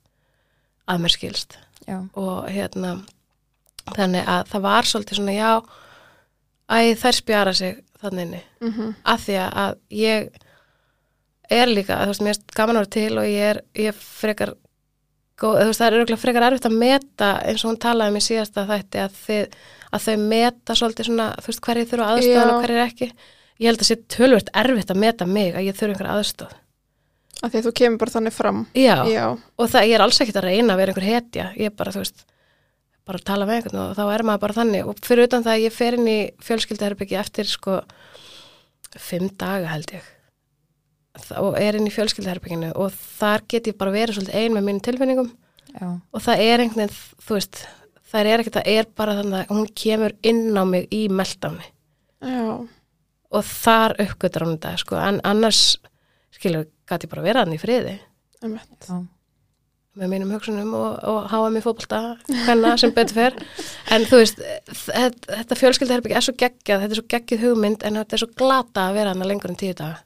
[0.87, 1.57] að mér skilst.
[1.83, 3.01] Já, og hérna
[3.97, 5.51] þannig að það var svolítið svona já
[6.71, 8.41] æ þær spjara sig þannig inni.
[8.63, 10.29] Mhm, að því að ég
[11.51, 13.97] er líka, þú veist, mér er gaman að vera til og ég er, ég er
[13.99, 14.53] frekar
[15.41, 18.19] góð, þú veist, það er örgulega frekar erfitt að meta eins og hún talaði um
[18.21, 19.59] í síðasta þætti að, þið,
[19.91, 23.11] að þau meta svolítið svona, þú veist, hverju þurfa aðstofan og hverju ekki.
[23.61, 26.57] Ég held að sé tölvört erfitt að meta mig að ég þurfa einhver aðstof
[27.41, 28.59] að því að þú kemur bara þannig fram.
[28.77, 31.71] Já, já, og það, ég er alls ekkert að reyna að vera einhver hetja, ég
[31.71, 32.25] er bara, þú veist
[33.07, 34.87] bara að tala með einhvern og þá er maður bara þannig.
[34.87, 37.81] Og fyrir utan það að ég fer inn í fjölskyldaherbyggi eftir sko
[38.97, 40.09] fimm daga held ég.
[41.41, 44.83] Og er inn í fjölskyldaherbygginu og þar get ég bara verið svolítið ein með mínum
[44.87, 45.31] tilfinningum.
[45.71, 47.61] Já, og það er einhvern veginn, þú veist
[48.11, 51.67] það er ekkert, það er bara þannig að hún kemur inn á mig í meldáni
[52.19, 52.57] já,
[53.31, 55.61] og þar uppgötur hún þetta sko, en annars
[56.35, 57.95] skilur, gæti ég bara verið hann í friði.
[58.43, 58.97] Emitt já,
[59.99, 61.99] með mínum hugsunum og, og hafa mig fótbolta
[62.45, 63.35] hvenna sem betur fer.
[63.91, 64.39] En þú veist,
[64.71, 68.29] þetta, þetta fjölskyldaherbyggi er svo geggjað, þetta er svo geggjuð hugmynd en þetta er svo
[68.39, 69.99] glata að vera hann lengur en tíu daga.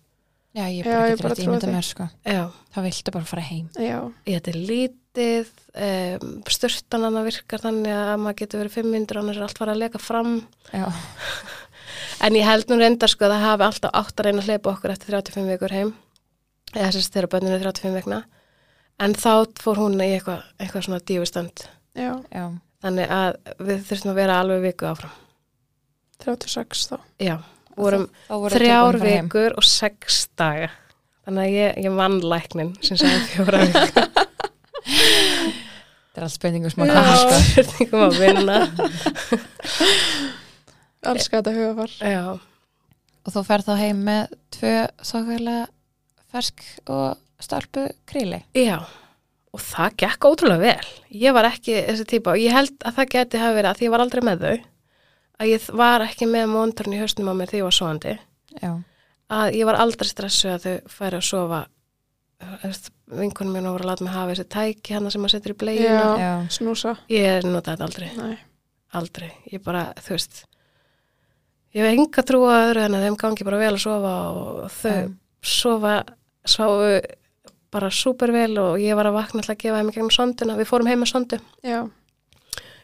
[0.56, 2.08] Já, ég bara getur trúi ímynda mér, sko.
[2.24, 3.66] Já, þá viltu bara fara heim.
[3.76, 5.50] Já, ég þetta er lítið
[5.86, 9.82] um, styrtanana virkar þannig að maður getur verið fimm myndur annars er allt fara að
[9.84, 10.38] leka fram.
[10.72, 10.88] Já,
[12.26, 14.72] en ég held nú reyndar sko að það hafi alltaf átt að reyna að hleypa
[14.72, 15.92] okkur eftir 35 vikur heim.
[16.72, 18.24] Eða þess þegar bönninu er 35 vikna
[19.02, 19.32] en þá
[19.62, 21.02] fór hún í eitthvað, eitthvað svona
[22.32, 22.46] já,
[22.86, 23.38] þannig að
[23.68, 25.14] við þurftum að vera alveg viku áfram.
[26.24, 26.98] 36 þá.
[27.22, 27.36] Já,
[27.76, 30.72] vorum þá voru þrjár að vikur og sex daga.
[31.26, 33.90] Þannig að ég, ég vann læknin sem sagði fjóra vikur.
[34.86, 37.40] Þetta er allt spenningum smá Já, sko.
[37.50, 38.60] spurningum að vinna.
[41.06, 42.22] Elska þetta hugafar já,
[43.26, 44.72] og þú ferð þá heim með tvö
[45.06, 45.66] sákvæðlega
[46.34, 48.80] fersk og stelpu kríli já
[49.56, 50.88] og það gekk ótrúlega vel.
[51.16, 53.88] Ég var ekki þessi típa og ég held að það geti hafi verið að því
[53.88, 54.56] ég var aldrei með þau
[55.36, 58.72] að ég var ekki með mónturinn í hausnum á mér þegar ég var svoandi já,
[59.36, 61.62] að ég var aldrei stressuð að þau færi að sofa
[63.16, 66.32] vinkunum mér voru að láta mig hafa þessi tæki hana sem maður setur í já,
[66.52, 66.96] snúsa.
[67.12, 68.38] Ég nota þetta aldrei, Nei.
[68.98, 69.30] aldrei.
[69.52, 70.42] Ég bara, þú veist
[71.76, 74.66] ég hef enga trú að öðru en að þeim gangi bara vel að sofa og
[74.82, 75.14] þau Já.
[75.56, 75.96] sofa
[76.46, 76.76] sváu
[77.76, 80.60] bara súper vel og ég var að vakna til að gefa þeim í gegnum sonduna,
[80.60, 81.82] við fórum heim með sondu já,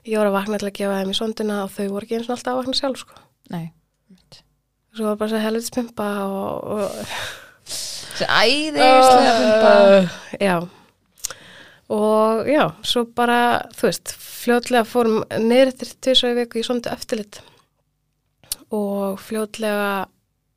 [0.06, 2.28] ég var að vakna til að gefa þeim í sonduna og þau voru ekki eins
[2.28, 3.24] og alltaf að vakna sjálf sko.
[3.54, 3.70] nei.
[4.92, 6.90] Svo var bara að segja helvits pimpa og, og
[8.44, 10.56] æðislega pumpa Uh, já.
[11.92, 13.38] Og já, svo bara
[13.76, 17.42] þú veist, fljótlega fórum niður eftir tvisar viku í sondu eftirlit.
[18.72, 20.08] Og fljótlega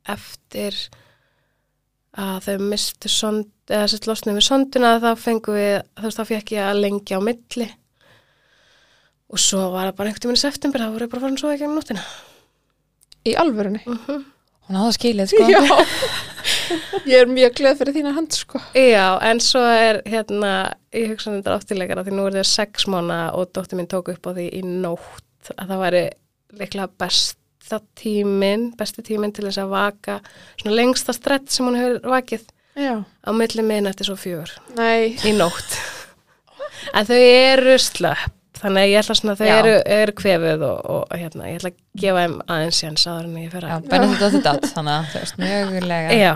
[0.07, 0.77] eftir
[2.19, 6.31] að þau mistu sond eða sett losnum við sonduna þá fengum við, þú veist, þá
[6.31, 7.67] fekk ég að lengja á milli.
[9.33, 11.51] Og svo var það bara einhvern tíminn í september, þá voru ég bara farin svo
[11.51, 12.05] ekki um nóttina.
[13.25, 13.81] Í alvörunni?
[14.65, 15.47] Hún hafði skilið sko.
[15.49, 15.61] Já.
[17.09, 18.59] Ég er mjög glöð fyrir þína hand sko.
[18.73, 20.51] Já, en svo er hérna,
[20.93, 24.09] ég hugsa þetta áttilegar að því nú er það sex mánu og dóttir mín tók
[24.13, 26.03] upp á því í nótt að það væri
[26.57, 26.93] líklega
[27.65, 30.19] besta tíminn, besti tíminn til þess að vaka
[30.59, 32.43] svona lengsta strett sem hún hefur vakið
[32.77, 34.51] já, á milli minn eftir svo fjör.
[34.77, 35.77] Nei, í nótt.
[36.93, 41.17] en þau eru slöpp, þannig að ég ætla svona, þau eru, eru kvefið og, og
[41.17, 44.21] hérna, ég ætla að gefa þeim aðeins séns áður en ég fer já, að, Benedikt
[44.21, 46.31] á þetta átt þannig að þú veist, mögulega já,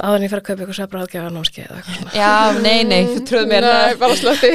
[0.00, 0.78] áður en ég fer að kaupa ykkur
[1.66, 2.12] eða eitthvað svona.
[2.16, 4.52] já, nei, nei, þú trúðu mér nei, bara slötti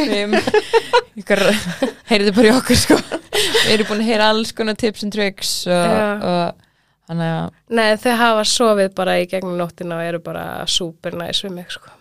[2.11, 2.97] heyrðu bara í okkur sko.
[3.37, 6.63] Við erum búin að heyra alls konar tips and tricks og, og
[7.09, 11.43] þannig að Nei, þau hafa sofið bara í gegnum nóttina og eru bara super næs
[11.45, 11.93] við mig, sko.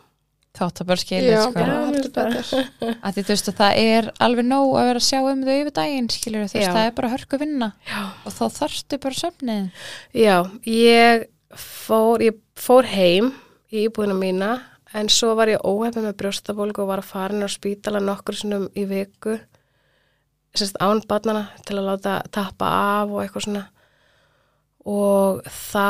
[0.56, 2.62] þátt að bara skilja sko.
[2.96, 5.54] Að því þú veist að það er alveg nóg að vera að sjá um þau
[5.58, 6.72] yfir daginn skilur þú veist, Já.
[6.72, 7.70] það er bara hörku vinna.
[7.90, 8.02] Já.
[8.24, 9.66] og þá þarftu bara söfnið
[10.16, 13.34] Já, ég fór, ég fór heim
[13.70, 14.54] í íbúðina mína
[14.96, 18.38] en svo var ég óhefn með brjóstabólgu og var að fara inn á spítala nokkur
[18.38, 19.36] sinnum í viku
[20.56, 23.64] sérst án barnana til að láta tappa af og eitthvað svona.
[24.86, 25.86] Og þá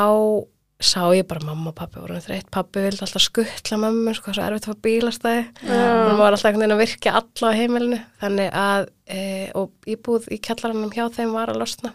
[0.77, 4.45] sá ég bara mamma og pappi voru þreitt, pappi vildi alltaf skuttla mamma, sko, svo
[4.45, 5.45] erfitt að fá bílastæði.
[5.63, 8.01] Hún já, var alltaf einhvern veginn að virkja alla á heimilinu.
[8.21, 9.21] Þannig að e,
[9.57, 11.93] og íbúð í kjallaranum hjá þeim var að losna.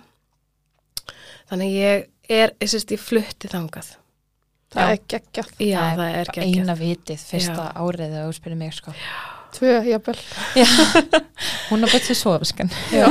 [1.50, 3.92] Þannig ég er, ég sérst, ég flutti þangað.
[4.72, 5.48] Það er geggjað.
[5.60, 7.72] Já, það er bara ekki eina vitið fyrsta Já.
[7.76, 8.94] árið þegar þú spyrir mig sko.
[9.52, 10.20] Tvö, jafnvel.
[11.68, 13.04] Hún er bara til sofiskan já.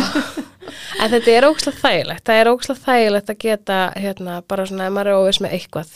[1.02, 2.24] en þetta er ógslag þægilegt.
[2.26, 5.92] Það er ógslag þægilegt að geta hérna, bara svona, ef maður er óvis með eitthvað.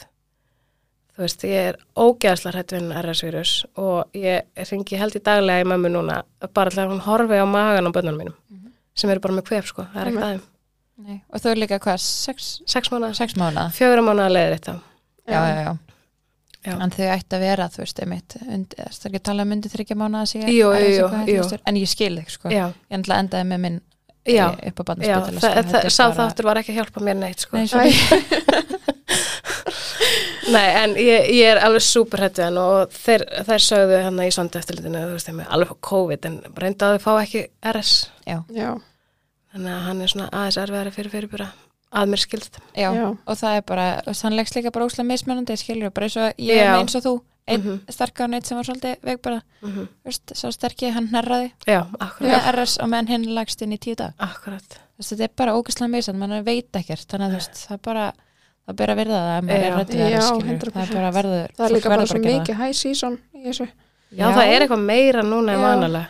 [1.16, 5.70] Þú veist, ég er ógeðslega hrætt við RS-vírus og ég ringi held í daglega í
[5.72, 6.18] mömmu núna
[6.54, 8.74] bara til að hún horfi á magan á bönnunum mínum Mhm.
[8.94, 10.42] sem eru bara með kvef, sko, það er ekkert aðeim
[10.96, 11.18] Nei.
[11.28, 14.76] og þau er líka hvað, sex, sex mánuða, fjögur mánuða leiðir þetta
[15.28, 15.74] já, já, já.
[16.66, 16.76] Já.
[16.80, 19.52] en þau ætti að vera, þú veist, einmitt undir, það er ekki að tala um
[19.58, 20.26] undir þryggja mánuða
[20.56, 21.50] jú.
[21.60, 22.54] en ég skil þig, sko.
[22.54, 23.82] Já, ég ætla endaði með minn
[24.26, 26.80] já, eh, upp á já barnaspítala það, sko, það, er sá þáttur var ekki að
[26.80, 27.60] hjálpa mér neitt, sko.
[27.60, 27.68] Nei.
[30.56, 34.32] Nei, en ég, ég er alveg super hættu hann og þeir, þeir sögðu hann í
[34.34, 37.42] sondu eftirlitinu, þú veist, alveg fá COVID en reynda að þau fá ekki
[37.72, 37.94] RS
[38.26, 38.70] já, já,
[39.56, 41.48] þannig að hann er svona aðeins erfiðari fyrir fyrirbúra
[41.96, 42.58] að mér skilst.
[42.76, 43.06] já, Já.
[43.26, 43.86] og það er bara
[44.36, 46.76] leggst líka bara úslega mismunandi skilur, bara eins og ég er Já.
[46.82, 47.14] eins og þú
[47.48, 47.80] einn Mhm.
[47.94, 51.08] sterkar og einn sem var svolítið veik bara, Mm veist, svo sterkir hann
[51.68, 54.80] Já, akkurat, með RS og meðan hinn lagst inn í tíu dag akkurat.
[54.98, 57.78] Veist, þetta er bara ógæslega misand, mann veit ekkert þannig að þú veist, það er
[57.84, 58.14] bara
[58.68, 59.66] það ber að virða það að maður Já.
[59.70, 60.74] er Já, 100%.
[60.74, 63.68] það er bara verður það er líka bara svo að mikið high season í þessu
[64.12, 65.66] Já, það er eitthvað meira núna en Já.
[65.68, 66.08] vanalega.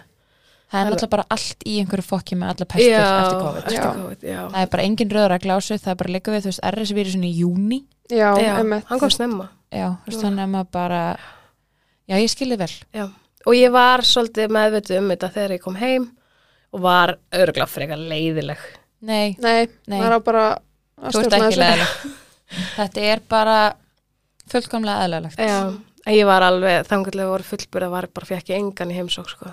[0.76, 3.86] Það er náttúrulega bara allt í einhverju fokki með alla pestir eftir COVID eftir Já.
[3.96, 6.64] COVID, það er bara engin röður að glásu, það er bara líka við þú veist,
[6.72, 7.80] RS-vírusin í júni
[8.12, 9.48] já, hann kom snemma.
[9.72, 10.26] já, þú veist, Já.
[10.28, 11.02] þannig að maður bara
[12.12, 13.06] já, ég skilði vel Já,
[13.46, 16.06] og ég var svolítið meðvitið um þetta þegar ég kom heim
[16.76, 18.62] og var örgulega frekar leiðileg.
[19.06, 20.00] nei, nei, Nei.
[20.00, 20.62] maður á bara að
[21.00, 21.64] þú ert stjórna ekki þessu.
[21.64, 22.24] leðileg
[22.80, 23.58] þetta er bara
[24.52, 25.60] fullkomlega eðlilegt Já,
[26.06, 29.50] en ég var alveg, þangarlega voru fullburða, var bara fekk ég engan í heimsók, sko.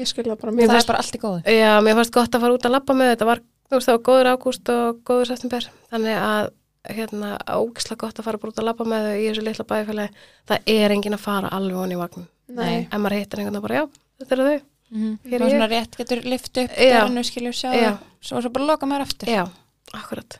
[0.00, 0.52] Ég skilja bara.
[0.54, 1.54] Mér það er bara allt í góðu.
[1.54, 3.30] Já, mér fannst gott að fara út að labba með þetta.
[3.30, 6.52] Var, þú veist, það var góður ágúst og góður september, þannig að
[6.94, 10.24] hérna, ógislega gott að fara bara út að labba með þau í þessu litla bæfélagi,
[10.50, 13.64] það er engin að fara alveg honi í vagn, nei, en maður hittar einhvern veginn
[13.64, 13.84] bara, já,
[14.20, 14.62] þetta eru þau.
[14.94, 15.48] Mm Hér er -hmm.
[15.48, 15.50] ég.
[15.50, 17.96] svona rétt getur lift upp dörnu skilur sjá Já.
[18.20, 19.28] svo, svo bara loka maður aftur.
[19.28, 19.48] Já,
[19.92, 20.38] akkurat.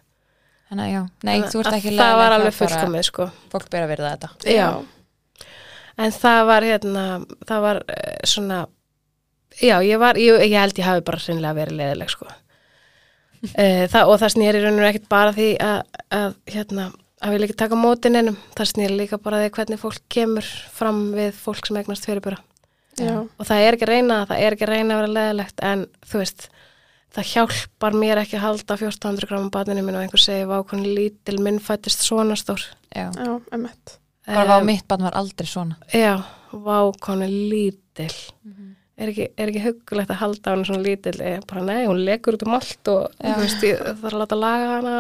[0.69, 3.31] Þannig að já, nei, þú ert Að ekki Það var fullkomið, sko.
[3.53, 4.29] að þetta.
[4.45, 4.85] Já,
[5.97, 8.67] en það var hérna, það var uh, svona
[9.61, 12.31] já, ég var, ég, ég held ég hafi bara hreinlega verið leiðileg, sko.
[13.45, 16.87] E, það, og það snýri raun og ekkit bara því að, að hérna,
[17.21, 21.03] að við líka taka mótin ennum, það snýri líka bara því hvernig fólk kemur fram
[21.13, 22.39] við fólk sem eignast fyrirbura.
[22.97, 25.63] Já, og það er ekki að reyna, það er ekki að reyna að vera leðilegt
[25.69, 26.49] en þú veist
[27.15, 31.37] það hjálpar mér ekki að halda 1400 gráma batinu minn og einhver segi vákonni lítil
[31.43, 32.63] minn fættist svona stór.
[32.95, 33.99] Já, já, emmett.
[34.27, 35.77] bara var Em, mitt barn var aldrei svona.
[35.93, 36.23] Já,
[36.53, 37.85] vákonni lítil.
[38.05, 42.39] Er ekki, er ekki hugulegt að halda hann svona lítil, ég bara nei, hún lekur
[42.39, 43.09] út um allt og
[43.41, 44.99] veist, ég þarf að láta laga hana.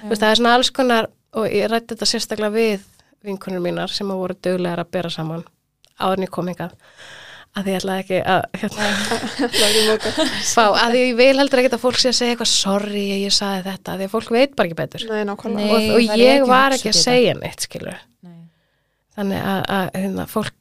[0.00, 2.88] Þú veist, það er svona alls konar og ég rætti þetta sérstaklega við
[3.24, 5.44] vinkunum mínar sem að voru duglegar að bera saman
[5.98, 6.74] áður en ég kom hingað.
[7.54, 8.86] Að því ég ætlaði ekki að hérna,
[9.38, 10.12] Það er ekki
[10.48, 13.34] fá, að því ég vil heldur ekki að fólk sé að segja eitthvað sorry, ég
[13.36, 15.04] saði þetta, því að fólk veit bara ekki betur.
[15.12, 15.68] Nei, nákvæmlega.
[15.68, 15.70] Nei.
[15.70, 18.40] og, og það er ég ekki var ekki að segja neitt skilur, Nei.
[19.14, 20.58] þannig að, að hérna, fólk,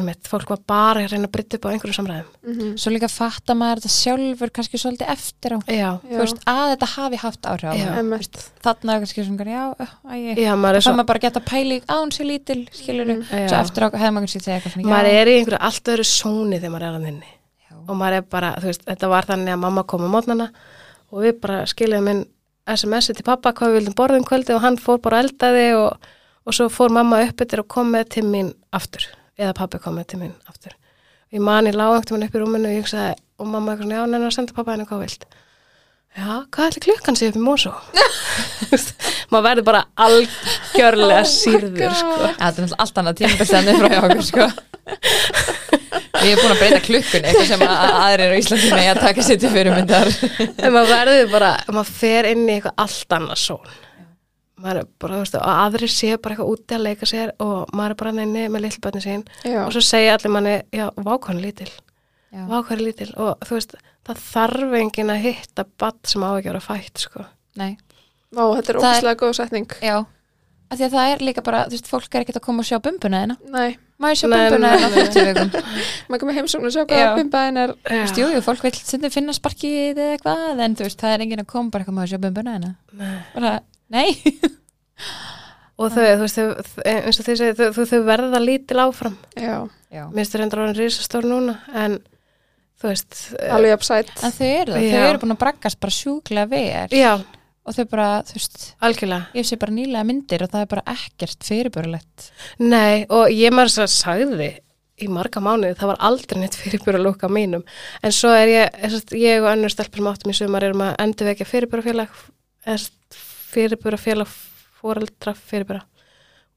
[0.00, 2.28] um eitt, fólk var bara að reyna að brytta upp á einhverju samræðum.
[2.48, 2.68] Mhm.
[2.80, 5.58] Svo líka fatta maður þetta sjálfur kannski svolítið eftir á.
[5.68, 7.92] Já, Þú veist, að þetta hafi haft áhrif á það.
[8.64, 12.08] Þarna er kannski svona, já, æ, já, maður það svo maður bara geta pæli án
[12.16, 13.22] sér lítil, skilur Mhm.
[13.28, 13.60] svo Já.
[13.60, 16.56] eftir á hefði maður kannski segja eitthvað svona, maður er í einhverju allt öðru sóni
[16.60, 17.30] þegar maður er að þinni
[17.68, 20.48] já, og maður er bara, þú veist, þetta var þannig að mamma kom á mótnana
[21.12, 22.26] og við bara skiljaðum inn
[22.66, 25.98] SMS-i til pappa hvað við vildum borða um kvöldi og hann fór bara eldaði og,
[26.46, 29.04] og svo fór mamma upp eftir og kom með til mín aftur
[29.40, 30.74] eða pappi kom með til mín aftur.
[31.32, 34.10] Ég mani lágangtum hann upp í rúminu og ég hugsaði og mamma eitthvað svona, já,
[34.12, 35.24] neina senda pappa henni hvað vilt.
[36.12, 37.70] Já, hvað ætli klukkan sé upp í Mosó
[39.32, 42.18] maður verður bara algjörlega sýrður sko.
[42.20, 44.48] Já, þetta er náttúrulega allt annað tímabestæðni frá hjá okkur, sko.
[46.22, 49.00] Ég er búin að breyta klukkun eitthvað sem að að aðrir á Íslandi með að
[49.06, 50.12] taka sér til fyrirmyndar.
[50.52, 53.72] En maður verður bara, maður fer inn í eitthvað allt annað són
[54.62, 57.72] maður er bara, þú veist, og aðrir séu bara eitthvað úti að leika sér og
[57.76, 61.42] maður er bara neini með lillbönni sín Já, og svo segja allir manni, já, vákvæðan
[61.42, 61.68] lítil
[62.32, 63.76] Já, vákvæðan lítil og þú veist,
[64.08, 67.26] það þarf enginn að hitta badd sem á ekki að vera fætt, sko.
[67.60, 67.72] Nei,
[68.32, 69.78] Vá, þetta er ógæslega góð setning.
[69.84, 69.96] já.
[70.72, 72.68] Af því að það er líka bara, þú veist, fólk er ekkert að koma og
[72.70, 73.74] sjá bumbuna þeina Nei,
[74.08, 74.94] ég sjá Nei, bumbuna þeina á nei.
[74.96, 75.50] 50 vikum?
[76.08, 76.86] Maður komið heimsókn og sjá Já.
[76.88, 77.74] hvað bimbaðin er.
[77.90, 81.26] Þú veist, jú, jú, fólk vil finna sparkið eða eitthvað, en þú veist, það er
[81.26, 83.52] enginn að koma bara að sjá bumbuna þeina
[83.92, 84.08] Nei.
[85.80, 89.18] og þau, þú veist, þau, eins og þau segja þau, þau, þau verða lítil áfram
[89.36, 89.54] Já,
[89.92, 90.06] Já.
[90.14, 91.98] minnst þau reyndur orðin risastór núna en
[92.82, 94.10] þú veist alveg upsætt.
[94.26, 94.96] En þau eru það, Já.
[94.96, 97.12] þau eru búin að braggast bara sjúklega vel já,
[97.62, 100.84] og þau bara, þú veist, algjörlega ég sé bara nýlega myndir og það er bara
[100.96, 102.28] ekkert fyrirbörulegt.
[102.64, 104.50] Nei, og ég maður svo sagði
[105.02, 107.62] í marga mánuði, það var aldrei neitt fyrirbúra lúka mínum,
[108.02, 111.48] en svo er ég ég og önnur stelpur sem áttum í sumar erum að endurvekja
[111.48, 112.12] fyrirbúra félag
[113.52, 114.30] fyrirbúra félag
[114.80, 115.84] fóreldra fyrirbúra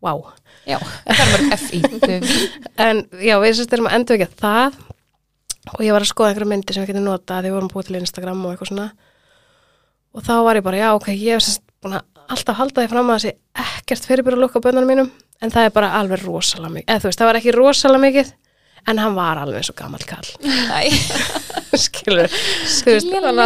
[0.03, 0.11] Vá,
[0.67, 0.77] Já,
[2.77, 4.76] en já, við sérst erum að endurvekja það.
[5.73, 7.88] Og ég var að skoða einhverja myndir sem við getum nota þegar við vorum búið
[7.88, 8.88] til Instagram og eitthvað svona.
[10.13, 12.05] Og þá var ég bara, já, ok, ég hef sérst búin að
[12.35, 13.34] alltaf halda því fram að sé
[13.65, 15.09] ekkert fyrirbúra lúka bönnunum mínum,
[15.41, 18.31] en það er bara alveg rosalega mikið, eða þú veist, það var ekki rosalega mikið
[18.88, 20.82] en hann var alveg eins og gammal kall Næ,
[21.86, 22.30] skilur,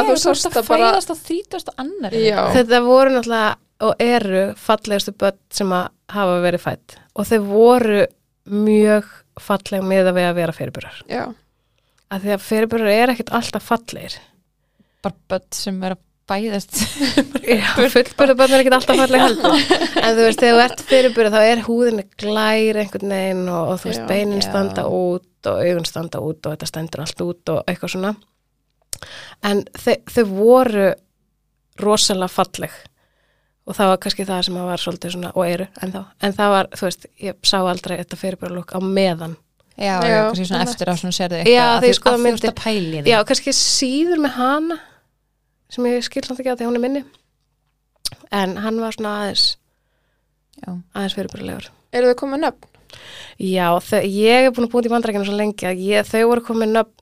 [0.10, 2.12] þú að sást bara- fæðast á 30 annar.
[2.14, 2.40] Já.
[2.56, 3.56] þetta voru náttúrulega
[3.88, 8.02] og eru fallegustu börn sem að hafa verið fætt og þau voru
[8.50, 9.08] mjög
[9.40, 11.24] falleg með að við að vera fyrirbúrar Já,
[12.12, 14.18] að því að fyrirbúrar er ekkert alltaf fallegir.
[15.06, 16.78] Bara börn sem er að fæðast.
[17.96, 19.56] fullbúrða börn er ekkert alltaf falleg heldur
[20.06, 23.82] en þú veist, þegar þú ert fyrirbúrar þá er húðinni glær einhvern veginn og, og
[23.82, 24.08] þú veist, Já.
[24.12, 24.48] beinin Já.
[24.50, 28.14] standa út og augun standa út og þetta stendur allt út og eitthvað svona
[29.50, 30.88] en þau, þau voru
[31.80, 32.80] rosalega falleg
[33.70, 36.34] og það var kannski það sem að var svolítið svona og eru en þá, en
[36.40, 39.38] það var, þú veist, ég sá aldrei þetta fyrirbúrarlúk á meðan
[39.80, 41.94] Já, já, Já, kannski svona eftir á svona sérðu Já, eitthvað.
[41.96, 42.50] skoða Að þú myndir.
[42.50, 43.12] að pæli því.
[43.14, 44.78] Já, kannski síður með hana
[45.70, 47.04] sem ég skil samt ekki að því hún er minni
[48.36, 49.46] en hann var svona aðeins
[50.60, 50.72] Já.
[50.94, 52.70] aðeins fyrirbúrlegur eru þau komið nöfn?
[53.40, 56.46] Já, þau, ég er búin að búin í vandrækina svo lengi að ég, þau voru
[56.48, 56.96] komin upp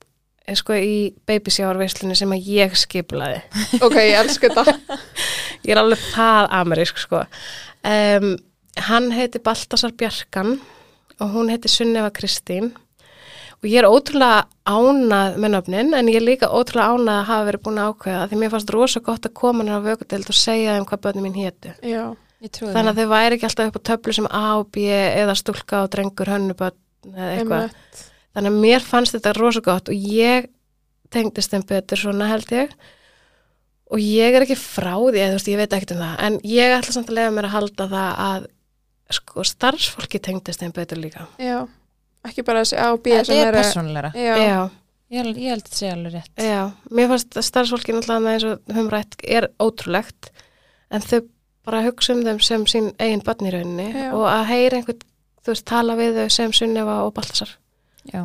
[0.56, 3.42] sko í babysjárveislunni sem að ég skiplaði
[3.86, 4.76] Ok, ég elsku þetta.
[5.68, 8.34] ég er alveg það amerísk sko um,
[8.88, 10.58] hann heiti Baltasar Bjarkan
[11.18, 12.74] og hún heiti Sunneva Kristín
[13.58, 17.48] og ég er ótrúlega ánað með nöfnin en ég er líka ótrúlega ánað að hafa
[17.48, 20.38] verið búin að ákveða því mér fannst rosa gott að koma nýra á vökudeld og
[20.38, 21.74] segja þeim hvað börnum mín hétu.
[21.82, 22.04] Já,
[22.44, 24.84] Ég trúi þannig að þau væri ekki alltaf upp á töflu sem A og B
[24.94, 28.04] eða stúlka og drengur hönnubörn eða eitthvað.
[28.38, 30.52] Þannig að mér fannst þetta rosa gott og ég
[31.10, 32.76] tengdist þeim betur svona held ég.
[33.88, 36.38] Og ég er ekki frá því, eða þú veist, ég veit ekkert um það en
[36.46, 38.48] ég ætla samt að lega mér að halda það að
[39.18, 41.26] sko starfsfólki tengdist þeim betur líka.
[41.40, 41.64] Já,
[42.32, 44.12] ekki bara þessi A og B Þetta sem er persónulegra.
[44.18, 44.44] Ég,
[45.14, 48.74] ég held að þetta sé alveg rétt Já, mér fannst að starfsfólki náttúrulega eins og
[48.76, 50.32] höfum rætt er ótrúlegt
[50.92, 51.20] en þau
[51.68, 54.10] bara hugsa um þeim sem sín eigin barn í rauninni Já.
[54.16, 55.02] og að heyra einhvern,
[55.44, 57.50] þú veist, tala við þau sem Sunneva og Baltasar.
[58.08, 58.24] já,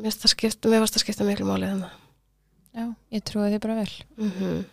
[0.00, 1.96] Mér finnst það skipta, mér fannst það skipta miklu máli þannig.
[2.78, 4.64] já, ég trúi því bara vel Mm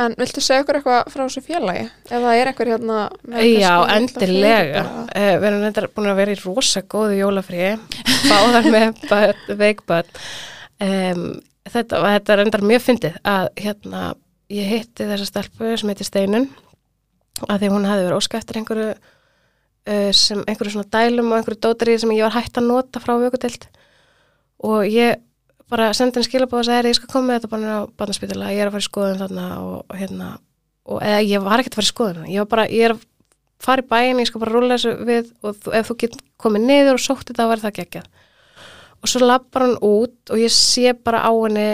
[0.00, 1.84] En viltu segja okkur eitthvað frá þessu félagi?
[2.08, 2.98] Ef það er einhver hérna
[3.44, 4.84] Já, endilega.
[5.12, 7.74] Uh, við erum þetta búin að vera í rosa góðu jólafríi,
[8.30, 10.20] báðar með börn, veikbörn.
[10.82, 11.26] Um,
[11.68, 14.04] þetta, þetta er endar mjög fyndið að hérna,
[14.52, 16.48] ég hitti þessa stelpu sem heitir Steinun
[17.48, 21.60] að því hún hefði verið óska eftir einhverju uh, sem einhverju svona dælum og einhverju
[21.66, 23.68] dótari sem ég var hægt að nota frá vökutild
[24.64, 25.20] og ég
[25.72, 28.60] bara sendi henni skilabóð og sagði, ég skal koma með þetta bara á barnaspítala, ég
[28.62, 30.28] er að fara í skoðun þarna og, hérna,
[30.88, 33.06] og eða ég var ekkert að fara í skoðun, ég var bara, ég er að
[33.62, 36.98] fara í bæin, ég skal bara rúla þessu við og ef þú get komið niður
[36.98, 38.10] og sótt þetta, þá verður það geggjað.
[39.02, 41.66] Og svo lappar hann út og ég sé bara á henni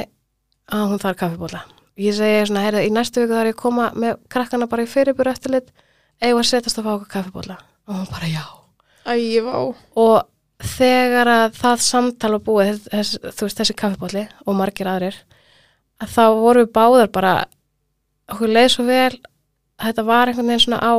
[0.69, 1.65] að hún þarf kaffibóla.
[1.99, 4.91] Ég segi svona, heyrðu, í næstu viku þarf ég að koma með krakkana bara í
[4.93, 5.73] fyrirbúru eftirlit,
[6.23, 7.59] eigum að setjast að fá okkur kaffibóla.
[7.89, 8.45] Og hún bara, já.
[9.09, 9.17] Æ.
[9.99, 10.19] Og
[10.59, 15.19] þegar að það samtal var búið, þess, þú veist, þessi kaffibóli og margir aðrir,
[16.03, 17.35] að þá voru við báðar bara,
[18.33, 19.21] okkur leið svo vel,
[19.79, 20.93] að þetta var einhvern veginn svona á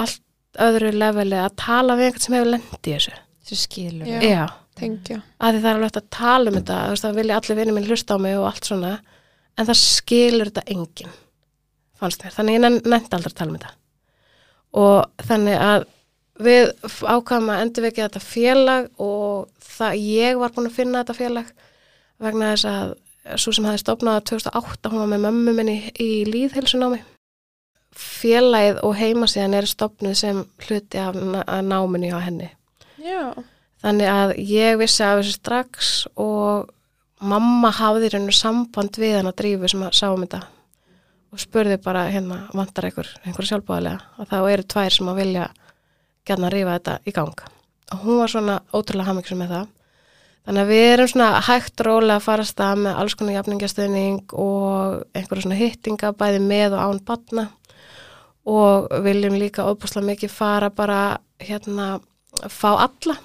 [0.00, 0.22] allt
[0.66, 3.18] öðru leveli að tala við einhvern sem hefur lendið í þessu.
[3.44, 4.20] þessu skilur Já.
[4.24, 4.46] Já.
[4.76, 5.22] Tengja.
[5.40, 7.56] að því það er alveg hægt að tala um þetta þú veist, það vilja allir
[7.56, 8.90] vinni minn hlusta á mig og allt svona
[9.56, 11.14] en það skilur þetta enginn
[11.96, 13.70] fannst mér, þannig ég nefndi aldrei að tala um þetta
[14.76, 15.86] og þannig að
[16.42, 16.70] við
[17.02, 21.50] ákvæmum að endurvekja þetta félag og það, ég var búin að finna þetta félag
[22.22, 22.94] vegna þess að
[23.42, 27.00] svo sem hafði stofnað 2008, hún var með mömmu minni í líðhelsunámi
[27.96, 32.50] félagið og heimasíðan er stofnuð sem hluti af ná- af náminu á henni.
[33.00, 33.32] Já.
[33.82, 36.68] Þannig að ég vissi af þessu strax og
[37.20, 40.42] mamma hafði í rauninu samband við hann að drífu sem að sá um þetta
[41.32, 45.46] og spurði bara hérna vantar einhver, einhver sjálfbáðilega og þá eru tvær sem að vilja
[46.26, 47.42] gætna að rífa þetta í gang.
[47.94, 49.72] Og hún var svona ótrúlega hafmyggsum með það.
[50.46, 54.34] Þannig að við erum svona hægt rólega að fara að stað með alls konar jafningastöðning
[54.38, 57.46] og einhverja svona hittinga bæði með og án batna
[58.46, 61.00] og viljum líka óbúslega mikið fara bara
[61.42, 61.96] hérna
[62.52, 63.16] fá alla.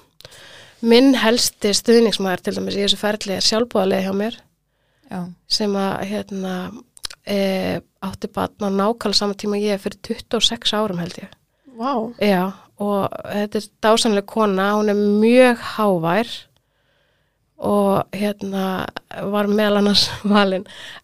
[0.81, 4.39] Minn helsti stuðningsmaður til dæmis í þessu ferli er sjálfbúðarlega hjá mér.
[5.11, 5.19] Já,
[5.51, 6.55] sem að hérna
[7.27, 7.37] e,
[8.01, 11.37] átti batna nákvæmlega saman tíma ég fyrir 26 árum held ég.
[11.77, 11.93] Vá.
[12.17, 12.49] Já,
[12.81, 16.31] og þetta er dásanlega kona, hún er mjög hávær
[17.61, 18.87] og hérna
[19.29, 20.63] var meðal annars valin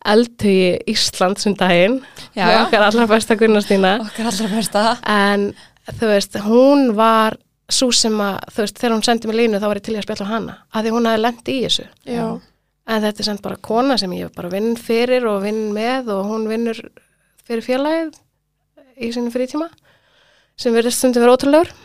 [0.09, 1.99] eldhugi Ísland sem daginn.
[2.33, 4.85] Já, okkar allra besta Gunnarstína okkar allra besta.
[5.05, 5.51] En
[5.99, 7.37] þú veist, hún var
[7.69, 9.99] svo sem að, þú veist, þegar hún sendi mig línu þá var ég til í
[9.99, 11.89] að spjalla á hana, að því hún hafi lent í þessu.
[12.07, 12.27] Já.
[12.87, 16.29] en þetta er samt bara kona sem ég bara vinn fyrir og vinn með og
[16.29, 16.77] hún vinnur
[17.43, 18.13] fyrir félagið
[19.03, 19.67] í sinni frítíma
[20.57, 21.75] sem verður stundum verið ótrúlegur.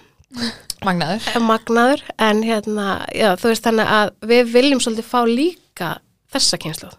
[0.82, 1.28] Magnaður.
[1.44, 5.94] Magnaður en hérna, já, þú veist þannig að við viljum svolítið fá líka
[6.32, 6.90] þessa kynslu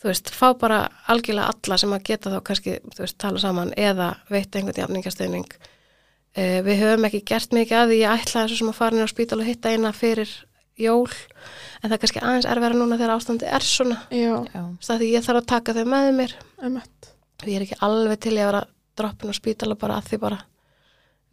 [0.00, 0.80] þú veist, fá bara
[1.12, 5.50] algjörlega alla sem að geta þá kannski, þú veist, tala saman eða veitt einhvern jafningastöðning
[5.50, 9.04] uh, við höfum ekki gert mikið að því ég ætla þessu sem að fara inn
[9.04, 10.32] á spítal og hitta eina fyrir
[10.80, 14.00] jól en það er kannski aðeins erfæra núna þegar ástandi er svona.
[14.08, 14.34] Já.
[14.48, 16.36] já, það því ég þarf að taka þau með mér.
[16.60, 18.62] Og ég er ekki alveg til í að vera
[18.98, 20.38] droppin á spítala bara að því bara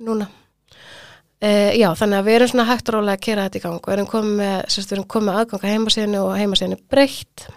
[0.03, 0.27] núna.
[1.37, 3.79] Uh, já, þannig að við erum svona hægt rólega að kera þetta í gang.
[3.81, 7.47] Og erum komið með, sérst, við erum komið með aðgang að heimasíðinu og heimasíðinu breytt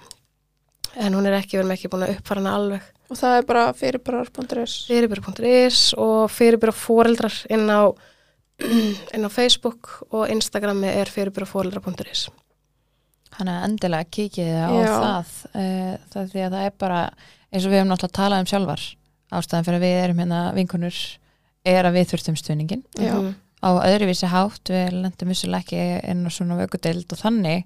[1.01, 2.91] en hún er ekki, við erum ekki búin að uppfara hana alveg.
[3.11, 4.77] Og það er bara fyrirbærar.is.
[4.91, 7.89] fyrirbyrja.is og fyrirbyrja fóreldrar inn á
[9.17, 12.29] inn á Facebook og Instagrami er fyrirbyrjafóreldrar.is
[13.39, 14.95] hann er endilega kikið á Já.
[14.95, 17.01] það uh, það er því að það er bara
[17.51, 18.87] eins og við hefum náttúrulega talað um sjálfar
[19.33, 20.99] ástæðan fyrir að við erum hérna vinkunur
[21.71, 23.15] er að við þurftum stuðningin Já.
[23.15, 23.35] Mhm.
[23.61, 27.65] á öðruvísi hátt, við lendum vissulega ekki inn á svona vökudeild og þannig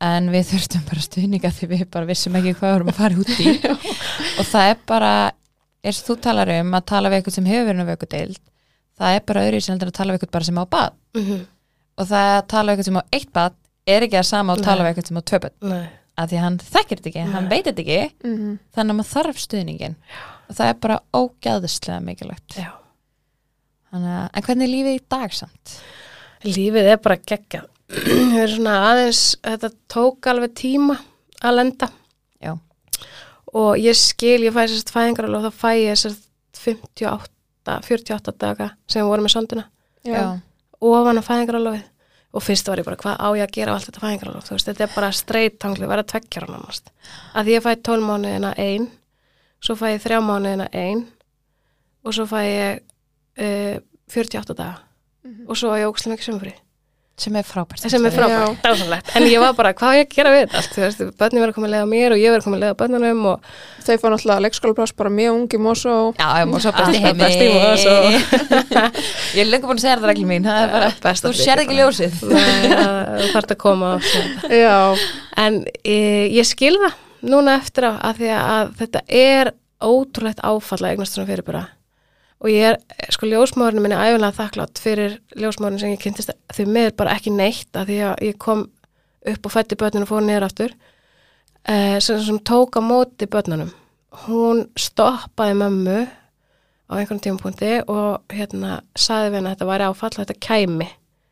[0.00, 3.20] en við þurftum bara stuðninga því við bara vissum ekki hvað við vorum að fara
[3.20, 3.52] út í.
[4.40, 5.12] Og það er bara
[5.84, 8.38] eins og þú talar um að tala við eitthvað sem hefur verið á vökudeild
[9.00, 11.38] það er bara öðruvísi heldur að tala við eitthvað bara sem á bad Mhm.
[12.00, 13.54] og það að tala við eitthvað sem á eitt bad
[13.90, 15.86] er ekki að sama að tala við eitthvað sem á tvö bad Nei.
[16.20, 19.40] að því hann þekkir þetta ekki, hann veit þetta ekki Mm þannig að maður þarf
[19.46, 19.96] stuðningin
[20.50, 22.70] og það er bara ógæðislega mikilvægt Já.
[23.90, 25.76] Þannig að, en hvernig er lífið í dag samt?
[26.46, 27.68] Lífið er bara geggjað.
[28.06, 30.96] Við erum svona aðeins, þetta tók alveg tíma
[31.42, 31.88] að lenda.
[32.38, 32.52] Já.
[33.50, 36.28] Og ég skil, ég fæ sérst fæðingar og þá fæ ég sérst
[36.60, 39.66] 58, 48 daga sem við vorum með sonduna.
[40.06, 40.22] Já.
[40.78, 41.58] Ofan á fæðingar
[42.30, 44.54] og fyrst var ég bara, hvað á ég að gera á allt þetta fæðingaralóf, þú
[44.54, 46.92] veist, þetta er bara streytangli verða tveggjara nánast
[47.34, 48.86] að því ég fæ 12 mánuðina ein
[49.60, 51.04] svo fæ ég 3 mánuðina ein
[52.04, 52.80] og svo fæ ég
[53.40, 53.76] uh,
[54.10, 54.80] 48 daga.
[55.24, 55.46] Mhm.
[55.48, 56.54] og svo á ég ógstlega mikið sumfri
[57.20, 57.82] sem er frábært.
[57.84, 61.42] Sem er frábært, en ég var bara, hvað á ég að gera við þetta börnin
[61.42, 63.50] verður að koma að lega mér og ég verður að koma að lega börnunum og
[63.84, 65.94] Þau fá náttúrulega leikskólapláss bara mjög ungi Mosó.
[66.16, 68.20] Já, ég má svo best í Alltaf heimi.
[69.34, 70.48] Ég er lengur búin að segja þetta reglum mín.
[70.48, 72.18] Það er Þú sér ekki ljósið.
[72.30, 73.92] Nei, það- þú þarft að koma.
[74.52, 74.76] Já.
[75.44, 75.96] En e,
[76.36, 81.16] ég skil það núna eftir á að því að þetta er ótrúlegt áfall að eignast
[81.16, 81.62] svona fyrirbura.
[82.40, 82.78] Og ég er,
[83.12, 86.32] sko, ljósmóðurinn minni æfilega þakklátt fyrir ljósmóðurinn sem ég kynntist.
[86.54, 88.64] Því með bara ekki neitt að því að ég kom
[89.30, 90.72] upp og fætti börnun og fór niður aftur.
[91.68, 93.74] E, sem, sem tók á móti börnunum.
[94.24, 95.98] Hún stoppaði mömmu
[96.88, 100.88] á einhvern tímapunkti og hérna saði við henni að þetta væri áfall að þetta kæmi.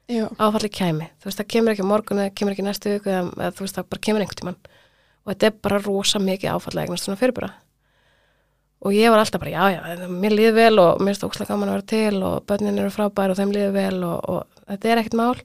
[0.09, 0.24] Já.
[0.40, 3.51] áfalli kæmi, þú veist það kemur ekki morgun eða kemur ekki næstu viku eða, eða
[3.59, 4.55] þú veist það bara kemur einhvern tíman
[5.24, 7.50] og þetta er bara rosa mikið áfalli eignast svona fyrirbura.
[8.86, 11.72] Og ég var alltaf bara já já, mér líður vel og mér finnst ókslega gaman
[11.72, 15.00] að vera til og börnin eru frábær og þeim líður vel og, og þetta er
[15.02, 15.40] ekkert mál.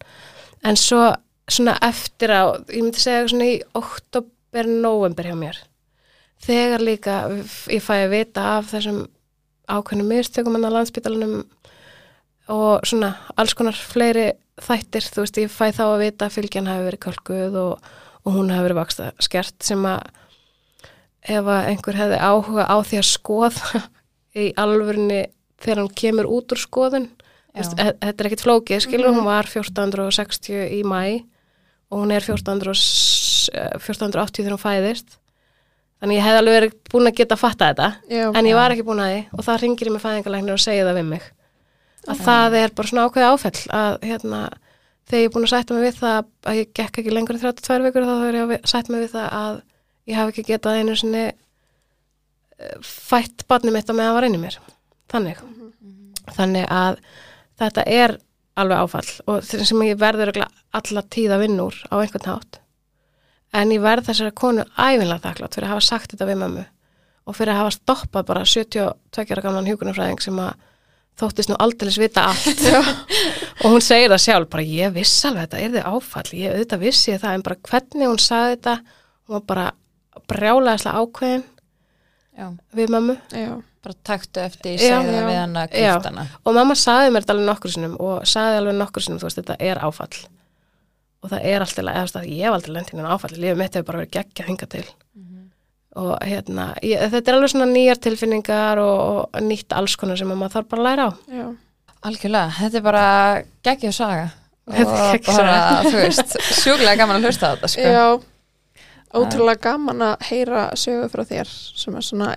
[0.63, 1.01] En svo
[1.49, 5.57] svona eftir á ég myndi segja svona í oktober, november hjá mér.
[6.43, 7.17] Þegar líka
[7.71, 9.03] ég fæ að vita af þessum
[9.71, 11.35] ákveðnum mistökum en að landsbytalanum
[12.53, 16.69] og svona alls konar fleiri þættir, þú veist, ég fæ þá að vita að fylgjan
[16.69, 17.93] hafi verið kölkuð og,
[18.23, 20.01] og hún hafi verið vaksta skert sem að
[21.23, 23.81] ef að einhver hefði áhuga á því að skoða
[24.43, 25.21] í alvörni
[25.63, 27.09] þegar hann kemur út úr skoðun
[27.79, 31.03] e- þetta er ekkit flókið, skilur, hún var 1460 í mæ
[31.93, 35.19] og hún er 1400, og s- eh, 1480 þegar hún fæðist.
[36.01, 38.23] Þannig ég hefði alveg verið búin að geta að fatta þetta Já.
[38.35, 40.87] en ég var ekki búin að því og það ringir ég með fæðingalæknir og segir
[40.89, 41.27] það við mig.
[42.09, 44.41] Að það er bara svona ákveði áfell að hérna,
[45.09, 46.17] þegar ég er búin að sætta mig við það
[46.49, 49.15] að ég gekk ekki lengur en 32 vikur þá er ég að sætta mig við
[49.15, 49.61] það að
[50.09, 54.59] ég hafi ekki getað einu sinni eh, fætt barnið mitt á meðan var í mér.
[55.13, 55.41] Þannig.
[56.33, 56.99] Þannig að
[57.61, 58.17] þetta er
[58.59, 62.29] alveg áfall og þeir sem ég verður örugglega alla tíð að vinna úr á einhvern
[62.29, 62.59] hátt.
[63.53, 66.63] En ég verð þessari konu æfinlega þakklátt fyrir að hafa sagt þetta við mömmu
[67.23, 70.55] og fyrir að hafa stoppað bara 72 ára gamlan hjúkunarfræðing sem að
[71.19, 72.63] þóttist nú aldeilis vita allt.
[73.63, 76.83] Og hún segir það sjálf, bara ég viss alveg þetta er þið áfall, ég auðvitað
[76.87, 79.67] vissi ég það en bara hvernig hún sagði þetta hún var bara
[80.29, 81.45] brjálæðislega ákveðin
[82.33, 83.15] Já, við mömmu.
[83.29, 83.51] Já.
[83.85, 85.25] bara taktu eftir, það já.
[85.27, 85.91] við hana Já.
[85.93, 89.29] kviftana og mamma sagði mér þetta alveg nokkur sinnum og sagði alveg nokkur sinnum, þú
[89.29, 90.23] veist, þetta er áfall.
[91.23, 93.77] Og það er alltaf, eða þú veist, ég hef aldrei lendin en áfall, lífið mitt
[93.77, 94.85] hefur bara verið geggja hinga til
[95.99, 100.31] og hérna ég, þetta er alveg svona nýjar tilfinningar og, og nýtt alls konar sem
[100.33, 101.45] að maður þarf bara að læra á Já.
[102.03, 103.05] Algjörlega, þetta er bara
[103.63, 104.25] geggjum saga
[104.67, 105.55] og er bara,
[105.85, 107.87] þú veist, sjúklega gaman að hlusta á þetta sko.
[107.93, 108.05] Já.
[109.13, 112.31] Ótrúlega gaman að heyra sögu frá þér sem er svona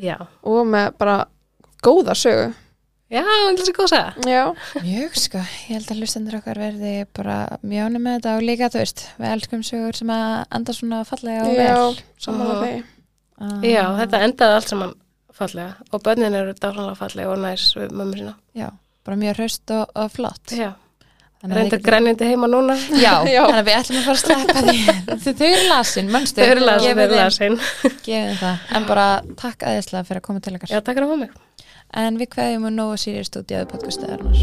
[0.00, 0.16] já,
[0.46, 1.16] og með bara
[1.84, 2.52] góða sögu.
[3.12, 4.42] Já, þetta er svo góð að segja Já.
[4.82, 8.70] Mjög sko, ég held að hlustendur okkar verði bara mjög ánum með þetta og líka,
[8.74, 12.00] þú veist, við elskum sögur sem að enda svona fallega og Já, vel.
[12.26, 12.84] samanlega því.
[13.36, 14.94] Ah, já, þetta endaði allt saman
[15.36, 18.34] fallega og börnin eru dásanlega fallega og næs við mömmu sína.
[18.56, 18.70] Já,
[19.04, 20.54] bara mjög hraust og, og flott.
[20.56, 20.70] Já,
[21.44, 22.74] reynda við- grænjandi heima núna.
[22.96, 23.42] Já, Já.
[23.44, 24.78] þannig að við ætlum að fara að sleppa því.
[25.26, 27.58] Þau þau eru lasin, mannstu þau eru lasin, þau eru lasin.
[28.08, 29.06] Gefið það, en bara
[29.44, 30.72] takk aðeinslega fyrir að koma til okkar.
[30.72, 31.36] Já, takk fyrir að mig
[31.96, 34.36] en við hverjum og nógu sýrjur stúdíu á podcastaðarnar